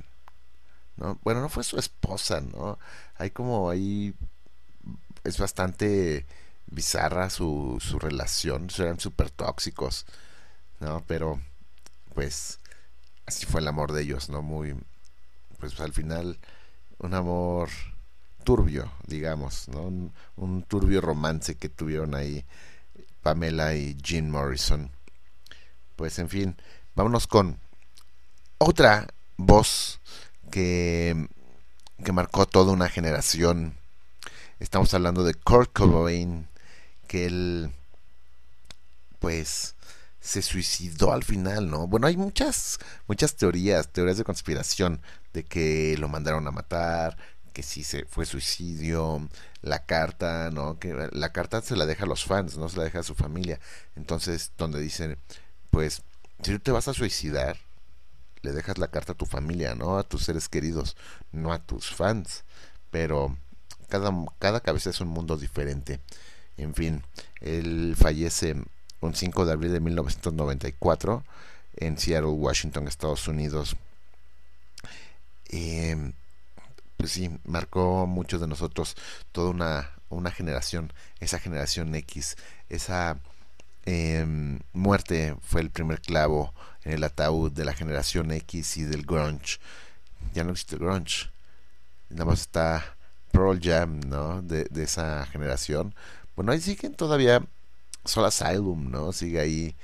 ¿no? 0.98 1.20
Bueno, 1.24 1.42
no 1.42 1.50
fue 1.50 1.64
su 1.64 1.78
esposa, 1.78 2.42
¿no? 2.42 2.80
Hay 3.18 3.32
como 3.32 3.70
ahí 3.70 4.14
es 5.24 5.38
bastante 5.38 6.26
bizarra 6.68 7.30
su, 7.30 7.78
su 7.80 8.00
relación, 8.00 8.68
eran 8.78 9.00
súper 9.00 9.30
tóxicos, 9.30 10.06
¿no? 10.80 11.04
Pero, 11.08 11.40
pues, 12.14 12.60
así 13.26 13.46
fue 13.46 13.62
el 13.62 13.68
amor 13.68 13.94
de 13.94 14.04
ellos, 14.04 14.30
¿no? 14.30 14.42
Muy, 14.42 14.76
pues 15.60 15.80
al 15.80 15.94
final, 15.94 16.40
un 17.00 17.14
amor 17.14 17.70
turbio, 18.44 18.92
digamos, 19.06 19.68
¿no? 19.70 19.84
Un, 19.84 20.14
un 20.36 20.64
turbio 20.64 21.02
romance 21.02 21.56
que 21.56 21.70
tuvieron 21.70 22.16
ahí 22.16 22.46
Pamela 23.22 23.76
y 23.76 23.96
Jean 23.96 24.30
Morrison. 24.32 24.92
Pues, 25.96 26.20
en 26.20 26.30
fin, 26.30 26.56
vámonos 26.96 27.28
con 27.28 27.60
otra 28.58 29.08
voz 29.38 30.00
que, 30.52 31.28
que 32.04 32.12
marcó 32.12 32.46
toda 32.46 32.72
una 32.72 32.90
generación. 32.90 33.78
Estamos 34.60 34.94
hablando 34.94 35.24
de 35.24 35.34
Kurt 35.34 35.72
Cobain, 35.74 36.48
que 37.08 37.26
él, 37.28 37.72
pues, 39.20 39.76
se 40.20 40.42
suicidó 40.42 41.14
al 41.14 41.24
final, 41.24 41.70
¿no? 41.70 41.88
Bueno, 41.88 42.08
hay 42.08 42.18
muchas, 42.18 42.80
muchas 43.08 43.36
teorías, 43.36 43.92
teorías 43.94 44.18
de 44.18 44.24
conspiración, 44.24 45.02
de 45.34 45.44
que 45.46 45.96
lo 45.98 46.10
mandaron 46.10 46.48
a 46.48 46.52
matar, 46.52 47.18
que 47.54 47.64
si 47.64 47.84
se 47.84 48.06
fue 48.06 48.26
suicidio, 48.26 49.30
la 49.62 49.86
carta, 49.86 50.50
¿no? 50.52 50.80
Que 50.80 51.10
la 51.12 51.32
carta 51.32 51.62
se 51.62 51.76
la 51.76 51.86
deja 51.86 52.06
a 52.06 52.08
los 52.08 52.26
fans, 52.26 52.58
no 52.58 52.70
se 52.70 52.78
la 52.78 52.84
deja 52.84 53.00
a 53.00 53.04
su 53.04 53.16
familia. 53.16 53.60
Entonces, 53.96 54.52
donde 54.58 54.80
dicen, 54.80 55.18
pues, 55.70 56.02
si 56.44 56.52
tú 56.52 56.60
te 56.60 56.72
vas 56.72 56.88
a 56.88 56.94
suicidar, 56.94 57.58
le 58.48 58.54
dejas 58.54 58.78
la 58.78 58.88
carta 58.88 59.12
a 59.12 59.18
tu 59.18 59.26
familia, 59.26 59.76
¿no? 59.76 59.98
A 59.98 60.04
tus 60.04 60.24
seres 60.24 60.48
queridos, 60.48 60.96
no 61.34 61.52
a 61.52 61.60
tus 61.60 61.94
fans. 61.94 62.46
Pero 62.92 63.36
cada, 63.90 64.14
cada 64.40 64.62
cabeza 64.62 64.90
es 64.90 65.02
un 65.02 65.10
mundo 65.10 65.36
diferente. 65.36 66.00
En 66.56 66.74
fin, 66.74 67.04
él 67.42 67.96
fallece 67.98 68.56
un 69.02 69.16
5 69.16 69.46
de 69.46 69.52
abril 69.52 69.74
de 69.74 69.82
1994 69.82 71.26
en 71.76 71.98
Seattle, 71.98 72.32
Washington, 72.32 72.88
Estados 72.88 73.28
Unidos. 73.28 73.76
Eh, 75.50 76.14
pues 76.96 77.12
sí, 77.12 77.30
marcó 77.44 78.08
muchos 78.08 78.40
de 78.40 78.48
nosotros 78.48 78.96
toda 79.34 79.50
una, 79.50 79.92
una 80.10 80.32
generación, 80.32 80.94
esa 81.20 81.38
generación 81.38 81.94
X, 81.96 82.38
esa 82.70 83.20
eh, 83.86 84.26
muerte 84.72 85.36
fue 85.42 85.60
el 85.62 85.70
primer 85.70 86.02
clavo 86.02 86.54
en 86.88 86.94
el 86.94 87.04
ataúd 87.04 87.52
de 87.52 87.66
la 87.66 87.74
generación 87.74 88.32
X 88.32 88.78
y 88.78 88.84
del 88.84 89.06
grunge. 89.06 89.60
Ya 90.34 90.44
no 90.44 90.52
existe 90.52 90.76
el 90.76 90.82
grunge, 90.82 91.30
nada 92.10 92.26
más 92.26 92.42
está 92.42 92.96
Pearl 93.32 93.60
Jam, 93.62 94.00
¿no? 94.00 94.42
De, 94.42 94.66
de 94.66 94.84
esa 94.84 95.26
generación. 95.26 95.94
Bueno, 96.36 96.54
ahí 96.54 96.62
siguen 96.62 96.96
todavía 96.96 97.46
Soul 98.06 98.26
Asylum, 98.26 98.90
¿no? 98.90 99.12
Sigue 99.12 99.40
ahí 99.40 99.76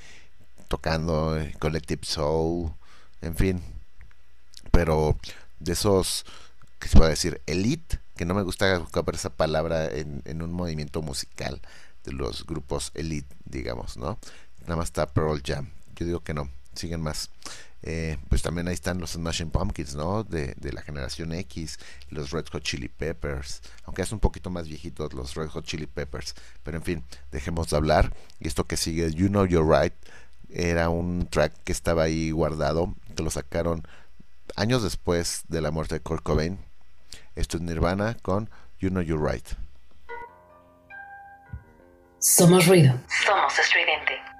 tocando 0.69 1.37
eh, 1.37 1.53
Collective 1.59 2.05
Soul, 2.05 2.71
en 3.21 3.35
fin. 3.35 3.61
Pero 4.71 5.17
de 5.59 5.73
esos, 5.73 6.25
¿qué 6.79 6.87
se 6.87 6.97
puede 6.97 7.11
decir? 7.11 7.41
Elite, 7.45 7.99
que 8.15 8.25
no 8.25 8.33
me 8.33 8.43
gusta 8.43 8.79
ocupar 8.79 9.15
esa 9.15 9.29
palabra 9.29 9.85
en, 9.85 10.21
en 10.25 10.41
un 10.41 10.53
movimiento 10.53 11.01
musical 11.01 11.61
de 12.05 12.13
los 12.13 12.45
grupos 12.45 12.91
Elite, 12.93 13.35
digamos, 13.45 13.97
¿no? 13.97 14.17
Nada 14.61 14.77
más 14.77 14.85
está 14.85 15.05
Pearl 15.05 15.41
Jam. 15.43 15.69
Yo 15.95 16.05
digo 16.05 16.21
que 16.21 16.33
no, 16.33 16.49
siguen 16.75 17.01
más. 17.01 17.29
Eh, 17.85 18.17
pues 18.29 18.41
también 18.41 18.69
ahí 18.69 18.73
están 18.73 18.99
los 18.99 19.11
Smashing 19.11 19.51
Pumpkins, 19.51 19.93
¿no? 19.95 20.23
De, 20.23 20.53
de, 20.55 20.71
la 20.71 20.81
generación 20.81 21.33
X, 21.33 21.79
los 22.09 22.31
Red 22.31 22.45
Hot 22.53 22.63
Chili 22.63 22.87
Peppers, 22.87 23.61
aunque 23.83 24.03
es 24.03 24.11
un 24.13 24.19
poquito 24.19 24.49
más 24.49 24.69
viejitos 24.69 25.11
los 25.11 25.35
Red 25.35 25.49
Hot 25.49 25.65
Chili 25.65 25.85
Peppers, 25.85 26.33
pero 26.63 26.77
en 26.77 26.83
fin, 26.83 27.03
dejemos 27.33 27.69
de 27.69 27.75
hablar. 27.75 28.13
Y 28.39 28.47
esto 28.47 28.63
que 28.63 28.77
sigue, 28.77 29.11
You 29.11 29.27
Know 29.27 29.45
You're 29.45 29.67
Right, 29.67 29.93
era 30.49 30.89
un 30.89 31.27
track 31.29 31.51
que 31.65 31.73
estaba 31.73 32.03
ahí 32.03 32.31
guardado, 32.31 32.93
que 33.17 33.23
lo 33.23 33.29
sacaron 33.29 33.85
años 34.55 34.83
después 34.83 35.43
de 35.49 35.61
la 35.61 35.71
muerte 35.71 35.95
de 35.95 36.01
Kurt 36.01 36.23
Cobain. 36.23 36.59
Esto 37.35 37.57
es 37.57 37.63
Nirvana 37.63 38.15
con 38.21 38.49
You 38.79 38.89
Know 38.89 39.01
You're 39.01 39.31
Right. 39.31 39.45
Somos 42.19 42.67
ruido. 42.67 42.97
Somos 43.25 43.59
estridente. 43.59 44.32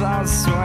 I 0.00 0.24
saw 0.26 0.57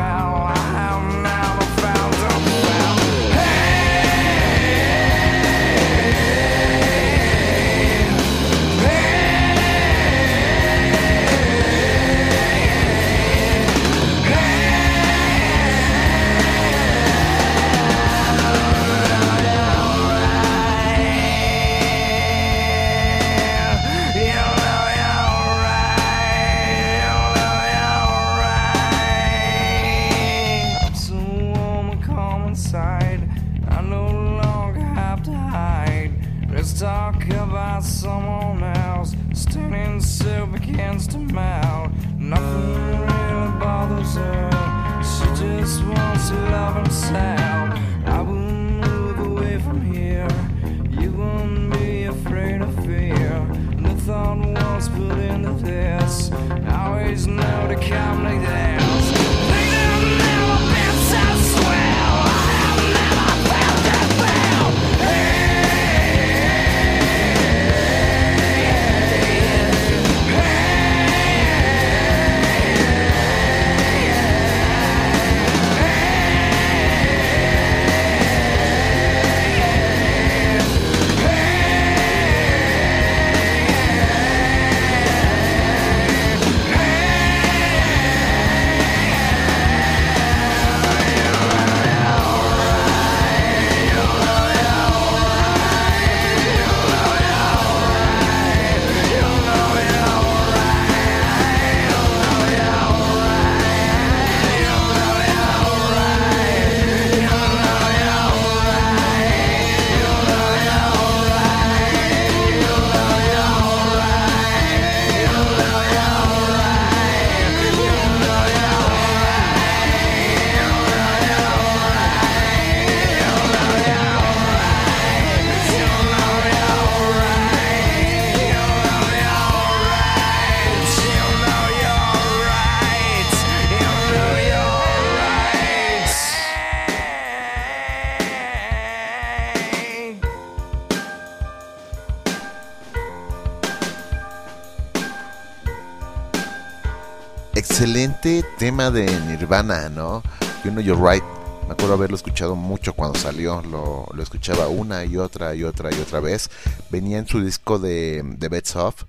tema 148.63 148.91
de 148.91 149.05
Nirvana, 149.27 149.89
¿no? 149.89 150.23
You 150.63 150.71
Know 150.71 150.81
You're 150.81 151.11
Right. 151.11 151.23
Me 151.67 151.73
acuerdo 151.73 151.95
haberlo 151.95 152.15
escuchado 152.15 152.55
mucho 152.55 152.93
cuando 152.93 153.19
salió. 153.19 153.61
Lo, 153.61 154.07
escuchaba 154.21 154.69
una 154.69 155.03
y 155.03 155.17
otra 155.17 155.53
y 155.53 155.65
otra 155.65 155.93
y 155.93 155.99
otra 155.99 156.21
vez. 156.21 156.49
Venía 156.89 157.17
en 157.17 157.27
su 157.27 157.43
disco 157.43 157.77
de, 157.77 158.21
de 158.23 158.47
Beds 158.47 158.77
Off. 158.77 159.03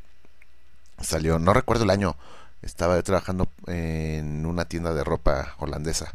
Salió, 1.01 1.39
no 1.39 1.55
recuerdo 1.55 1.85
el 1.85 1.91
año. 1.91 2.17
Estaba 2.63 2.97
yo 2.97 3.05
trabajando 3.05 3.47
en 3.69 4.45
una 4.45 4.65
tienda 4.65 4.93
de 4.93 5.05
ropa 5.05 5.55
holandesa. 5.59 6.13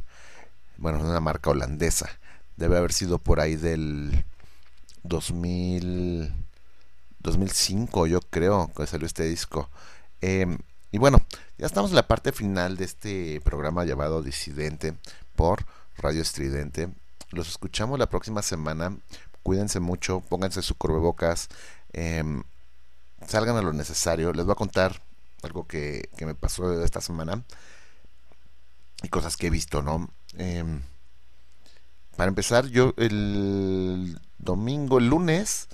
Bueno, 0.76 1.00
en 1.00 1.06
una 1.06 1.22
marca 1.22 1.52
holandesa. 1.52 2.10
Debe 2.58 2.76
haber 2.76 2.92
sido 2.92 3.20
por 3.20 3.40
ahí 3.40 3.56
del 3.56 4.26
2000, 5.04 6.34
2005, 7.20 8.06
yo 8.06 8.20
creo, 8.20 8.70
que 8.76 8.86
salió 8.86 9.08
este 9.08 9.24
disco. 9.24 9.70
Em, 10.20 10.58
y 10.92 10.98
bueno, 10.98 11.20
ya 11.58 11.66
estamos 11.66 11.92
en 11.92 11.96
la 11.96 12.08
parte 12.08 12.32
final 12.32 12.78
de 12.78 12.86
este 12.86 13.42
programa 13.42 13.86
llamado 13.86 14.24
Disidente 14.24 14.96
por 15.36 15.66
Radio 15.98 16.22
Estridente. 16.22 16.90
Los 17.32 17.48
escuchamos 17.48 18.00
la 18.00 18.10
próxima 18.10 18.42
semana. 18.42 18.98
Cuídense 19.44 19.80
mucho, 19.80 20.22
pónganse 20.22 20.62
su 20.62 20.76
cubrebocas, 20.76 21.50
em, 21.94 22.44
salgan 23.28 23.56
a 23.58 23.62
lo 23.62 23.72
necesario. 23.74 24.34
Les 24.34 24.46
voy 24.46 24.54
a 24.54 24.56
contar 24.56 25.02
algo 25.44 25.68
que, 25.68 26.10
que 26.18 26.26
me 26.26 26.36
pasó 26.36 26.84
esta 26.84 27.02
semana 27.02 27.44
y 29.04 29.10
cosas 29.10 29.38
que 29.38 29.48
he 29.48 29.50
visto, 29.50 29.82
¿no? 29.82 30.10
Em, 30.38 30.82
para 32.16 32.30
empezar, 32.30 32.66
yo 32.68 32.94
el 32.98 34.20
domingo, 34.40 34.98
el 34.98 35.08
lunes, 35.08 35.70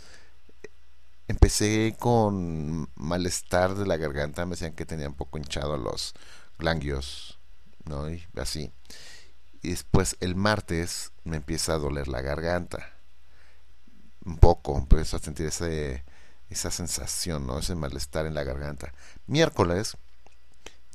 empecé 1.28 1.96
con 2.00 2.90
malestar 2.96 3.76
de 3.76 3.86
la 3.86 3.98
garganta. 3.98 4.46
Me 4.46 4.52
decían 4.52 4.74
que 4.74 4.86
tenía 4.86 5.08
un 5.08 5.16
poco 5.16 5.38
hinchado 5.38 5.78
los 5.78 6.14
ganglios, 6.60 7.40
¿no? 7.86 8.10
Y 8.10 8.26
así. 8.36 8.72
Y 9.62 9.70
después 9.70 10.18
el 10.20 10.36
martes 10.36 11.12
me 11.24 11.38
empieza 11.38 11.74
a 11.74 11.78
doler 11.78 12.08
la 12.08 12.22
garganta. 12.22 12.94
Un 14.26 14.38
poco, 14.38 14.78
empiezo 14.78 15.18
a 15.18 15.20
sentir 15.20 15.48
ese, 15.48 16.04
esa 16.50 16.72
sensación, 16.72 17.48
¿no? 17.48 17.60
Ese 17.60 17.76
malestar 17.76 18.26
en 18.26 18.34
la 18.34 18.44
garganta. 18.44 18.94
Miércoles 19.28 19.98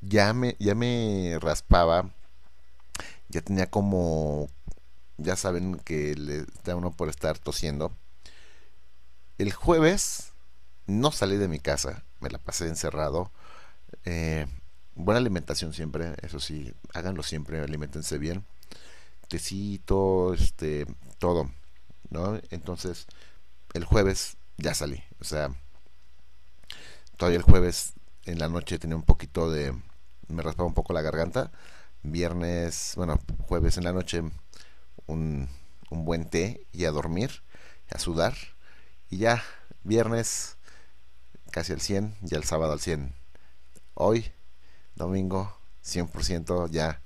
ya 0.01 0.33
me, 0.33 0.57
ya 0.59 0.75
me 0.75 1.39
raspaba. 1.41 2.11
Ya 3.29 3.43
tenía 3.43 3.71
como 3.71 4.49
ya 5.21 5.37
saben 5.37 5.77
que 5.77 6.15
le 6.15 6.47
da 6.65 6.77
uno 6.77 6.93
por 6.93 7.09
estar 7.09 7.39
tosiendo. 7.39 7.93
El 9.41 9.55
jueves 9.55 10.35
no 10.87 11.11
salí 11.13 11.39
de 11.39 11.49
mi 11.49 11.61
casa, 11.61 12.05
me 12.21 12.29
la 12.29 12.37
pasé 12.37 12.69
encerrado. 12.69 13.33
Eh, 14.05 14.47
buena 14.95 15.19
alimentación 15.19 15.73
siempre, 15.73 16.15
eso 16.21 16.41
sí, 16.41 16.75
háganlo 16.93 17.23
siempre, 17.23 17.59
alimentense 17.59 18.19
bien. 18.19 18.45
Tecito, 19.29 20.35
este, 20.35 20.85
todo, 21.17 21.51
¿no? 22.11 22.39
Entonces, 22.51 23.07
el 23.73 23.87
jueves 23.87 24.37
ya 24.59 24.75
salí, 24.75 25.03
o 25.23 25.25
sea, 25.25 25.49
todavía 27.17 27.39
el 27.39 27.43
jueves 27.43 27.95
en 28.27 28.41
la 28.41 28.51
noche 28.51 28.79
tenía 28.79 28.97
un 28.97 29.05
poquito 29.05 29.51
de, 29.51 29.75
me 30.29 30.43
raspaba 30.43 30.67
un 30.69 30.75
poco 30.75 30.93
la 30.93 31.01
garganta. 31.01 31.51
Viernes, 32.03 32.93
bueno, 32.95 33.19
jueves 33.47 33.79
en 33.79 33.85
la 33.85 33.95
noche 33.95 34.23
un, 35.07 35.49
un 35.89 36.05
buen 36.05 36.29
té 36.29 36.67
y 36.73 36.85
a 36.85 36.91
dormir, 36.91 37.43
a 37.91 37.99
sudar. 37.99 38.35
Y 39.11 39.19
ya, 39.19 39.43
viernes 39.83 40.57
casi 41.51 41.73
al 41.73 41.81
100, 41.81 42.17
ya 42.23 42.39
el 42.39 42.45
sábado 42.45 42.73
al 42.73 42.81
100. 42.81 43.13
Hoy, 43.95 44.33
domingo, 44.95 45.59
100% 45.85 46.71
ya. 46.71 47.03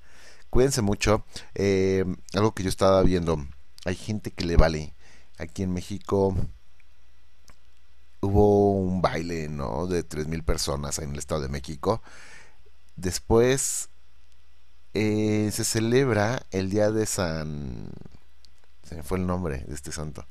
Cuídense 0.51 0.83
mucho. 0.83 1.25
Eh, 1.55 2.05
algo 2.35 2.55
que 2.55 2.63
yo 2.63 2.69
estaba 2.69 3.03
viendo, 3.03 3.39
hay 3.87 3.97
gente 3.97 4.31
que 4.31 4.45
le 4.45 4.57
vale. 4.57 4.95
Aquí 5.39 5.63
en 5.63 5.73
México 5.73 6.37
hubo 8.21 8.73
un 8.73 9.01
baile, 9.01 9.49
¿no? 9.49 9.87
De 9.87 10.07
3.000 10.07 10.45
personas 10.45 10.99
en 10.99 11.13
el 11.13 11.19
Estado 11.19 11.41
de 11.41 11.49
México. 11.49 12.03
Después 12.97 13.89
eh, 14.93 15.51
se 15.53 15.65
celebra 15.65 16.43
el 16.51 16.71
día 16.71 16.91
de 16.91 17.07
San... 17.07 17.91
Se 18.83 18.97
me 18.97 19.03
fue 19.03 19.19
el 19.19 19.27
nombre 19.27 19.65
de 19.67 19.75
este 19.75 19.91
santo. 19.91 20.27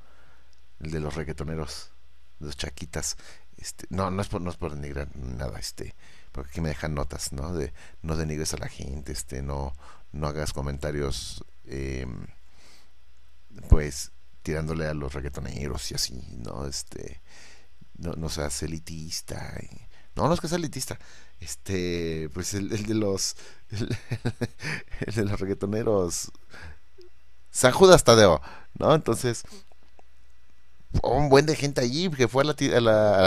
El 0.83 0.91
de 0.91 0.99
los 0.99 1.15
reggaetoneros, 1.15 1.91
los 2.39 2.57
chaquitas. 2.57 3.15
Este, 3.57 3.87
no, 3.89 4.11
no 4.11 4.21
es 4.21 4.27
por, 4.27 4.41
no 4.41 4.49
es 4.49 4.57
por 4.57 4.75
denigrar 4.75 5.15
nada, 5.15 5.57
este, 5.57 5.95
porque 6.33 6.49
aquí 6.51 6.61
me 6.61 6.69
dejan 6.69 6.93
notas, 6.93 7.31
¿no? 7.31 7.53
De 7.53 7.73
no 8.01 8.17
denigres 8.17 8.53
a 8.53 8.57
la 8.57 8.67
gente, 8.67 9.13
este, 9.13 9.41
no, 9.41 9.73
no 10.11 10.27
hagas 10.27 10.51
comentarios, 10.51 11.45
eh, 11.65 12.05
pues, 13.69 14.11
tirándole 14.41 14.85
a 14.87 14.93
los 14.93 15.13
reggaetoneros 15.13 15.91
y 15.91 15.95
así, 15.95 16.21
¿no? 16.43 16.67
Este, 16.67 17.21
no, 17.97 18.13
no 18.13 18.27
seas 18.27 18.61
elitista. 18.63 19.53
no, 20.15 20.27
no 20.27 20.33
es 20.33 20.41
que 20.41 20.49
sea 20.49 20.57
elitista. 20.57 20.99
Este, 21.39 22.29
pues 22.33 22.53
el, 22.53 22.69
de 22.69 22.93
los, 22.93 23.37
el, 23.69 23.97
el 25.01 25.15
de 25.15 25.25
los 25.25 25.39
reggaetoneros, 25.39 26.31
San 27.51 27.71
Judas 27.71 28.03
Tadeo, 28.03 28.41
¿no? 28.73 28.95
Entonces, 28.95 29.43
un 31.01 31.29
buen 31.29 31.45
de 31.45 31.55
gente 31.55 31.81
allí 31.81 32.09
que 32.09 32.27
fue 32.27 32.43
a 32.43 32.45
la, 32.45 32.53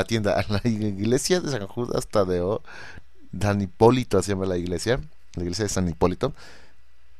tienda, 0.04 0.38
a 0.40 0.44
la 0.52 0.60
iglesia 0.64 1.40
de 1.40 1.50
San 1.50 1.66
Judas 1.66 2.06
Tadeo, 2.06 2.62
San 3.40 3.60
Hipólito 3.60 4.22
se 4.22 4.32
llama 4.32 4.46
la 4.46 4.56
iglesia, 4.56 5.00
la 5.34 5.42
iglesia 5.42 5.64
de 5.64 5.68
San 5.68 5.88
Hipólito. 5.88 6.32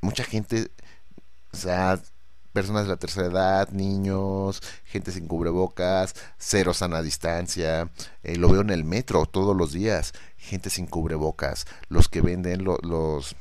Mucha 0.00 0.24
gente, 0.24 0.70
o 1.52 1.56
sea, 1.56 2.00
personas 2.52 2.84
de 2.84 2.90
la 2.90 2.96
tercera 2.96 3.26
edad, 3.26 3.68
niños, 3.70 4.62
gente 4.84 5.10
sin 5.12 5.26
cubrebocas, 5.26 6.14
cero 6.38 6.72
sana 6.74 7.02
distancia. 7.02 7.90
Eh, 8.22 8.36
lo 8.36 8.48
veo 8.48 8.60
en 8.62 8.70
el 8.70 8.84
metro 8.84 9.26
todos 9.26 9.56
los 9.56 9.72
días, 9.72 10.12
gente 10.38 10.70
sin 10.70 10.86
cubrebocas. 10.86 11.66
Los 11.88 12.08
que 12.08 12.20
venden, 12.22 12.64
lo- 12.64 12.78
los 12.82 13.36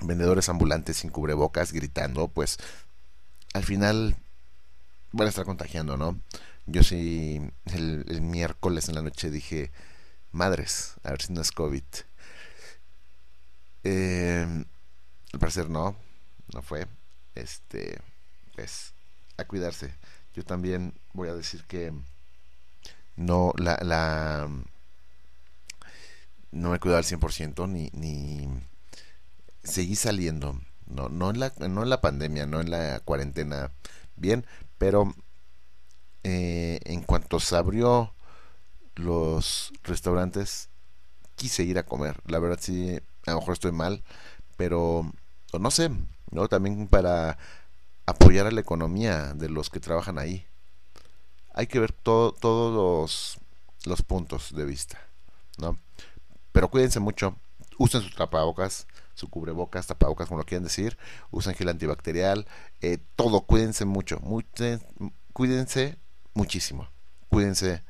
vendedores 0.00 0.48
ambulantes 0.48 0.98
sin 0.98 1.10
cubrebocas 1.10 1.72
gritando, 1.72 2.28
pues 2.28 2.58
al 3.54 3.64
final 3.64 4.16
van 5.12 5.26
a 5.26 5.30
estar 5.30 5.44
contagiando, 5.44 5.96
¿no? 5.96 6.20
Yo 6.66 6.82
sí, 6.82 7.40
el, 7.66 8.20
miércoles 8.22 8.88
en 8.88 8.94
la 8.94 9.02
noche 9.02 9.30
dije, 9.30 9.70
madres, 10.30 10.94
a 11.02 11.10
ver 11.10 11.22
si 11.22 11.32
no 11.32 11.40
es 11.40 11.52
COVID. 11.52 11.82
Eh, 13.84 14.64
al 15.32 15.38
parecer 15.38 15.68
no, 15.68 15.96
no 16.52 16.62
fue. 16.62 16.86
Este, 17.34 18.00
pues, 18.54 18.94
a 19.36 19.44
cuidarse. 19.44 19.94
Yo 20.34 20.44
también 20.44 20.94
voy 21.12 21.28
a 21.28 21.34
decir 21.34 21.64
que 21.64 21.92
no, 23.16 23.52
la, 23.56 23.78
la, 23.82 24.48
no 26.52 26.70
me 26.70 26.76
he 26.76 26.80
cuidado 26.80 26.98
al 26.98 27.04
100% 27.04 27.68
ni, 27.68 27.90
ni 27.92 28.48
seguí 29.62 29.96
saliendo. 29.96 30.60
No, 30.86 31.08
no, 31.08 31.30
en 31.30 31.40
la, 31.40 31.52
no 31.68 31.82
en 31.82 31.90
la 31.90 32.00
pandemia, 32.00 32.46
no 32.46 32.60
en 32.60 32.70
la 32.70 33.00
cuarentena, 33.00 33.72
bien, 34.16 34.46
pero 34.82 35.14
eh, 36.24 36.80
en 36.86 37.02
cuanto 37.02 37.38
se 37.38 37.54
abrió 37.54 38.12
los 38.96 39.72
restaurantes, 39.84 40.70
quise 41.36 41.62
ir 41.62 41.78
a 41.78 41.84
comer. 41.84 42.20
La 42.26 42.40
verdad 42.40 42.58
sí, 42.60 42.98
a 43.26 43.30
lo 43.30 43.38
mejor 43.38 43.52
estoy 43.52 43.70
mal, 43.70 44.02
pero 44.56 45.08
no 45.56 45.70
sé, 45.70 45.88
¿no? 46.32 46.48
También 46.48 46.88
para 46.88 47.38
apoyar 48.06 48.48
a 48.48 48.50
la 48.50 48.60
economía 48.60 49.34
de 49.34 49.50
los 49.50 49.70
que 49.70 49.78
trabajan 49.78 50.18
ahí. 50.18 50.44
Hay 51.54 51.68
que 51.68 51.78
ver 51.78 51.92
todo, 51.92 52.32
todos 52.32 52.74
los, 52.74 53.38
los 53.84 54.02
puntos 54.02 54.52
de 54.52 54.64
vista, 54.64 54.98
¿no? 55.58 55.78
Pero 56.50 56.68
cuídense 56.70 56.98
mucho, 56.98 57.36
usen 57.78 58.02
sus 58.02 58.16
tapabocas, 58.16 58.88
su 59.14 59.28
cubrebocas, 59.28 59.86
tapabocas, 59.86 60.28
como 60.28 60.38
lo 60.40 60.44
quieran 60.44 60.64
decir, 60.64 60.96
usen 61.30 61.54
gel 61.54 61.68
antibacterial, 61.68 62.46
eh, 62.80 62.98
todo, 63.16 63.42
cuídense 63.42 63.84
mucho, 63.84 64.20
cuídense 65.32 65.98
muchísimo, 66.34 66.88
cuídense, 67.28 67.82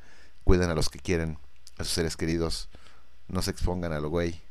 cuiden 0.43 0.69
a 0.69 0.75
los 0.75 0.89
que 0.89 0.99
quieren, 0.99 1.37
a 1.77 1.83
sus 1.83 1.93
seres 1.93 2.17
queridos, 2.17 2.69
no 3.27 3.41
se 3.41 3.51
expongan 3.51 3.93
a 3.93 3.99
lo 3.99 4.09
güey. 4.09 4.41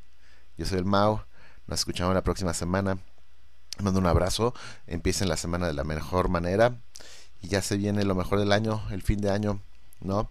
Yo 0.56 0.66
soy 0.66 0.78
el 0.78 0.84
Mao, 0.84 1.24
nos 1.66 1.80
escuchamos 1.80 2.14
la 2.14 2.22
próxima 2.22 2.54
semana. 2.54 2.98
Mando 3.78 4.00
un 4.00 4.06
abrazo, 4.06 4.54
empiecen 4.86 5.28
la 5.28 5.36
semana 5.36 5.66
de 5.66 5.72
la 5.72 5.84
mejor 5.84 6.28
manera 6.28 6.78
y 7.40 7.48
ya 7.48 7.62
se 7.62 7.76
viene 7.76 8.04
lo 8.04 8.14
mejor 8.14 8.38
del 8.38 8.52
año, 8.52 8.82
el 8.90 9.02
fin 9.02 9.20
de 9.20 9.30
año, 9.30 9.60
¿no? 10.00 10.30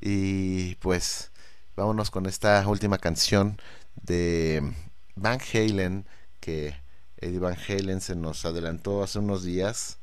Y 0.00 0.74
pues 0.76 1.30
vámonos 1.76 2.10
con 2.10 2.26
esta 2.26 2.66
última 2.66 2.98
canción 2.98 3.60
de 4.02 4.72
Van 5.20 5.38
Halen 5.52 6.06
que 6.40 6.74
Eddie 7.18 7.38
Van 7.38 7.56
Halen 7.68 8.00
se 8.00 8.16
nos 8.16 8.46
adelantó 8.46 9.02
hace 9.02 9.18
unos 9.18 9.44
días. 9.44 9.98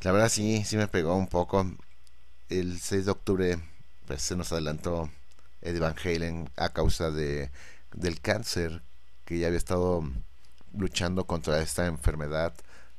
La 0.00 0.12
verdad 0.12 0.30
sí, 0.30 0.64
sí 0.64 0.78
me 0.78 0.88
pegó 0.88 1.14
un 1.14 1.28
poco. 1.28 1.70
El 2.48 2.80
6 2.80 3.04
de 3.04 3.10
octubre 3.10 3.58
pues 4.06 4.22
se 4.22 4.34
nos 4.34 4.50
adelantó 4.52 5.10
Eddie 5.60 5.80
Van 5.80 5.94
Halen 6.02 6.48
a 6.56 6.70
causa 6.70 7.10
de 7.10 7.50
del 7.92 8.20
cáncer 8.20 8.82
que 9.26 9.38
ya 9.38 9.48
había 9.48 9.58
estado 9.58 10.02
luchando 10.72 11.26
contra 11.26 11.60
esta 11.60 11.86
enfermedad 11.86 12.54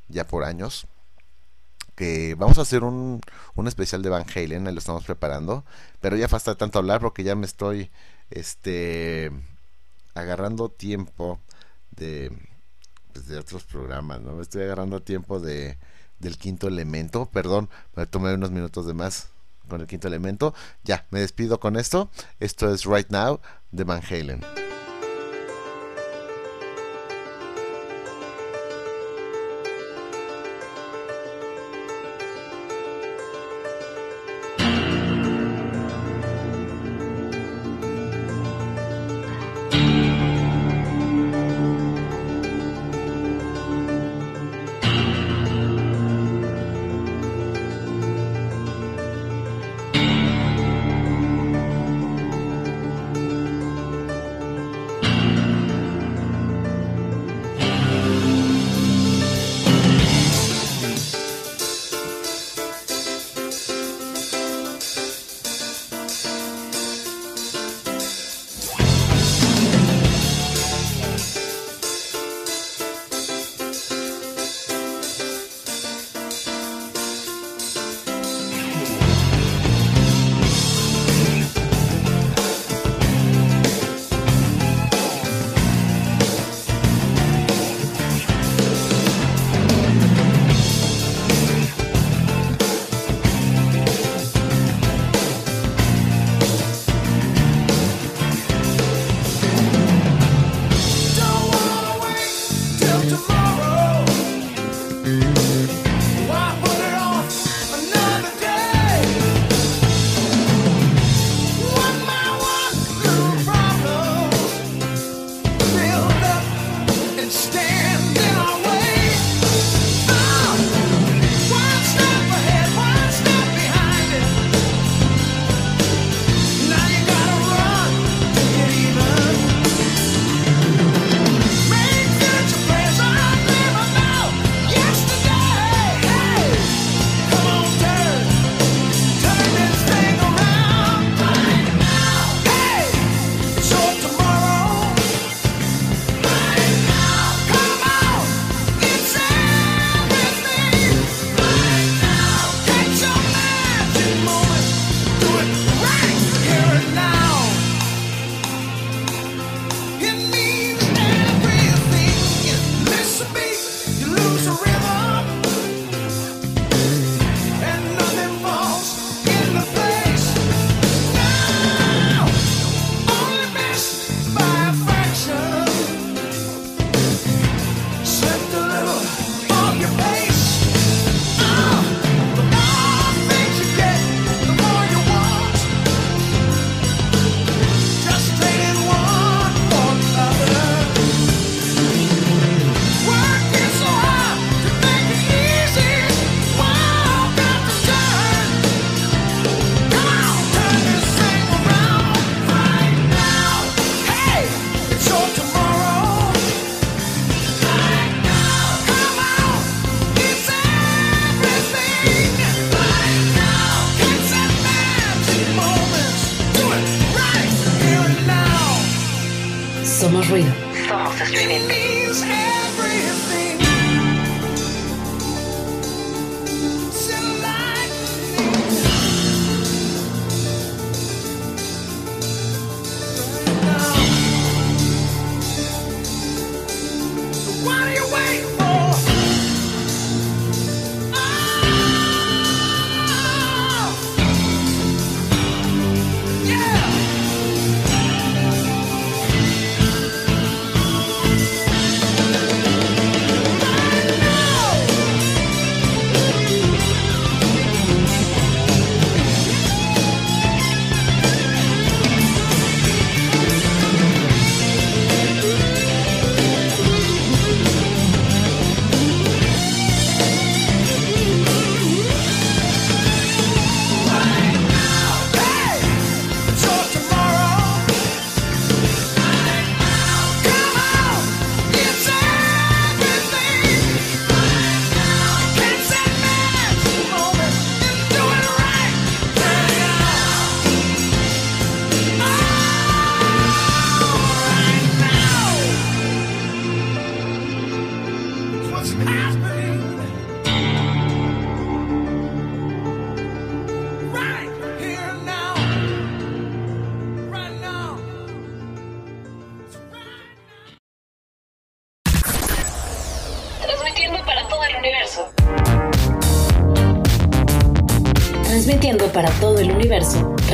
ya 0.09 0.27
por 0.27 0.43
años 0.43 0.87
que 1.95 2.35
vamos 2.35 2.59
a 2.59 2.61
hacer 2.61 2.83
un, 2.83 3.21
un 3.55 3.67
especial 3.67 4.03
de 4.03 4.09
Van 4.09 4.25
Halen, 4.35 4.65
lo 4.65 4.77
estamos 4.77 5.03
preparando, 5.05 5.65
pero 5.99 6.15
ya 6.15 6.27
basta 6.27 6.53
tanto 6.55 6.77
hablar 6.77 7.01
porque 7.01 7.23
ya 7.23 7.35
me 7.35 7.47
estoy 7.47 7.89
este 8.29 9.31
agarrando 10.17 10.69
tiempo 10.69 11.39
de 11.91 12.31
pues, 13.13 13.27
de 13.27 13.37
otros 13.37 13.63
programas, 13.63 14.21
¿no? 14.21 14.33
Me 14.33 14.43
estoy 14.43 14.63
agarrando 14.63 15.01
tiempo 15.01 15.39
de 15.39 15.77
del 16.19 16.37
quinto 16.37 16.67
elemento, 16.67 17.27
perdón, 17.27 17.69
me 17.95 18.07
tomé 18.07 18.33
unos 18.33 18.51
minutos 18.51 18.87
de 18.87 18.93
más 18.93 19.29
con 19.67 19.81
el 19.81 19.87
quinto 19.87 20.07
elemento. 20.07 20.53
Ya, 20.83 21.05
me 21.11 21.19
despido 21.19 21.59
con 21.59 21.75
esto. 21.75 22.09
Esto 22.39 22.73
es 22.73 22.85
Right 22.85 23.09
Now 23.09 23.39
de 23.71 23.83
Van 23.83 24.01
Halen. 24.03 24.41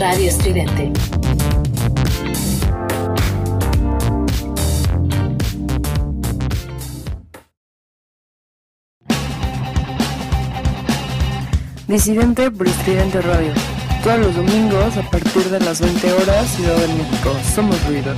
Radio 0.05 0.27
Estridente. 0.27 0.91
Disidente 11.87 12.51
por 12.51 12.67
Estridente 12.67 13.21
Radio. 13.21 13.53
Todos 14.03 14.19
los 14.19 14.35
domingos 14.35 14.97
a 14.97 15.09
partir 15.09 15.43
de 15.49 15.61
las 15.61 15.79
20 15.79 16.11
horas, 16.11 16.49
Ciudad 16.49 16.75
de 16.75 16.87
México. 16.95 17.33
Somos 17.55 17.81
ruido. 17.87 18.13